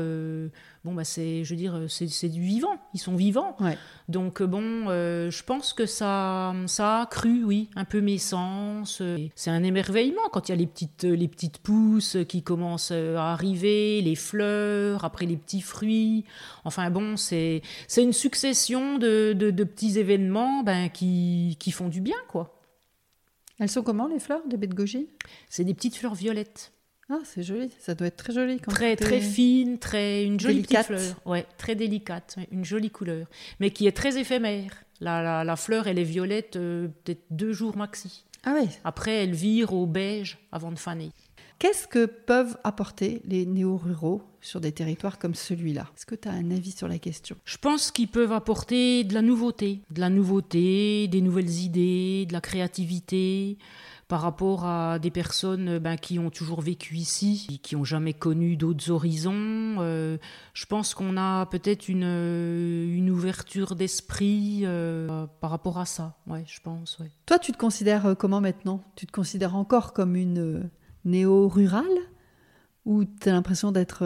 bon 0.84 0.94
bah 0.94 1.04
c'est 1.04 1.44
je 1.44 1.50
veux 1.52 1.58
dire 1.58 1.86
c'est 1.88 2.30
du 2.30 2.42
vivant. 2.42 2.76
Ils 2.94 3.00
sont 3.00 3.16
vivants. 3.16 3.56
Donc 4.10 4.42
bon 4.42 4.90
euh, 4.90 5.30
je 5.30 5.44
pense 5.44 5.74
que 5.74 5.86
ça 5.86 6.54
ça 6.66 7.02
a 7.02 7.06
cru 7.06 7.44
oui 7.44 7.70
un 7.76 7.86
peu 7.86 8.02
mes 8.02 8.18
sens 8.18 9.02
c'est 9.36 9.52
un 9.52 9.64
émerveillement 9.64 10.22
quand 10.32 10.50
il 10.50 10.52
y 10.52 10.56
a 10.56 10.58
les 10.58 10.68
petites 10.68 11.04
les 11.04 11.28
petites 11.28 11.60
pousses 11.60 12.18
qui 12.28 12.44
commencent 12.44 12.92
à 12.92 13.32
arriver 13.32 14.02
les 14.02 14.16
fleurs 14.16 15.06
après 15.06 15.26
les 15.26 15.38
petits 15.38 15.62
fruits. 15.62 16.26
Enfin 16.66 16.90
bon 16.90 17.18
c'est 17.18 17.62
c'est 17.88 18.04
une 18.04 18.14
succession 18.14 18.98
de, 18.98 19.34
de, 19.34 19.64
petits 19.64 20.00
événements 20.00 20.64
ben, 20.64 20.90
qui, 20.90 21.58
qui 21.60 21.72
font 21.72 21.88
du 21.88 22.02
bien 22.02 22.18
quoi. 22.28 22.60
Elles 23.60 23.70
sont 23.70 23.84
comment 23.84 24.08
les 24.08 24.20
fleurs 24.20 24.48
de 24.48 24.58
bête 24.58 24.74
goji 24.74 25.10
c'est 25.50 25.64
des 25.64 25.74
petites 25.74 25.96
fleurs 25.96 26.16
violettes 26.16 26.74
ah, 27.12 27.20
c'est 27.26 27.44
joli, 27.44 27.70
ça 27.78 27.94
doit 27.94 28.08
être 28.08 28.18
très 28.18 28.34
joli. 28.34 28.60
Quand 28.60 28.72
très 28.72 28.96
très 28.96 29.20
fine, 29.20 29.80
très 29.80 30.24
une 30.24 30.40
jolie 30.40 30.62
petite 30.62 30.84
fleur, 30.84 31.02
ouais, 31.26 31.46
très 31.58 31.76
délicate, 31.76 32.38
une 32.52 32.64
jolie 32.64 32.90
couleur, 32.90 33.28
mais 33.60 33.72
qui 33.72 33.86
est 33.86 33.92
très 33.92 34.18
éphémère. 34.18 34.84
La, 35.02 35.44
la, 35.44 35.56
fleur, 35.56 35.88
elle 35.88 35.98
est 35.98 36.04
violette 36.04 36.56
euh, 36.58 36.88
peut-être 37.04 37.24
deux 37.32 37.54
jours 37.54 37.76
maxi. 37.76 38.24
Ah 38.44 38.54
oui. 38.56 38.70
Après, 38.84 39.24
elle 39.24 39.34
vire 39.34 39.74
au 39.74 39.88
beige 39.88 40.38
avant 40.52 40.72
de 40.72 40.80
faner. 40.80 41.10
Qu'est-ce 41.62 41.88
que 41.88 42.06
peuvent 42.06 42.58
apporter 42.64 43.22
les 43.26 43.46
néo-ruraux 43.46 44.24
sur 44.42 44.62
des 44.62 44.72
territoires 44.72 45.20
comme 45.20 45.36
celui-là? 45.36 45.88
Est-ce 45.96 46.08
que 46.08 46.16
tu 46.16 46.28
as 46.28 46.32
un 46.32 46.50
avis 46.50 46.72
sur 46.72 46.88
la 46.88 46.98
question? 46.98 47.36
Je 47.46 47.58
pense 47.58 47.92
qu'ils 47.92 48.08
peuvent 48.08 48.32
apporter 48.32 49.04
de 49.04 49.14
la 49.14 49.22
nouveauté, 49.22 49.82
de 49.92 50.00
la 50.00 50.10
nouveauté, 50.10 51.08
des 51.08 51.22
nouvelles 51.22 51.52
idées, 51.60 52.26
de 52.28 52.34
la 52.34 52.42
créativité, 52.42 53.58
par 54.12 54.20
rapport 54.20 54.66
à 54.66 55.00
des 55.00 55.10
personnes 55.10 55.70
euh, 55.70 55.80
ben, 55.80 55.96
qui 55.96 56.20
ont 56.20 56.30
toujours 56.30 56.60
vécu 56.60 56.98
ici, 56.98 57.62
qui 57.64 57.78
n'ont 57.78 57.86
jamais 57.86 58.12
connu 58.12 58.58
d'autres 58.58 58.92
horizons. 58.92 59.78
Euh, 59.80 60.18
je 60.54 60.66
pense 60.66 60.94
qu'on 60.94 61.16
a 61.16 61.46
peut-être 61.46 61.88
une, 61.88 62.04
euh, 62.04 62.94
une 62.94 63.10
ouverture 63.10 63.74
d'esprit 63.74 64.66
par 65.40 65.50
rapport 65.50 65.80
à 65.80 65.86
ça. 65.86 66.18
Ouais, 66.28 66.44
je 66.46 66.60
pense. 66.60 67.00
Ouais. 67.00 67.10
Toi, 67.26 67.40
tu 67.40 67.54
te 67.54 67.58
considères 67.58 68.18
comment 68.20 68.42
maintenant? 68.42 68.84
Tu 68.98 69.06
te 69.06 69.14
considères 69.14 69.56
encore 69.56 69.94
comme 69.94 70.18
une 70.18 70.70
néo-rurale? 71.06 71.86
Ou 72.84 73.06
tu 73.06 73.30
as 73.30 73.32
l'impression 73.32 73.72
d'être 73.72 74.04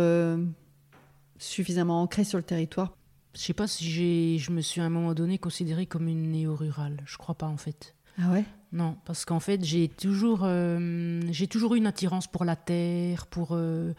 suffisamment 1.40 2.04
ancrée 2.04 2.26
sur 2.26 2.38
le 2.38 2.44
territoire? 2.44 2.96
Je 3.34 3.40
sais 3.40 3.54
pas 3.54 3.66
si 3.66 4.38
je 4.38 4.52
me 4.52 4.62
suis 4.62 4.82
à 4.82 4.84
un 4.84 4.90
moment 4.90 5.16
donné 5.16 5.40
considérée 5.40 5.88
comme 5.88 6.08
une 6.08 6.30
néo-rurale. 6.30 6.98
Je 7.08 7.18
crois 7.18 7.34
pas 7.36 7.48
en 7.48 7.58
fait. 7.58 7.96
Ah 8.22 8.32
ouais? 8.32 8.46
Non, 8.76 8.98
parce 9.06 9.24
qu'en 9.24 9.40
fait, 9.40 9.64
j'ai 9.64 9.88
toujours, 9.88 10.42
euh, 10.44 11.22
toujours 11.50 11.76
eu 11.76 11.78
une 11.78 11.88
attirance 11.88 12.28
pour 12.28 12.44
la 12.44 12.58
terre, 12.58 13.26
pour... 13.26 13.50
Euh, 13.52 13.94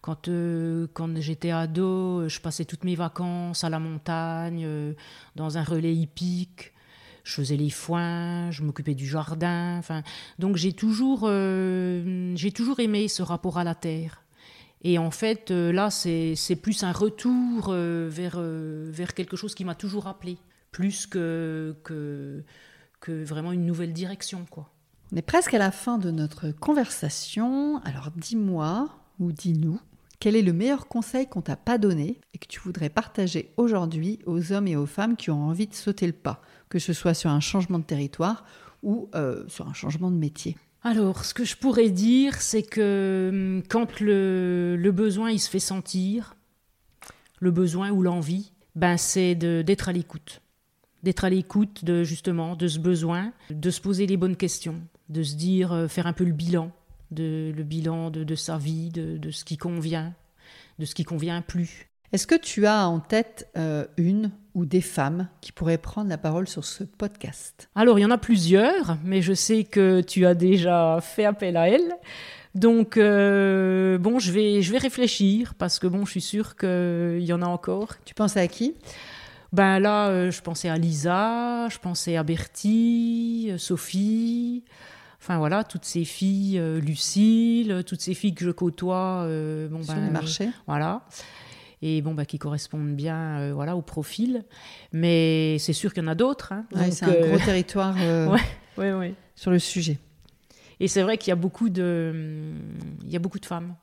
quand, 0.00 0.28
euh, 0.28 0.86
quand 0.94 1.20
j'étais 1.20 1.50
ado, 1.50 2.26
je 2.26 2.40
passais 2.40 2.64
toutes 2.64 2.84
mes 2.84 2.94
vacances 2.94 3.62
à 3.62 3.68
la 3.68 3.78
montagne, 3.78 4.66
dans 5.34 5.58
un 5.58 5.64
relais 5.64 5.94
hippique. 5.94 6.72
Je 7.24 7.34
faisais 7.34 7.56
les 7.56 7.68
foins, 7.68 8.50
je 8.52 8.62
m'occupais 8.62 8.94
du 8.94 9.06
jardin. 9.06 9.76
Enfin, 9.78 10.02
donc 10.38 10.56
j'ai 10.56 10.72
toujours, 10.72 11.28
toujours 12.54 12.80
aimé 12.80 13.08
ce 13.08 13.22
rapport 13.22 13.58
à 13.58 13.64
la 13.64 13.74
terre. 13.74 14.22
Et 14.82 14.96
en 14.96 15.10
fait, 15.10 15.50
là, 15.50 15.90
c'est 15.90 16.60
plus 16.62 16.84
un 16.84 16.92
retour 16.92 17.72
vers, 17.72 18.38
vers 18.40 19.12
quelque 19.12 19.36
chose 19.36 19.56
qui 19.56 19.64
m'a 19.64 19.74
toujours 19.74 20.06
appelé, 20.06 20.38
plus 20.70 21.06
que, 21.06 21.74
que, 21.82 22.44
que 23.06 23.22
vraiment 23.22 23.52
une 23.52 23.64
nouvelle 23.64 23.92
direction. 23.92 24.44
quoi. 24.50 24.68
On 25.12 25.16
est 25.16 25.22
presque 25.22 25.54
à 25.54 25.58
la 25.58 25.70
fin 25.70 25.96
de 25.96 26.10
notre 26.10 26.50
conversation. 26.50 27.80
Alors 27.84 28.10
dis-moi 28.16 28.88
ou 29.20 29.30
dis-nous, 29.30 29.78
quel 30.18 30.34
est 30.34 30.42
le 30.42 30.52
meilleur 30.52 30.88
conseil 30.88 31.28
qu'on 31.28 31.40
t'a 31.40 31.54
pas 31.54 31.78
donné 31.78 32.20
et 32.34 32.38
que 32.38 32.48
tu 32.48 32.58
voudrais 32.58 32.88
partager 32.88 33.52
aujourd'hui 33.56 34.18
aux 34.26 34.52
hommes 34.52 34.66
et 34.66 34.74
aux 34.74 34.86
femmes 34.86 35.16
qui 35.16 35.30
ont 35.30 35.44
envie 35.44 35.68
de 35.68 35.74
sauter 35.74 36.08
le 36.08 36.12
pas, 36.12 36.42
que 36.68 36.80
ce 36.80 36.92
soit 36.92 37.14
sur 37.14 37.30
un 37.30 37.38
changement 37.38 37.78
de 37.78 37.84
territoire 37.84 38.44
ou 38.82 39.08
euh, 39.14 39.44
sur 39.46 39.68
un 39.68 39.72
changement 39.72 40.10
de 40.10 40.16
métier? 40.16 40.56
Alors, 40.82 41.24
ce 41.24 41.32
que 41.32 41.44
je 41.44 41.56
pourrais 41.56 41.90
dire, 41.90 42.42
c'est 42.42 42.64
que 42.64 43.30
hum, 43.32 43.62
quand 43.68 44.00
le, 44.00 44.76
le, 44.76 44.90
besoin 44.90 45.30
il 45.30 45.38
se 45.38 45.48
fait 45.48 45.60
sentir, 45.60 46.34
le 47.38 47.52
besoin 47.52 47.90
ou 47.92 48.02
l'envie, 48.02 48.52
ben 48.74 48.96
c'est 48.96 49.36
d'être 49.36 49.88
à 49.88 49.92
l'écoute 49.92 50.40
d'être 51.06 51.24
à 51.24 51.30
l'écoute 51.30 51.84
de 51.84 52.02
justement 52.02 52.56
de 52.56 52.66
ce 52.66 52.80
besoin, 52.80 53.32
de 53.50 53.70
se 53.70 53.80
poser 53.80 54.08
les 54.08 54.16
bonnes 54.16 54.34
questions, 54.34 54.82
de 55.08 55.22
se 55.22 55.36
dire 55.36 55.72
euh, 55.72 55.86
faire 55.86 56.08
un 56.08 56.12
peu 56.12 56.24
le 56.24 56.32
bilan, 56.32 56.72
de, 57.12 57.52
le 57.56 57.62
bilan 57.62 58.10
de, 58.10 58.34
sa 58.34 58.58
vie, 58.58 58.90
de, 58.90 59.30
ce 59.30 59.44
qui 59.44 59.56
convient, 59.56 60.14
de 60.80 60.84
ce 60.84 60.96
qui 60.96 61.04
convient 61.04 61.42
plus. 61.42 61.88
Est-ce 62.12 62.26
que 62.26 62.34
tu 62.34 62.66
as 62.66 62.88
en 62.88 62.98
tête 62.98 63.48
euh, 63.56 63.86
une 63.98 64.32
ou 64.54 64.66
des 64.66 64.80
femmes 64.80 65.28
qui 65.40 65.52
pourraient 65.52 65.78
prendre 65.78 66.08
la 66.08 66.18
parole 66.18 66.48
sur 66.48 66.64
ce 66.64 66.82
podcast? 66.82 67.68
Alors, 67.76 68.00
il 68.00 68.02
y 68.02 68.04
en 68.04 68.10
a 68.10 68.18
plusieurs, 68.18 68.98
mais 69.04 69.22
je 69.22 69.32
sais 69.32 69.62
que 69.62 70.00
tu 70.00 70.26
as 70.26 70.34
déjà 70.34 70.98
fait 71.00 71.24
appel 71.24 71.56
à 71.56 71.68
elles. 71.68 71.96
Donc, 72.56 72.96
euh, 72.96 73.96
bon, 73.98 74.18
je 74.18 74.32
vais, 74.32 74.60
je 74.60 74.72
vais 74.72 74.78
réfléchir 74.78 75.54
parce 75.54 75.78
que, 75.78 75.86
bon, 75.86 76.04
je 76.04 76.10
suis 76.10 76.20
sûre 76.20 76.56
qu'il 76.56 77.22
y 77.22 77.32
en 77.32 77.42
a 77.42 77.46
encore. 77.46 77.94
Tu 78.04 78.14
penses 78.14 78.36
à 78.36 78.48
qui? 78.48 78.74
Ben 79.52 79.78
là, 79.78 80.08
euh, 80.08 80.30
je 80.30 80.42
pensais 80.42 80.68
à 80.68 80.76
Lisa, 80.76 81.68
je 81.68 81.78
pensais 81.78 82.16
à 82.16 82.22
Bertie, 82.22 83.52
Sophie. 83.58 84.64
Enfin 85.18 85.38
voilà, 85.38 85.64
toutes 85.64 85.84
ces 85.84 86.04
filles, 86.04 86.60
Lucille, 86.80 87.82
toutes 87.86 88.00
ces 88.00 88.14
filles 88.14 88.34
que 88.34 88.44
je 88.44 88.50
côtoie 88.50 89.26
bon, 89.70 89.82
sur 89.82 89.94
ben, 89.94 90.04
les 90.04 90.10
marchés. 90.10 90.50
voilà 90.66 91.02
et 91.82 92.02
bon, 92.02 92.14
bah, 92.14 92.24
qui 92.24 92.38
correspondent 92.38 92.94
bien 92.94 93.38
euh, 93.38 93.52
voilà, 93.54 93.76
au 93.76 93.82
profil. 93.82 94.44
Mais 94.92 95.56
c'est 95.58 95.72
sûr 95.72 95.92
qu'il 95.92 96.02
y 96.02 96.06
en 96.06 96.10
a 96.10 96.14
d'autres. 96.14 96.52
Hein. 96.52 96.66
c'est 96.90 97.04
un 97.04 97.12
gros 97.12 97.36
euh, 97.36 97.44
territoire 97.44 97.94
euh, 98.00 98.28
ouais, 98.76 98.92
ouais, 98.92 99.14
sur 99.34 99.50
le 99.50 99.58
sujet. 99.58 99.98
Et 100.80 100.88
c'est 100.88 101.02
vrai 101.02 101.16
qu'il 101.18 101.30
y 101.30 101.32
a 101.32 101.36
beaucoup 101.36 101.68
de, 101.68 102.52
il 103.02 103.10
y 103.10 103.16
a 103.16 103.18
beaucoup 103.18 103.38
de 103.38 103.46
femmes. 103.46 103.74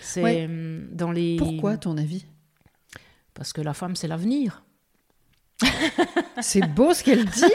C'est 0.00 0.48
dans 0.92 1.12
les. 1.12 1.36
Pourquoi, 1.36 1.72
à 1.72 1.76
ton 1.76 1.96
avis? 1.96 2.26
Parce 3.32 3.52
que 3.52 3.60
la 3.60 3.74
femme, 3.74 3.96
c'est 3.96 4.08
l'avenir. 4.08 4.64
C'est 6.40 6.66
beau 6.74 6.94
ce 6.94 7.02
qu'elle 7.02 7.24
dit. 7.24 7.42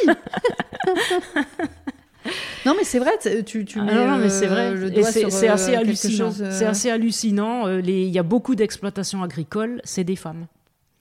Non, 2.65 2.73
mais 2.77 2.83
c'est 2.83 2.99
vrai, 2.99 3.11
tu, 3.45 3.63
tu 3.65 3.79
ah 3.79 3.83
mets 3.83 3.93
non, 3.93 4.17
mais 4.17 4.29
c'est 4.29 4.45
vrai. 4.45 4.73
le 4.75 4.91
doigt 4.91 5.09
c'est, 5.09 5.29
c'est 5.31 5.47
assez 5.47 5.73
hallucinant. 5.73 6.31
C'est 6.31 6.65
assez 6.65 6.91
hallucinant. 6.91 7.79
Il 7.79 7.89
y 7.89 8.19
a 8.19 8.23
beaucoup 8.23 8.55
d'exploitations 8.55 9.23
agricoles, 9.23 9.81
c'est 9.83 10.03
des 10.03 10.17
femmes. 10.17 10.45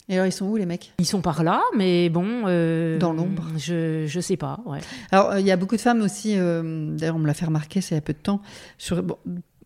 Et 0.08 0.14
alors, 0.14 0.26
ils 0.26 0.32
sont 0.32 0.46
où 0.46 0.56
les 0.56 0.64
mecs? 0.64 0.94
Ils 0.98 1.06
sont 1.06 1.20
par 1.20 1.42
là, 1.42 1.60
mais 1.76 2.08
bon. 2.08 2.44
Euh, 2.46 2.98
Dans 2.98 3.12
l'ombre 3.12 3.44
Je 3.58 4.06
je 4.06 4.20
sais 4.20 4.38
pas, 4.38 4.60
ouais. 4.64 4.80
Alors, 5.10 5.38
il 5.38 5.44
y 5.44 5.50
a 5.50 5.56
beaucoup 5.56 5.76
de 5.76 5.80
femmes 5.80 6.00
aussi, 6.00 6.34
euh, 6.38 6.96
d'ailleurs, 6.96 7.16
on 7.16 7.18
me 7.18 7.26
l'a 7.26 7.34
fait 7.34 7.44
remarquer, 7.44 7.82
c'est 7.82 7.94
il 7.94 7.98
y 7.98 7.98
a 7.98 8.02
peu 8.02 8.14
de 8.14 8.18
temps, 8.18 8.40
sur 8.78 9.02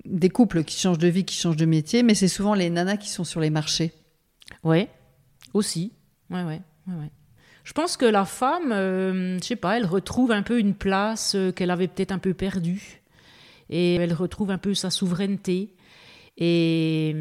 des 0.05 0.31
couples 0.31 0.65
qui 0.65 0.81
changent 0.81 0.99
de 0.99 1.09
vie, 1.09 1.25
qui 1.25 1.37
changent 1.37 1.57
de 1.57 1.67
métier, 1.67 2.03
mais 2.03 2.15
c'est 2.15 2.29
souvent 2.29 2.55
les 2.55 2.71
nanas 2.71 2.97
qui 2.97 3.09
sont 3.09 3.25
sur 3.25 3.39
les 3.39 3.51
marchés. 3.51 3.93
Ouais, 4.65 4.89
aussi. 5.55 5.93
Ouais, 6.29 6.43
ouais, 6.43 6.61
ouais. 6.89 6.95
ouais. 6.95 7.11
Je 7.65 7.73
pense 7.73 7.97
que 7.97 8.07
la 8.07 8.25
femme, 8.25 8.73
euh, 8.73 9.39
je 9.39 9.45
sais 9.45 9.57
pas, 9.57 9.77
elle 9.77 9.87
retrouve 9.87 10.33
un 10.33 10.43
peu 10.43 10.59
une 10.59 10.75
place 10.75 11.35
euh, 11.35 11.53
qu'elle 11.53 11.71
avait 11.71 11.89
peut-être 11.89 12.13
un 12.13 12.19
peu 12.19 12.35
perdue. 12.35 13.03
Et 13.71 13.95
elle 13.95 14.13
retrouve 14.13 14.51
un 14.51 14.59
peu 14.59 14.75
sa 14.75 14.91
souveraineté. 14.91 15.75
Et, 16.39 17.15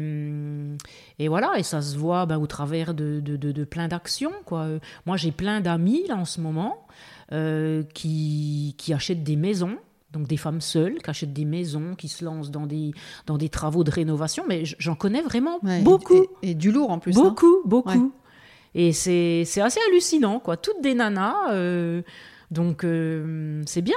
et 1.18 1.28
voilà, 1.28 1.52
et 1.56 1.62
ça 1.62 1.80
se 1.82 1.96
voit 1.96 2.26
ben, 2.26 2.38
au 2.38 2.46
travers 2.46 2.94
de, 2.94 3.20
de, 3.20 3.36
de, 3.36 3.64
plein 3.64 3.88
d'actions. 3.88 4.32
Quoi. 4.44 4.68
Moi, 5.06 5.16
j'ai 5.16 5.32
plein 5.32 5.60
d'amis 5.60 6.06
là 6.08 6.16
en 6.16 6.24
ce 6.24 6.40
moment 6.40 6.86
euh, 7.32 7.82
qui, 7.94 8.74
qui 8.78 8.92
achètent 8.92 9.22
des 9.22 9.36
maisons. 9.36 9.76
Donc 10.12 10.26
des 10.26 10.36
femmes 10.36 10.60
seules 10.60 10.98
qui 10.98 11.08
achètent 11.08 11.32
des 11.32 11.46
maisons, 11.46 11.94
qui 11.94 12.08
se 12.08 12.22
lancent 12.22 12.50
dans 12.50 12.66
des, 12.66 12.92
dans 13.24 13.38
des 13.38 13.48
travaux 13.48 13.82
de 13.82 13.90
rénovation, 13.90 14.44
mais 14.46 14.64
j'en 14.64 14.94
connais 14.94 15.22
vraiment 15.22 15.58
beaucoup. 15.82 16.26
Et, 16.42 16.54
du 16.54 16.70
lourd 16.70 16.90
en 16.90 16.98
plus. 16.98 17.16
Hein. 17.16 17.22
Beaucoup, 17.22 17.62
beaucoup. 17.64 18.12
Et 18.74 18.92
c'est 18.92 19.42
assez 19.60 19.80
hallucinant, 19.88 20.40
quoi. 20.40 20.56
Toutes 20.56 20.80
des 20.80 20.94
nanas. 20.94 21.52
Euh, 21.52 22.02
donc, 22.50 22.84
euh, 22.84 23.62
c'est 23.66 23.82
bien. 23.82 23.96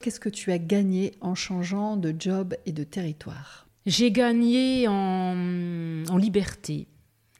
Qu'est-ce 0.00 0.20
que 0.20 0.28
tu 0.28 0.52
as 0.52 0.58
gagné 0.58 1.14
en 1.20 1.34
changeant 1.34 1.96
de 1.96 2.14
job 2.18 2.54
et 2.66 2.72
de 2.72 2.84
territoire? 2.84 3.68
J'ai 3.86 4.10
gagné 4.10 4.88
en, 4.88 6.04
en 6.08 6.16
liberté. 6.16 6.88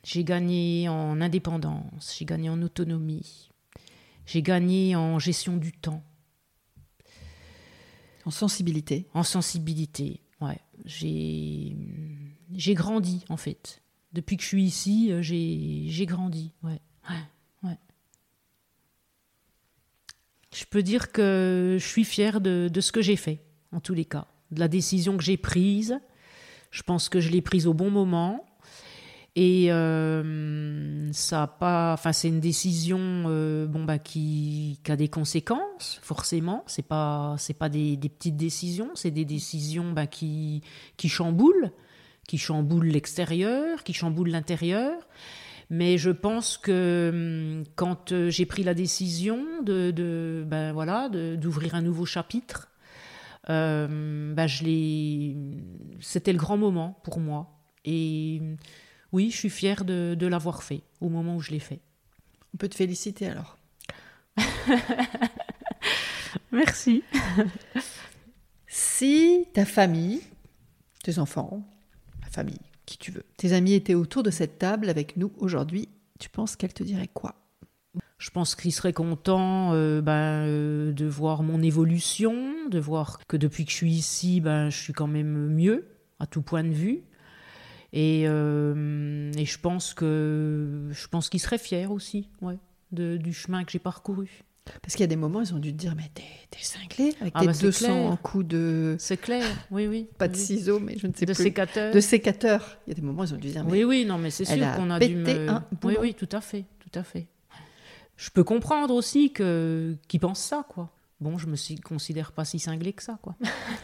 J'ai 0.04 0.22
gagné 0.22 0.88
en 0.88 1.20
indépendance. 1.20 2.14
J'ai 2.16 2.24
gagné 2.24 2.48
en 2.48 2.62
autonomie. 2.62 3.50
J'ai 4.24 4.42
gagné 4.42 4.94
en 4.94 5.18
gestion 5.18 5.56
du 5.56 5.72
temps. 5.72 6.02
En 8.24 8.30
sensibilité? 8.30 9.08
En 9.14 9.22
sensibilité, 9.22 10.20
ouais. 10.40 10.58
J'ai 10.84 11.74
grandi, 12.74 13.24
en 13.28 13.36
fait 13.36 13.82
depuis 14.16 14.38
que 14.38 14.42
je 14.42 14.48
suis 14.48 14.64
ici, 14.64 15.12
euh, 15.12 15.20
j'ai 15.20 16.06
grandi. 16.06 16.52
Ouais. 16.62 16.80
Ouais. 17.62 17.78
Je 20.54 20.64
peux 20.64 20.82
dire 20.82 21.12
que 21.12 21.76
je 21.78 21.86
suis 21.86 22.04
fière 22.04 22.40
de, 22.40 22.68
de 22.72 22.80
ce 22.80 22.92
que 22.92 23.02
j'ai 23.02 23.16
fait, 23.16 23.44
en 23.72 23.80
tous 23.80 23.92
les 23.92 24.06
cas. 24.06 24.26
De 24.52 24.60
la 24.60 24.68
décision 24.68 25.18
que 25.18 25.22
j'ai 25.22 25.36
prise. 25.36 26.00
Je 26.70 26.82
pense 26.82 27.10
que 27.10 27.20
je 27.20 27.30
l'ai 27.30 27.42
prise 27.42 27.66
au 27.66 27.74
bon 27.74 27.90
moment. 27.90 28.42
Et 29.38 29.70
euh, 29.70 31.12
ça 31.12 31.46
pas, 31.46 31.92
enfin 31.92 32.14
c'est 32.14 32.28
une 32.28 32.40
décision 32.40 32.98
euh, 33.26 33.66
bon 33.66 33.84
bah 33.84 33.98
qui, 33.98 34.80
qui, 34.82 34.90
a 34.90 34.96
des 34.96 35.08
conséquences 35.08 36.00
forcément. 36.00 36.64
C'est 36.66 36.86
pas 36.86 37.34
c'est 37.36 37.52
pas 37.52 37.68
des, 37.68 37.98
des, 37.98 38.08
petites 38.08 38.38
décisions, 38.38 38.88
c'est 38.94 39.10
des 39.10 39.26
décisions 39.26 39.92
bah, 39.92 40.06
qui 40.06 40.62
qui 40.96 41.10
chamboulent 41.10 41.70
qui 42.26 42.38
chamboule 42.38 42.86
l'extérieur, 42.86 43.84
qui 43.84 43.92
chamboule 43.92 44.30
l'intérieur. 44.30 45.06
Mais 45.70 45.98
je 45.98 46.10
pense 46.10 46.58
que 46.58 47.10
hum, 47.12 47.64
quand 47.74 48.12
euh, 48.12 48.30
j'ai 48.30 48.46
pris 48.46 48.62
la 48.62 48.74
décision 48.74 49.44
de, 49.62 49.90
de 49.90 50.44
ben 50.46 50.72
voilà, 50.72 51.08
d'ouvrir 51.08 51.74
un 51.74 51.82
nouveau 51.82 52.06
chapitre, 52.06 52.68
euh, 53.48 54.32
ben 54.34 54.46
je 54.46 54.64
c'était 56.00 56.32
le 56.32 56.38
grand 56.38 56.56
moment 56.56 57.00
pour 57.02 57.18
moi. 57.18 57.58
Et 57.84 58.40
oui, 59.12 59.30
je 59.30 59.36
suis 59.36 59.50
fière 59.50 59.84
de, 59.84 60.16
de 60.18 60.26
l'avoir 60.26 60.62
fait 60.62 60.82
au 61.00 61.08
moment 61.08 61.36
où 61.36 61.40
je 61.40 61.50
l'ai 61.50 61.60
fait. 61.60 61.80
On 62.54 62.58
peut 62.58 62.68
te 62.68 62.74
féliciter 62.76 63.26
alors. 63.26 63.56
Merci. 66.52 67.02
si 68.66 69.46
ta 69.52 69.64
famille, 69.64 70.20
tes 71.02 71.18
enfants, 71.18 71.64
famille, 72.36 72.60
qui 72.84 72.98
tu 72.98 73.10
veux. 73.10 73.24
Tes 73.38 73.54
amis 73.54 73.72
étaient 73.72 73.94
autour 73.94 74.22
de 74.22 74.30
cette 74.30 74.58
table 74.58 74.90
avec 74.90 75.16
nous 75.16 75.32
aujourd'hui. 75.38 75.88
Tu 76.18 76.28
penses 76.28 76.54
qu'elle 76.54 76.74
te 76.74 76.82
dirait 76.82 77.08
quoi? 77.08 77.34
Je 78.18 78.30
pense 78.30 78.54
qu'ils 78.54 78.72
seraient 78.72 78.92
contents 78.92 79.72
euh, 79.72 80.02
ben, 80.02 80.44
euh, 80.46 80.92
de 80.92 81.06
voir 81.06 81.42
mon 81.42 81.62
évolution, 81.62 82.34
de 82.68 82.78
voir 82.78 83.20
que 83.26 83.38
depuis 83.38 83.64
que 83.64 83.70
je 83.70 83.76
suis 83.76 83.92
ici, 83.92 84.40
ben, 84.40 84.68
je 84.68 84.78
suis 84.78 84.92
quand 84.92 85.06
même 85.06 85.48
mieux 85.48 85.88
à 86.18 86.26
tout 86.26 86.42
point 86.42 86.64
de 86.64 86.72
vue. 86.72 87.04
Et, 87.92 88.24
euh, 88.26 89.32
et 89.36 89.46
je 89.46 89.58
pense 89.58 89.94
que 89.94 90.88
je 90.90 91.08
pense 91.08 91.30
qu'ils 91.30 91.40
seraient 91.40 91.58
fiers 91.58 91.86
aussi, 91.86 92.28
ouais, 92.42 92.58
de, 92.92 93.16
du 93.16 93.32
chemin 93.32 93.64
que 93.64 93.72
j'ai 93.72 93.78
parcouru. 93.78 94.44
Parce 94.82 94.94
qu'il 94.94 95.02
y 95.02 95.04
a 95.04 95.08
des 95.08 95.16
moments, 95.16 95.40
ils 95.40 95.54
ont 95.54 95.58
dû 95.58 95.72
te 95.72 95.78
dire, 95.78 95.94
mais 95.96 96.10
t'es, 96.14 96.24
cinglé 96.60 97.14
avec 97.20 97.32
ah 97.36 97.40
tes 97.40 97.46
bah 97.46 97.52
200 97.52 98.18
coups 98.22 98.46
de... 98.46 98.96
C'est 98.98 99.16
clair, 99.16 99.44
oui, 99.70 99.86
oui. 99.86 100.08
Pas 100.18 100.28
de 100.28 100.36
ciseaux, 100.36 100.80
mais 100.80 100.98
je 100.98 101.06
ne 101.06 101.12
sais 101.12 101.26
de 101.26 101.32
plus. 101.32 101.42
Sécateur. 101.42 101.94
De 101.94 102.00
sécateur. 102.00 102.78
Il 102.86 102.90
y 102.90 102.92
a 102.92 102.94
des 102.94 103.02
moments, 103.02 103.24
ils 103.24 103.34
ont 103.34 103.38
dû 103.38 103.48
dire, 103.48 103.64
mais 103.64 103.72
Oui, 103.72 103.84
oui, 103.84 104.04
non, 104.04 104.18
mais 104.18 104.30
c'est 104.30 104.44
sûr 104.44 104.56
qu'on 104.76 104.90
a 104.90 104.98
dû 104.98 105.16
me... 105.16 105.48
Un 105.48 105.64
oui, 105.84 105.96
oui, 106.00 106.14
tout 106.14 106.28
à 106.32 106.40
fait, 106.40 106.64
tout 106.80 106.98
à 106.98 107.02
fait. 107.02 107.26
Je 108.16 108.30
peux 108.30 108.44
comprendre 108.44 108.94
aussi 108.94 109.30
que 109.30 109.94
qu'ils 110.08 110.20
pensent 110.20 110.42
ça, 110.42 110.64
quoi. 110.68 110.90
Bon, 111.20 111.38
je 111.38 111.46
me 111.46 111.56
considère 111.82 112.32
pas 112.32 112.44
si 112.44 112.58
cinglé 112.58 112.92
que 112.92 113.02
ça, 113.02 113.18
quoi. 113.22 113.36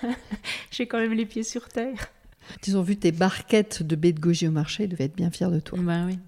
j'ai 0.70 0.86
quand 0.86 0.98
même 0.98 1.12
les 1.12 1.26
pieds 1.26 1.42
sur 1.42 1.68
terre. 1.68 2.10
Ils 2.66 2.76
ont 2.76 2.82
vu 2.82 2.96
tes 2.96 3.12
barquettes 3.12 3.82
de 3.82 3.96
baies 3.96 4.12
de 4.12 4.20
goji 4.20 4.48
au 4.48 4.50
marché, 4.50 4.84
ils 4.84 4.88
devaient 4.88 5.04
être 5.04 5.16
bien 5.16 5.30
fiers 5.30 5.50
de 5.50 5.60
toi. 5.60 5.78
Ben 5.80 6.06
oui. 6.06 6.18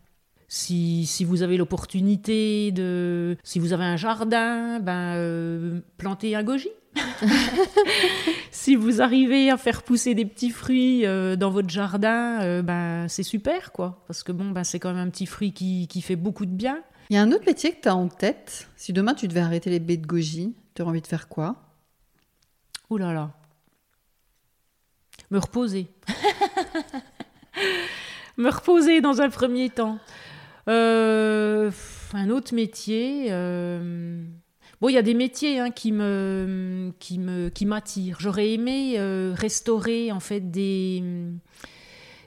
Si, 0.57 1.05
si, 1.05 1.24
vous 1.24 1.42
avez 1.42 1.57
l'opportunité 1.57 2.70
de... 2.70 3.36
Si 3.42 3.59
vous 3.59 3.72
avez 3.72 3.82
un 3.82 3.96
jardin, 3.96 4.78
ben, 4.78 5.16
euh, 5.16 5.80
plantez 5.98 6.36
un 6.36 6.44
goji. 6.44 6.68
si 8.52 8.76
vous 8.76 9.02
arrivez 9.02 9.50
à 9.50 9.57
faire 9.57 9.82
pousser 9.82 10.14
des 10.14 10.24
petits 10.24 10.50
fruits 10.50 11.07
euh, 11.07 11.34
dans 11.34 11.50
votre 11.50 11.70
jardin, 11.70 12.40
euh, 12.42 12.62
ben, 12.62 13.09
c'est 13.09 13.24
super, 13.24 13.72
quoi. 13.72 14.05
Parce 14.07 14.22
que 14.22 14.30
bon, 14.30 14.52
ben, 14.52 14.62
c'est 14.62 14.78
quand 14.78 14.94
même 14.94 15.09
un 15.09 15.11
petit 15.11 15.26
fruit 15.26 15.52
qui, 15.52 15.88
qui 15.88 16.00
fait 16.00 16.14
beaucoup 16.14 16.46
de 16.46 16.52
bien. 16.52 16.84
Il 17.11 17.16
y 17.16 17.18
a 17.18 17.22
un 17.22 17.32
autre 17.32 17.46
métier 17.46 17.72
que 17.72 17.80
tu 17.80 17.88
as 17.88 17.96
en 17.96 18.07
tête. 18.07 18.68
Si 18.76 18.92
demain 18.92 19.14
tu 19.14 19.26
devais 19.26 19.40
arrêter 19.40 19.70
les 19.70 19.80
baies 19.80 19.96
de 19.96 20.07
goji, 20.07 20.55
tu 20.76 20.82
aurais 20.82 20.92
envie 20.92 21.02
de 21.02 21.09
faire 21.09 21.26
quoi? 21.26 21.57
Ouh 22.90 22.98
là 22.98 23.12
là. 23.12 23.32
Me 25.32 25.38
reposer. 25.38 25.88
Me 28.36 28.50
reposer 28.50 29.00
dans 29.00 29.20
un 29.20 29.30
premier 29.30 29.68
temps. 29.68 29.98
Euh, 30.69 31.71
un 32.12 32.31
autre 32.31 32.55
métier. 32.55 33.27
Euh, 33.31 34.25
bon, 34.81 34.89
il 34.89 34.95
y 34.95 34.99
a 34.99 35.03
des 35.03 35.15
métiers 35.15 35.61
hein, 35.61 35.71
qui 35.71 35.93
me 35.93 36.93
qui 36.99 37.19
me 37.19 37.49
qui 37.49 37.67
m'attirent. 37.67 38.19
J'aurais 38.21 38.53
aimé 38.53 38.95
euh, 38.99 39.35
restaurer 39.37 40.12
en 40.12 40.21
fait 40.21 40.51
des, 40.51 41.03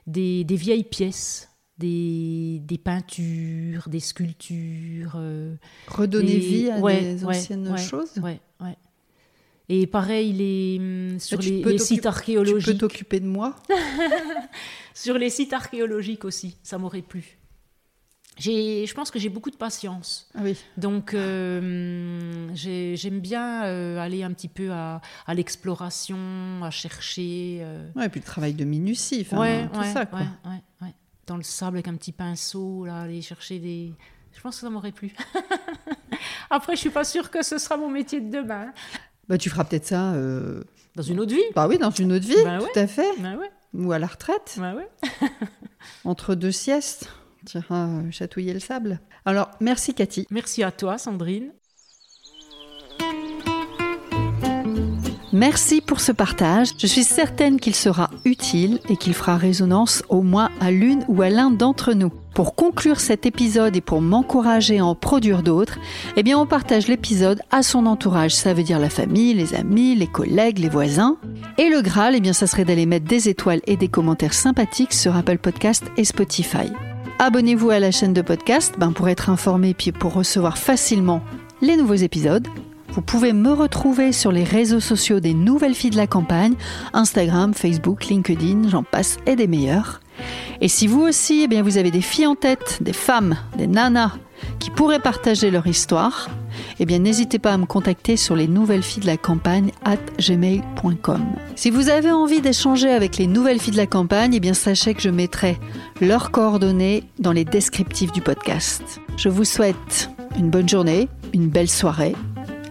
des, 0.05 0.43
des 0.43 0.55
vieilles 0.55 0.83
pièces. 0.83 1.49
Des, 1.79 2.59
des, 2.63 2.79
peintures, 2.79 3.87
des 3.87 3.99
sculptures. 3.99 5.15
Redonner 5.87 6.39
vie 6.39 6.71
à 6.71 6.81
des 6.81 7.23
anciennes 7.23 7.77
choses? 7.77 8.17
ouais, 8.17 8.39
ouais. 8.59 8.75
Et 9.69 9.85
pareil, 9.85 10.31
les, 10.33 11.19
sur 11.19 11.39
les, 11.39 11.61
les 11.63 11.77
sites 11.77 12.05
archéologiques. 12.05 12.65
Tu 12.65 12.71
peux 12.71 12.77
t'occuper 12.79 13.19
de 13.19 13.27
moi? 13.27 13.55
Sur 14.93 15.17
les 15.17 15.29
sites 15.29 15.53
archéologiques 15.53 16.23
aussi, 16.23 16.57
ça 16.63 16.77
m'aurait 16.77 17.01
plu. 17.01 17.36
Je 18.39 18.93
pense 18.93 19.11
que 19.11 19.19
j'ai 19.19 19.29
beaucoup 19.29 19.49
de 19.49 19.55
patience. 19.55 20.29
Ah 20.35 20.39
oui. 20.43 20.57
Donc, 20.77 21.13
euh, 21.13 22.49
j'aime 22.53 23.19
bien 23.19 23.65
euh, 23.65 23.99
aller 23.99 24.23
un 24.23 24.31
petit 24.31 24.47
peu 24.47 24.71
à, 24.71 25.01
l'exploration, 25.33 26.17
à 26.63 26.69
chercher. 26.69 27.59
Euh. 27.61 27.89
Ouais, 27.95 28.05
et 28.05 28.09
puis 28.09 28.19
le 28.19 28.25
travail 28.25 28.53
de 28.53 28.65
minutie, 28.65 29.25
tout 29.25 29.83
ça. 29.83 30.05
Quoi. 30.05 30.21
Dans 31.25 31.35
le 31.35 31.43
sable 31.43 31.77
avec 31.77 31.89
un 31.89 31.95
petit 31.95 32.13
pinceau, 32.13 32.85
là, 32.85 33.01
aller 33.01 33.21
chercher 33.21 33.59
des. 33.59 33.93
Je 34.33 34.41
pense 34.41 34.55
que 34.55 34.61
ça 34.61 34.69
m'aurait 34.69 34.93
plu. 34.93 35.13
Après, 36.49 36.75
je 36.75 36.81
suis 36.81 36.89
pas 36.89 37.03
sûre 37.03 37.29
que 37.31 37.43
ce 37.43 37.57
sera 37.57 37.75
mon 37.75 37.89
métier 37.89 38.21
de 38.21 38.29
demain. 38.29 38.71
Bah, 39.27 39.37
tu 39.37 39.49
feras 39.49 39.65
peut-être 39.65 39.87
ça. 39.87 40.13
Dans 40.95 41.03
une 41.03 41.19
autre 41.19 41.33
vie 41.33 41.43
Bah 41.53 41.67
oui, 41.67 41.77
dans 41.77 41.91
une 41.91 42.13
autre 42.13 42.25
vie, 42.25 42.43
bah 42.43 42.59
tout 42.59 42.79
à 42.79 42.87
fait. 42.87 43.11
Bah 43.19 43.33
Ou 43.73 43.91
à 43.91 43.99
la 43.99 44.07
retraite. 44.07 44.55
Bah 44.57 44.73
Entre 46.05 46.33
deux 46.33 46.51
siestes. 46.51 47.09
Iras 47.55 48.01
chatouiller 48.11 48.53
le 48.53 48.59
sable. 48.59 48.99
Alors, 49.25 49.49
merci 49.59 49.93
Cathy. 49.93 50.25
Merci 50.29 50.63
à 50.63 50.71
toi, 50.71 50.97
Sandrine. 50.97 51.51
Merci 55.33 55.81
pour 55.81 55.99
ce 55.99 56.11
partage. 56.13 56.69
Je 56.79 56.87
suis 56.87 57.03
certaine 57.03 57.59
qu'il 57.59 57.75
sera 57.75 58.09
utile 58.23 58.79
et 58.89 58.95
qu'il 58.95 59.13
fera 59.13 59.35
résonance 59.35 60.01
au 60.07 60.21
moins 60.21 60.49
à 60.61 60.71
l'une 60.71 61.03
ou 61.09 61.21
à 61.21 61.29
l'un 61.29 61.51
d'entre 61.51 61.93
nous. 61.93 62.11
Pour 62.33 62.55
conclure 62.55 62.99
cet 62.99 63.25
épisode 63.25 63.75
et 63.75 63.81
pour 63.81 64.01
m'encourager 64.01 64.79
à 64.79 64.85
en 64.85 64.95
produire 64.95 65.43
d'autres, 65.43 65.79
eh 66.15 66.23
bien 66.23 66.39
on 66.39 66.45
partage 66.45 66.87
l'épisode 66.87 67.41
à 67.51 67.61
son 67.61 67.85
entourage. 67.87 68.33
Ça 68.33 68.53
veut 68.53 68.63
dire 68.63 68.79
la 68.79 68.89
famille, 68.89 69.33
les 69.33 69.53
amis, 69.53 69.95
les 69.95 70.07
collègues, 70.07 70.59
les 70.59 70.69
voisins. 70.69 71.17
Et 71.57 71.69
le 71.69 71.81
Graal, 71.81 72.15
eh 72.15 72.21
bien 72.21 72.33
ça 72.33 72.47
serait 72.47 72.65
d'aller 72.65 72.85
mettre 72.85 73.05
des 73.05 73.27
étoiles 73.27 73.61
et 73.67 73.75
des 73.75 73.89
commentaires 73.89 74.33
sympathiques 74.33 74.93
sur 74.93 75.15
Apple 75.15 75.39
Podcast 75.39 75.83
et 75.97 76.05
Spotify. 76.05 76.71
Abonnez-vous 77.19 77.71
à 77.71 77.79
la 77.79 77.89
chaîne 77.89 78.13
de 78.13 78.21
podcast 78.21 78.75
ben, 78.77 78.91
pour 78.91 79.09
être 79.09 79.31
informé 79.31 79.73
puis 79.73 79.91
pour 79.91 80.13
recevoir 80.13 80.59
facilement 80.59 81.23
les 81.61 81.75
nouveaux 81.75 81.95
épisodes. 81.95 82.47
Vous 82.89 83.01
pouvez 83.01 83.33
me 83.33 83.51
retrouver 83.51 84.11
sur 84.11 84.31
les 84.31 84.43
réseaux 84.43 84.79
sociaux 84.79 85.19
des 85.19 85.33
nouvelles 85.33 85.73
filles 85.73 85.89
de 85.89 85.97
la 85.97 86.05
campagne, 86.05 86.53
Instagram, 86.93 87.55
Facebook, 87.55 88.05
LinkedIn, 88.05 88.69
j'en 88.69 88.83
passe 88.83 89.17
et 89.25 89.35
des 89.35 89.47
meilleurs. 89.47 89.99
Et 90.61 90.67
si 90.67 90.85
vous 90.85 91.01
aussi, 91.01 91.41
eh 91.43 91.47
bien, 91.47 91.63
vous 91.63 91.79
avez 91.79 91.89
des 91.89 92.01
filles 92.01 92.27
en 92.27 92.35
tête, 92.35 92.77
des 92.81 92.93
femmes, 92.93 93.35
des 93.57 93.67
nanas 93.67 94.11
qui 94.59 94.69
pourraient 94.69 94.99
partager 94.99 95.51
leur 95.51 95.67
histoire, 95.67 96.29
eh 96.79 96.85
bien 96.85 96.99
n'hésitez 96.99 97.39
pas 97.39 97.53
à 97.53 97.57
me 97.57 97.65
contacter 97.65 98.17
sur 98.17 98.35
les 98.35 98.47
nouvelles 98.47 98.83
filles 98.83 99.01
de 99.01 99.07
la 99.07 99.17
campagne 99.17 99.71
at 99.83 99.97
gmail.com. 100.19 101.25
Si 101.55 101.69
vous 101.69 101.89
avez 101.89 102.11
envie 102.11 102.41
d'échanger 102.41 102.89
avec 102.89 103.17
les 103.17 103.27
nouvelles 103.27 103.59
filles 103.59 103.73
de 103.73 103.77
la 103.77 103.87
campagne, 103.87 104.33
eh 104.33 104.39
bien 104.39 104.53
sachez 104.53 104.93
que 104.93 105.01
je 105.01 105.09
mettrai 105.09 105.57
leurs 106.01 106.31
coordonnées 106.31 107.03
dans 107.19 107.31
les 107.31 107.45
descriptifs 107.45 108.11
du 108.11 108.21
podcast. 108.21 109.01
Je 109.17 109.29
vous 109.29 109.45
souhaite 109.45 110.09
une 110.37 110.49
bonne 110.49 110.69
journée, 110.69 111.07
une 111.33 111.47
belle 111.47 111.69
soirée 111.69 112.15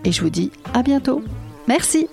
et 0.04 0.12
je 0.12 0.22
vous 0.22 0.30
dis 0.30 0.50
à 0.74 0.82
bientôt. 0.82 1.22
Merci. 1.68 2.08